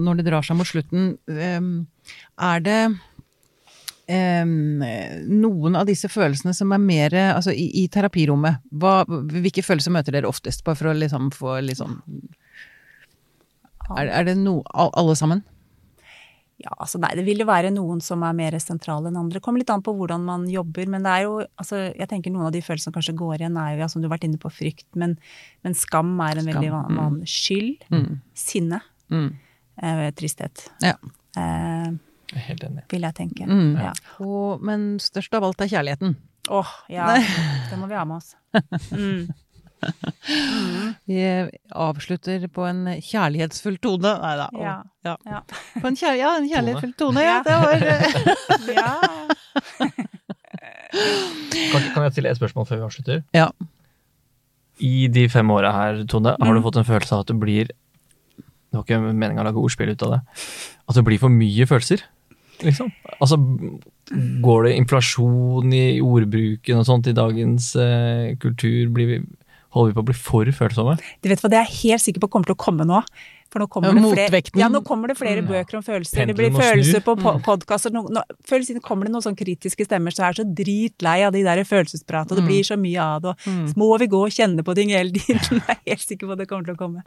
Når 0.03 0.19
det 0.19 0.27
drar 0.27 0.45
seg 0.45 0.57
mot 0.59 0.67
slutten, 0.67 1.13
um, 1.29 1.73
er 2.41 2.63
det 2.65 2.79
um, 4.09 4.83
noen 5.29 5.79
av 5.79 5.87
disse 5.87 6.09
følelsene 6.11 6.55
som 6.57 6.73
er 6.75 6.83
mer 6.83 7.17
Altså 7.29 7.55
i, 7.55 7.69
i 7.83 7.87
terapirommet, 7.91 8.63
hva, 8.71 9.03
hvilke 9.07 9.65
følelser 9.65 9.95
møter 9.95 10.17
dere 10.17 10.31
oftest? 10.31 10.65
Bare 10.67 10.79
for 10.79 10.91
å 10.91 10.97
liksom 10.97 11.31
få 11.35 11.59
litt 11.63 11.79
sånn 11.81 11.99
Er, 13.93 14.07
er 14.09 14.29
det 14.29 14.37
no, 14.39 14.61
alle 14.73 15.15
sammen? 15.19 15.43
Ja, 16.63 16.71
altså 16.79 16.99
nei, 17.03 17.09
det 17.19 17.25
vil 17.27 17.41
jo 17.43 17.45
være 17.49 17.73
noen 17.75 17.99
som 18.01 18.21
er 18.23 18.31
mer 18.37 18.55
sentrale 18.63 19.09
enn 19.09 19.17
andre. 19.19 19.35
Det 19.35 19.43
kommer 19.43 19.59
litt 19.59 19.69
an 19.73 19.81
på 19.83 19.91
hvordan 19.97 20.23
man 20.23 20.45
jobber, 20.47 20.87
men 20.87 21.03
det 21.03 21.11
er 21.11 21.25
jo 21.25 21.33
altså, 21.59 21.81
Jeg 21.91 22.07
tenker 22.07 22.31
noen 22.31 22.45
av 22.47 22.53
de 22.55 22.61
følelsene 22.63 22.87
som 22.87 22.95
kanskje 22.95 23.15
går 23.19 23.41
igjen, 23.41 23.57
er 23.59 23.73
jo, 23.73 23.81
ja, 23.83 23.87
som 23.91 24.01
du 24.01 24.07
har 24.07 24.13
vært 24.15 24.23
inne 24.29 24.39
på, 24.39 24.47
frykt, 24.53 24.87
men, 24.95 25.17
men 25.67 25.75
skam 25.75 26.13
er 26.23 26.39
en 26.39 26.47
veldig 26.47 26.71
van, 26.71 26.95
mm. 27.19 27.21
Skyld, 27.27 27.83
Mm. 27.91 28.21
sinne, 28.33 28.79
Mm. 29.11 29.27
eh, 29.83 30.11
tristhet. 30.15 30.69
Ja. 30.81 30.95
Eh, 31.35 31.91
helt 32.47 32.63
enig. 32.63 32.83
vil 32.89 33.01
jeg 33.01 33.13
tenke. 33.19 33.45
Mm. 33.45 33.75
Ja. 33.83 33.91
Og, 34.23 34.61
men 34.63 34.97
størst 35.03 35.33
av 35.35 35.43
alt 35.43 35.59
er 35.61 35.67
kjærligheten. 35.67 36.15
Åh, 36.49 36.71
ja. 36.89 37.11
Det 37.69 37.77
må 37.79 37.87
vi 37.91 37.95
ha 37.99 38.05
med 38.05 38.17
oss. 38.23 38.35
Mm. 38.91 39.27
Vi 41.07 41.19
avslutter 41.73 42.45
på 42.53 42.65
en 42.69 42.83
kjærlighetsfull 43.03 43.77
tone. 43.83 44.13
Nei 44.23 44.33
da. 44.39 44.47
Ja. 44.59 44.75
ja. 45.07 45.15
Ja. 45.27 45.41
På 45.81 45.87
en, 45.89 45.97
kjær, 45.99 46.15
ja, 46.19 46.33
en 46.39 46.47
kjærlighetsfull 46.51 46.93
tone, 46.99 47.23
ja. 47.25 47.39
Det 47.43 47.57
var 47.59 47.75
ja. 48.79 48.89
Kan, 50.93 51.85
kan 51.93 52.03
jeg 52.05 52.13
stille 52.15 52.31
et 52.33 52.37
spørsmål 52.39 52.67
før 52.69 52.79
vi 52.81 52.87
avslutter? 52.87 53.21
Ja. 53.35 53.47
I 54.83 55.07
de 55.13 55.27
fem 55.31 55.49
åra 55.53 55.71
her, 55.73 56.03
Tone, 56.09 56.35
har 56.39 56.53
du 56.53 56.59
Mm. 56.59 56.63
fått 56.65 56.77
en 56.81 56.87
følelse 56.87 57.13
av 57.15 57.19
at 57.23 57.27
det 57.31 57.39
blir 57.39 57.67
Det 57.67 58.73
var 58.79 58.83
ikke 58.87 59.13
meninga 59.13 59.41
å 59.43 59.45
lage 59.45 59.61
ordspill 59.61 59.89
ut 59.93 60.01
av 60.01 60.11
det. 60.15 60.21
At 60.89 60.95
det 60.97 61.03
blir 61.05 61.19
for 61.21 61.29
mye 61.29 61.65
følelser, 61.69 62.01
liksom. 62.65 62.87
Altså, 63.21 63.37
går 64.41 64.63
det 64.65 64.71
inflasjon 64.79 65.73
i 65.77 66.01
ordbruken 66.01 66.79
og 66.81 66.85
sånt 66.87 67.05
i 67.07 67.13
dagens 67.13 67.75
eh, 67.75 68.33
kultur? 68.41 68.89
Blir 68.89 69.05
vi, 69.11 69.19
holder 69.73 69.93
vi 69.93 69.97
på 69.99 70.03
å 70.03 70.09
bli 70.11 70.17
for 70.17 70.45
følsomme? 70.45 70.97
Du 71.21 71.29
vet 71.31 71.41
hva, 71.43 71.49
det 71.49 71.59
er 71.61 71.65
jeg 71.69 71.79
helt 71.93 72.01
sikker 72.07 72.21
på 72.25 72.29
kommer 72.33 72.45
til 72.51 72.55
å 72.57 72.61
komme 72.63 72.85
nå. 72.89 73.01
For 73.53 73.61
nå 73.61 73.67
kommer, 73.69 73.93
Ja, 73.93 74.01
det, 74.17 74.29
flere, 74.33 74.57
ja, 74.57 74.67
nå 74.73 74.79
kommer 74.81 75.11
det 75.11 75.15
flere 75.19 75.43
Mm. 75.43 75.47
bøker 75.51 75.75
om 75.77 75.83
følelser. 75.85 76.25
Det 76.25 76.33
blir 76.35 76.49
følelser 76.49 77.03
på 77.05 77.13
po 77.21 77.35
podkaster. 77.45 77.91
Før 77.93 78.55
eller 78.57 78.65
siden 78.65 78.81
kommer 78.81 79.05
det 79.05 79.11
noen 79.13 79.21
sånn 79.21 79.37
kritiske 79.37 79.85
stemmer 79.85 80.09
som 80.11 80.25
er 80.25 80.33
så 80.33 80.43
dritlei 80.57 81.21
av 81.27 81.33
de 81.35 81.43
der 81.45 81.61
følelsespratene. 81.61 82.33
Mm. 82.33 82.35
det 82.39 82.43
Mm. 82.43 82.47
blir 82.49 82.63
så 82.65 82.77
mye 82.81 82.97
av 82.99 83.21
det, 83.21 83.29
og 83.29 83.37
Mm. 83.45 83.73
må 83.77 83.99
vi 83.99 84.07
gå 84.07 84.23
og 84.25 84.31
kjenne 84.33 84.63
på 84.65 84.73
ting 84.73 84.89
hele 84.89 85.11
tiden? 85.11 85.61
Jeg 85.69 85.77
er 85.77 85.85
helt 85.85 86.01
sikker 86.01 86.25
på 86.25 86.31
at 86.33 86.37
det 86.39 86.47
kommer 86.49 86.65
til 86.65 86.73
å 86.73 86.81
komme. 86.81 87.03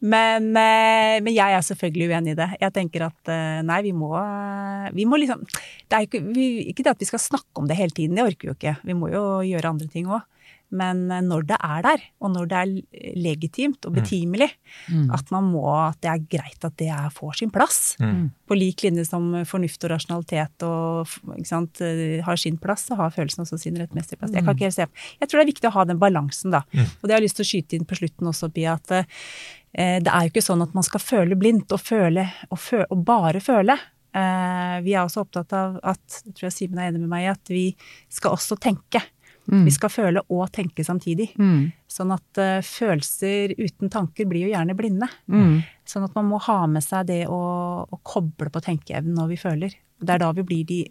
Men, 0.00 0.56
eh, 0.56 1.20
men 1.20 1.34
jeg 1.34 1.52
er 1.54 1.60
selvfølgelig 1.60 2.08
uenig 2.10 2.32
i 2.32 2.34
det. 2.34 2.48
Jeg 2.60 2.72
tenker 2.72 3.02
at 3.06 3.28
eh, 3.28 3.62
nei, 3.62 3.82
vi 3.82 3.92
må, 3.92 4.10
eh, 4.16 4.90
vi 4.92 5.04
må 5.04 5.18
liksom 5.20 5.44
Det 5.46 5.92
er 5.92 6.06
ikke, 6.06 6.20
vi, 6.34 6.72
ikke 6.72 6.82
det 6.82 6.94
at 6.96 6.98
vi 6.98 7.04
skal 7.06 7.18
snakke 7.20 7.58
om 7.62 7.66
det 7.68 7.76
hele 7.76 7.90
tiden, 7.90 8.16
det 8.16 8.24
orker 8.24 8.40
vi 8.40 8.48
jo 8.48 8.54
ikke. 8.58 8.76
Vi 8.84 8.92
må 8.94 9.10
jo 9.12 9.22
gjøre 9.44 9.68
andre 9.70 9.86
ting 9.88 10.06
òg. 10.06 10.22
Men 10.70 11.10
eh, 11.10 11.20
når 11.26 11.46
det 11.48 11.56
er 11.66 11.82
der, 11.82 12.02
og 12.22 12.30
når 12.34 12.48
det 12.50 12.58
er 12.60 13.14
legitimt 13.18 13.86
og 13.88 13.94
betimelig, 13.96 14.50
Mm. 14.90 15.10
at 15.12 15.30
man 15.34 15.44
må, 15.50 15.64
at 15.88 15.98
det 16.00 16.10
er 16.10 16.22
greit 16.30 16.64
at 16.64 16.76
det 16.78 16.88
er, 16.88 17.10
får 17.10 17.40
sin 17.40 17.50
plass. 17.50 17.96
Mm. 18.00 18.30
På 18.46 18.54
lik 18.54 18.82
linje 18.84 19.04
som 19.04 19.26
fornuft 19.44 19.82
og 19.84 19.90
rasjonalitet 19.90 20.62
og 20.66 21.10
ikke 21.36 21.46
sant, 21.50 21.80
eh, 21.82 22.20
har 22.22 22.36
sin 22.36 22.56
plass, 22.56 22.86
så 22.86 22.96
har 22.96 23.10
følelsen 23.10 23.42
også 23.44 23.58
sin 23.58 23.76
rettmessige 23.78 24.18
plass. 24.18 24.32
Jeg 24.32 24.44
kan 24.44 24.54
ikke 24.54 24.68
helt 24.70 24.78
se. 24.78 24.86
Jeg 25.20 25.28
tror 25.28 25.40
det 25.40 25.44
er 25.48 25.52
viktig 25.52 25.68
å 25.70 25.74
ha 25.74 25.84
den 25.84 25.98
balansen, 25.98 26.50
da. 26.54 26.62
Mm. 26.72 26.86
Og 26.86 27.02
det 27.02 27.12
har 27.12 27.20
jeg 27.20 27.26
lyst 27.28 27.36
til 27.40 27.44
å 27.48 27.50
skyte 27.50 27.76
inn 27.76 27.84
på 27.90 27.98
slutten 27.98 28.30
også, 28.30 28.50
Pia, 28.54 28.74
at 28.78 28.90
eh, 28.94 29.98
det 30.00 30.10
er 30.10 30.26
jo 30.26 30.32
ikke 30.32 30.42
sånn 30.46 30.62
at 30.62 30.74
man 30.74 30.86
skal 30.86 31.00
føle 31.02 31.36
blindt 31.38 31.70
og 31.72 31.80
føle, 31.82 32.26
og, 32.50 32.58
føle, 32.58 32.86
og 32.90 33.04
bare 33.04 33.40
føle. 33.42 33.76
Eh, 34.14 34.76
vi 34.82 34.94
er 34.96 35.04
også 35.04 35.22
opptatt 35.22 35.52
av 35.54 35.76
at, 35.82 36.22
jeg 36.26 36.34
tror 36.34 36.48
jeg 36.48 36.56
Simen 36.56 36.78
er 36.82 36.88
enig 36.90 37.02
med 37.04 37.12
meg 37.12 37.26
i, 37.26 37.30
at 37.30 37.52
vi 37.52 37.64
skal 38.10 38.34
også 38.34 38.58
tenke. 38.58 39.02
Mm. 39.50 39.64
Vi 39.66 39.72
skal 39.74 39.90
føle 39.92 40.22
og 40.30 40.44
tenke 40.54 40.84
samtidig. 40.86 41.30
Mm. 41.40 41.70
Sånn 41.90 42.12
at 42.14 42.40
uh, 42.40 42.60
følelser 42.64 43.54
uten 43.58 43.90
tanker 43.92 44.28
blir 44.30 44.46
jo 44.46 44.52
gjerne 44.52 44.76
blinde. 44.78 45.08
Mm. 45.30 45.60
Sånn 45.88 46.06
at 46.06 46.14
man 46.18 46.28
må 46.30 46.38
ha 46.46 46.60
med 46.70 46.84
seg 46.86 47.08
det 47.10 47.24
å, 47.30 47.40
å 47.82 48.00
koble 48.06 48.52
på 48.52 48.62
tenkeevnen 48.64 49.18
når 49.18 49.32
vi 49.32 49.40
føler. 49.40 49.74
Det 50.00 50.14
er 50.14 50.22
da 50.22 50.30
vi 50.36 50.46
blir, 50.46 50.62
de, 50.68 50.84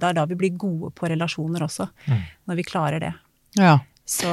er 0.00 0.16
da 0.16 0.24
vi 0.28 0.38
blir 0.38 0.56
gode 0.56 0.94
på 0.96 1.12
relasjoner 1.12 1.66
også. 1.68 1.90
Mm. 2.08 2.24
Når 2.48 2.60
vi 2.62 2.66
klarer 2.72 3.04
det. 3.04 3.12
Ja. 3.60 3.76
Så, 4.06 4.30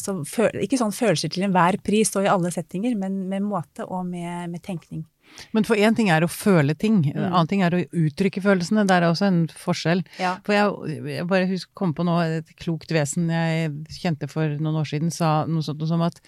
så 0.00 0.16
føl, 0.24 0.62
ikke 0.64 0.80
sånn 0.80 0.94
følelser 0.96 1.32
til 1.32 1.44
enhver 1.44 1.76
pris 1.84 2.14
og 2.16 2.24
i 2.24 2.30
alle 2.32 2.50
settinger, 2.52 2.94
men 2.98 3.26
med 3.28 3.44
måte 3.44 3.84
og 3.84 4.06
med, 4.08 4.48
med 4.54 4.62
tenkning. 4.64 5.04
Men 5.52 5.64
for 5.64 5.76
én 5.76 5.94
ting 5.96 6.08
er 6.10 6.22
å 6.24 6.28
føle 6.30 6.74
ting, 6.78 7.02
en 7.14 7.22
Mm. 7.22 7.32
annen 7.32 7.48
ting 7.48 7.62
er 7.62 7.70
å 7.70 7.82
uttrykke 7.88 8.42
følelsene. 8.42 8.86
Det 8.86 8.94
er 8.96 9.02
også 9.08 9.26
en 9.26 9.46
forskjell. 9.48 10.04
Ja. 10.18 10.36
For 10.44 10.52
jeg, 10.52 11.04
jeg 11.16 11.26
bare 11.26 11.46
husker, 11.48 11.70
kom 11.74 11.94
på 11.94 12.04
noe, 12.04 12.22
et 12.42 12.52
klokt 12.56 12.88
vesen 12.92 13.28
jeg 13.28 13.72
kjente 14.00 14.28
for 14.30 14.46
noen 14.58 14.80
år 14.80 14.88
siden, 14.88 15.10
sa 15.12 15.44
noe 15.46 15.62
sånt 15.62 15.82
som 15.88 16.02
at 16.02 16.20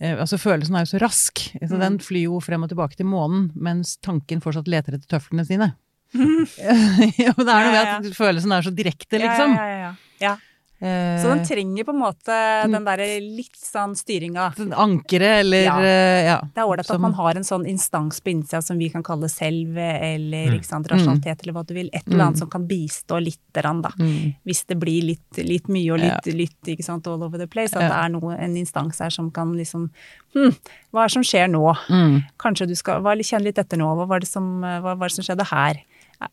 eh, 0.00 0.16
altså 0.18 0.36
følelsen 0.40 0.74
er 0.76 0.84
jo 0.84 0.96
så 0.96 1.00
rask, 1.00 1.38
så 1.60 1.74
Mm. 1.76 1.80
den 1.80 1.98
flyr 1.98 2.24
jo 2.26 2.40
frem 2.40 2.62
og 2.64 2.68
tilbake 2.70 2.96
til 2.96 3.06
månen, 3.06 3.50
mens 3.54 3.96
tanken 4.02 4.40
fortsatt 4.42 4.66
leter 4.66 4.94
etter 4.98 5.06
tøflene 5.18 5.46
sine. 5.46 5.74
ja, 6.14 7.32
men 7.36 7.46
det 7.46 7.54
er 7.54 7.64
noe 7.64 7.72
med 7.72 7.86
at 8.08 8.14
følelsen 8.16 8.52
er 8.52 8.62
så 8.62 8.74
direkte, 8.74 9.18
liksom. 9.18 9.54
Ja, 9.56 9.64
ja, 9.66 9.78
ja, 9.78 9.94
ja. 10.20 10.36
Ja. 10.80 10.86
Eh, 10.86 11.22
Så 11.22 11.28
den 11.30 11.44
trenger 11.46 11.84
på 11.84 11.90
en 11.94 12.00
måte 12.02 12.34
den 12.70 12.84
derre 12.84 13.06
litt 13.22 13.56
sånn 13.56 13.94
styringa. 13.96 14.50
Ankeret 14.76 15.40
eller 15.40 15.62
Ja. 15.64 15.78
eh, 15.80 16.24
ja. 16.26 16.40
Det 16.42 16.60
er 16.60 16.66
ålreit 16.68 16.90
at 16.90 17.00
man 17.00 17.14
har 17.14 17.36
en 17.36 17.42
sånn 17.44 17.64
instans 17.66 18.20
på 18.20 18.30
innsida 18.34 18.60
som 18.62 18.76
vi 18.78 18.90
kan 18.90 19.02
kalle 19.02 19.28
selv, 19.30 19.76
eller 19.78 20.48
Mm. 20.50 20.54
ikke 20.58 20.64
sant, 20.66 20.86
rasjonalitet, 20.88 21.42
eller 21.42 21.52
hva 21.54 21.64
du 21.66 21.74
vil. 21.74 21.88
Et 21.92 22.02
eller 22.08 22.24
annet 22.24 22.38
som 22.38 22.50
kan 22.50 22.66
bistå 22.68 23.18
lite 23.22 23.62
grann, 23.62 23.80
da. 23.82 23.90
Mm. 23.98 24.34
Hvis 24.44 24.66
det 24.66 24.78
blir 24.78 25.02
litt, 25.02 25.36
litt 25.38 25.68
mye 25.68 25.92
og 25.94 26.00
litt, 26.00 26.26
litt 26.34 26.62
ikke 26.66 26.84
sant, 26.84 27.06
all 27.06 27.22
over 27.22 27.38
the 27.38 27.46
place. 27.46 27.72
At 27.74 27.82
Ja. 27.82 27.88
det 27.88 27.96
er 28.04 28.08
noe, 28.20 28.36
en 28.38 28.54
instans 28.56 28.98
her 28.98 29.10
som 29.10 29.30
kan 29.30 29.54
liksom 29.56 29.90
hm, 30.34 30.50
hva 30.92 31.04
er 31.04 31.06
det 31.06 31.12
som 31.12 31.22
skjer 31.22 31.48
nå? 31.48 31.76
Mm. 31.88 32.24
Kanskje 32.38 32.66
du 32.66 32.74
skal 32.74 33.00
kjenne 33.02 33.44
litt 33.44 33.56
etter 33.58 33.76
nå. 33.78 33.86
Hva 33.96 34.06
var 34.08 34.18
det 34.20 34.28
som, 34.28 34.60
hva 34.60 34.96
var 34.98 35.08
det 35.08 35.12
som 35.12 35.24
skjedde 35.24 35.46
her? 35.46 35.80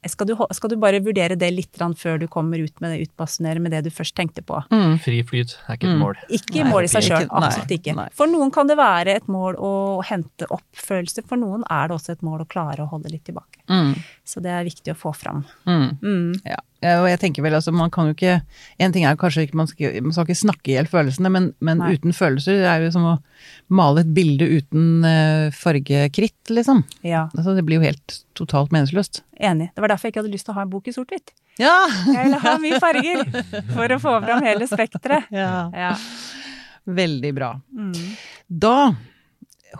Skal 0.07 0.27
du, 0.27 0.35
skal 0.53 0.69
du 0.69 0.75
bare 0.77 0.99
vurdere 1.03 1.35
det 1.37 1.49
litt 1.53 1.77
før 1.97 2.19
du 2.19 2.27
kommer 2.27 2.59
ut 2.61 2.81
med 2.81 2.91
det, 2.93 3.07
utbasunere 3.09 3.59
med 3.59 3.71
det 3.71 3.83
du 3.85 3.89
først 3.89 4.15
tenkte 4.15 4.41
på? 4.45 4.61
Mm. 4.71 4.97
Fri 5.01 5.21
flyt 5.23 5.57
er 5.67 5.75
ikke 5.77 5.87
et 5.89 5.95
Mm. 5.95 5.99
mål. 5.99 6.15
Ikke 6.29 6.63
Nei, 6.63 6.71
mål 6.71 6.83
i 6.83 6.87
seg 6.87 7.03
sjøl, 7.03 7.27
absolutt 7.29 7.71
ikke. 7.77 7.95
nei. 7.95 8.07
For 8.13 8.27
noen 8.27 8.51
kan 8.53 8.67
det 8.67 8.77
være 8.77 9.15
et 9.15 9.27
mål 9.27 9.55
å 9.57 10.03
hente 10.05 10.45
opp 10.51 10.63
følelser, 10.75 11.23
for 11.27 11.37
noen 11.37 11.63
er 11.69 11.87
det 11.87 11.95
også 11.97 12.11
et 12.11 12.21
mål 12.21 12.41
å 12.45 12.47
klare 12.47 12.79
å 12.85 12.89
holde 12.89 13.09
litt 13.11 13.23
tilbake. 13.25 13.61
Mm. 13.69 13.95
Så 14.25 14.41
det 14.41 14.51
er 14.51 14.63
viktig 14.63 14.93
å 14.93 14.97
få 14.97 15.13
fram. 15.15 15.45
Mm. 15.65 15.97
Mm. 16.01 16.41
Ja, 16.45 16.57
og 16.81 17.05
jeg 17.11 17.19
tenker 17.21 17.43
vel 17.45 17.53
altså, 17.53 17.69
man 17.75 17.91
kan 17.93 18.07
jo 18.09 18.15
ikke 18.15 18.39
En 18.81 18.93
ting 18.95 19.03
er 19.05 19.17
kanskje 19.19 19.43
ikke 19.45 19.57
man 19.59 19.67
skal, 19.69 19.99
man 20.01 20.15
skal 20.15 20.25
ikke 20.25 20.39
snakke 20.39 20.71
i 20.71 20.75
hjel 20.79 20.87
følelsene, 20.89 21.29
men, 21.29 21.49
men 21.61 21.83
uten 21.85 22.15
følelser 22.17 22.57
det 22.63 22.69
er 22.71 22.85
jo 22.87 22.93
som 22.95 23.05
å 23.05 23.13
male 23.69 24.01
et 24.01 24.09
bilde 24.15 24.47
uten 24.49 25.05
uh, 25.05 25.53
fargekritt, 25.53 26.49
liksom. 26.49 26.81
Ja, 27.05 27.27
Altså, 27.37 27.53
det 27.57 27.63
blir 27.67 27.77
jo 27.79 27.85
helt 27.85 28.17
totalt 28.37 28.73
meningsløst. 28.73 29.21
enig. 29.39 29.69
Det 29.75 29.81
var 29.85 29.93
derfor 29.93 30.09
jeg 30.09 30.15
ikke 30.15 30.23
hadde 30.23 30.33
lyst 30.33 30.45
til 30.49 30.53
å 30.55 30.57
ha 30.57 30.65
en 30.65 30.73
bok 30.73 30.89
i 30.89 30.95
sort-hvitt. 30.95 31.31
Ja! 31.61 31.75
Jeg 32.09 32.25
ville 32.25 32.41
ha 32.41 32.57
mye 32.65 32.79
farger 32.81 33.23
for 33.75 33.93
å 33.95 33.99
få 34.01 34.17
fram 34.25 34.43
hele 34.45 34.67
spekteret. 34.69 35.29
ja! 35.41 35.69
Ja. 35.75 35.93
Veldig 36.85 37.31
bra. 37.37 37.53
Mm. 37.77 37.93
Da 38.47 38.75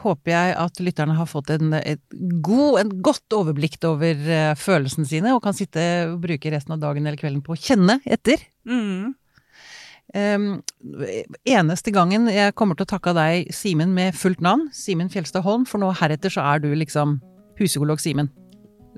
håper 0.01 0.31
jeg 0.33 0.53
at 0.63 0.81
lytterne 0.83 1.15
har 1.17 1.27
fått 1.29 1.51
en, 1.55 1.73
et 1.77 2.01
god, 2.43 2.79
en 2.81 2.91
godt 3.03 3.35
overblikk 3.35 3.79
over 3.87 4.19
uh, 4.27 4.51
følelsene 4.59 5.07
sine, 5.09 5.33
og 5.35 5.43
kan 5.43 5.57
sitte 5.57 5.81
og 6.09 6.19
bruke 6.23 6.53
resten 6.53 6.75
av 6.75 6.83
dagen 6.83 7.07
eller 7.07 7.19
kvelden 7.19 7.43
på 7.45 7.55
å 7.55 7.59
kjenne 7.59 7.99
etter. 8.05 8.43
Mm. 8.67 9.11
Um, 10.11 10.47
eneste 11.47 11.93
gangen 11.95 12.27
jeg 12.27 12.55
kommer 12.59 12.75
til 12.75 12.87
å 12.87 12.91
takke 12.93 13.15
deg, 13.15 13.51
Simen, 13.55 13.93
med 13.95 14.17
fullt 14.17 14.41
navn, 14.43 14.67
Simen 14.75 15.11
Fjelstad 15.11 15.45
Holm, 15.45 15.63
for 15.69 15.79
nå 15.79 15.93
heretter 16.01 16.33
så 16.33 16.43
er 16.53 16.63
du 16.63 16.71
liksom 16.75 17.19
husekolog 17.59 18.01
Simen. 18.03 18.31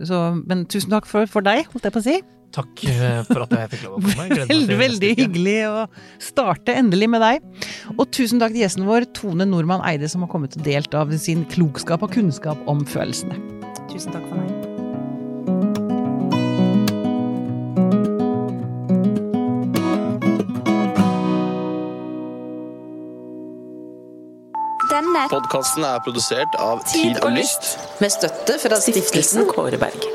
Så, 0.02 0.18
men 0.50 0.66
tusen 0.66 0.94
takk 0.94 1.06
for, 1.10 1.30
for 1.30 1.46
deg, 1.46 1.68
holdt 1.70 1.86
jeg 1.86 1.94
på 1.94 2.02
å 2.02 2.08
si. 2.08 2.18
Takk 2.54 2.84
eh, 2.86 3.22
for 3.26 3.48
at 3.48 3.56
jeg 3.58 3.70
fikk 3.72 3.86
lov 3.88 3.96
å 3.98 4.02
komme. 4.04 4.46
Veldig, 4.46 4.76
veldig 4.78 5.10
hyggelig 5.18 5.56
å 5.72 5.86
starte 6.22 6.76
endelig 6.78 7.10
med 7.10 7.24
deg. 7.26 7.48
Og 7.96 8.06
tusen 8.14 8.42
takk 8.42 8.54
til 8.54 8.62
gjesten 8.62 8.86
vår, 8.86 9.08
Tone 9.18 9.48
Nordmann 9.50 9.82
Eide, 9.90 10.10
som 10.12 10.26
har 10.26 10.30
kommet 10.30 10.58
og 10.60 10.68
delt 10.68 10.94
av 10.98 11.14
sin 11.18 11.48
klokskap 11.50 12.06
og 12.06 12.14
kunnskap 12.14 12.62
om 12.70 12.86
følelsene. 12.86 13.40
Tusen 13.90 14.14
takk 14.14 14.28
for 14.30 14.38
meg. 14.38 14.52
Denne 24.94 25.24
Podkasten 25.32 25.88
er 25.90 26.04
produsert 26.06 26.60
av 26.62 26.84
Tid 26.86 27.18
og 27.24 27.34
Lyst. 27.34 27.80
Med 27.98 28.14
støtte 28.14 28.60
fra 28.62 28.78
stiftelsen 28.78 29.50
Kåre 29.50 29.82
Berg. 29.82 30.06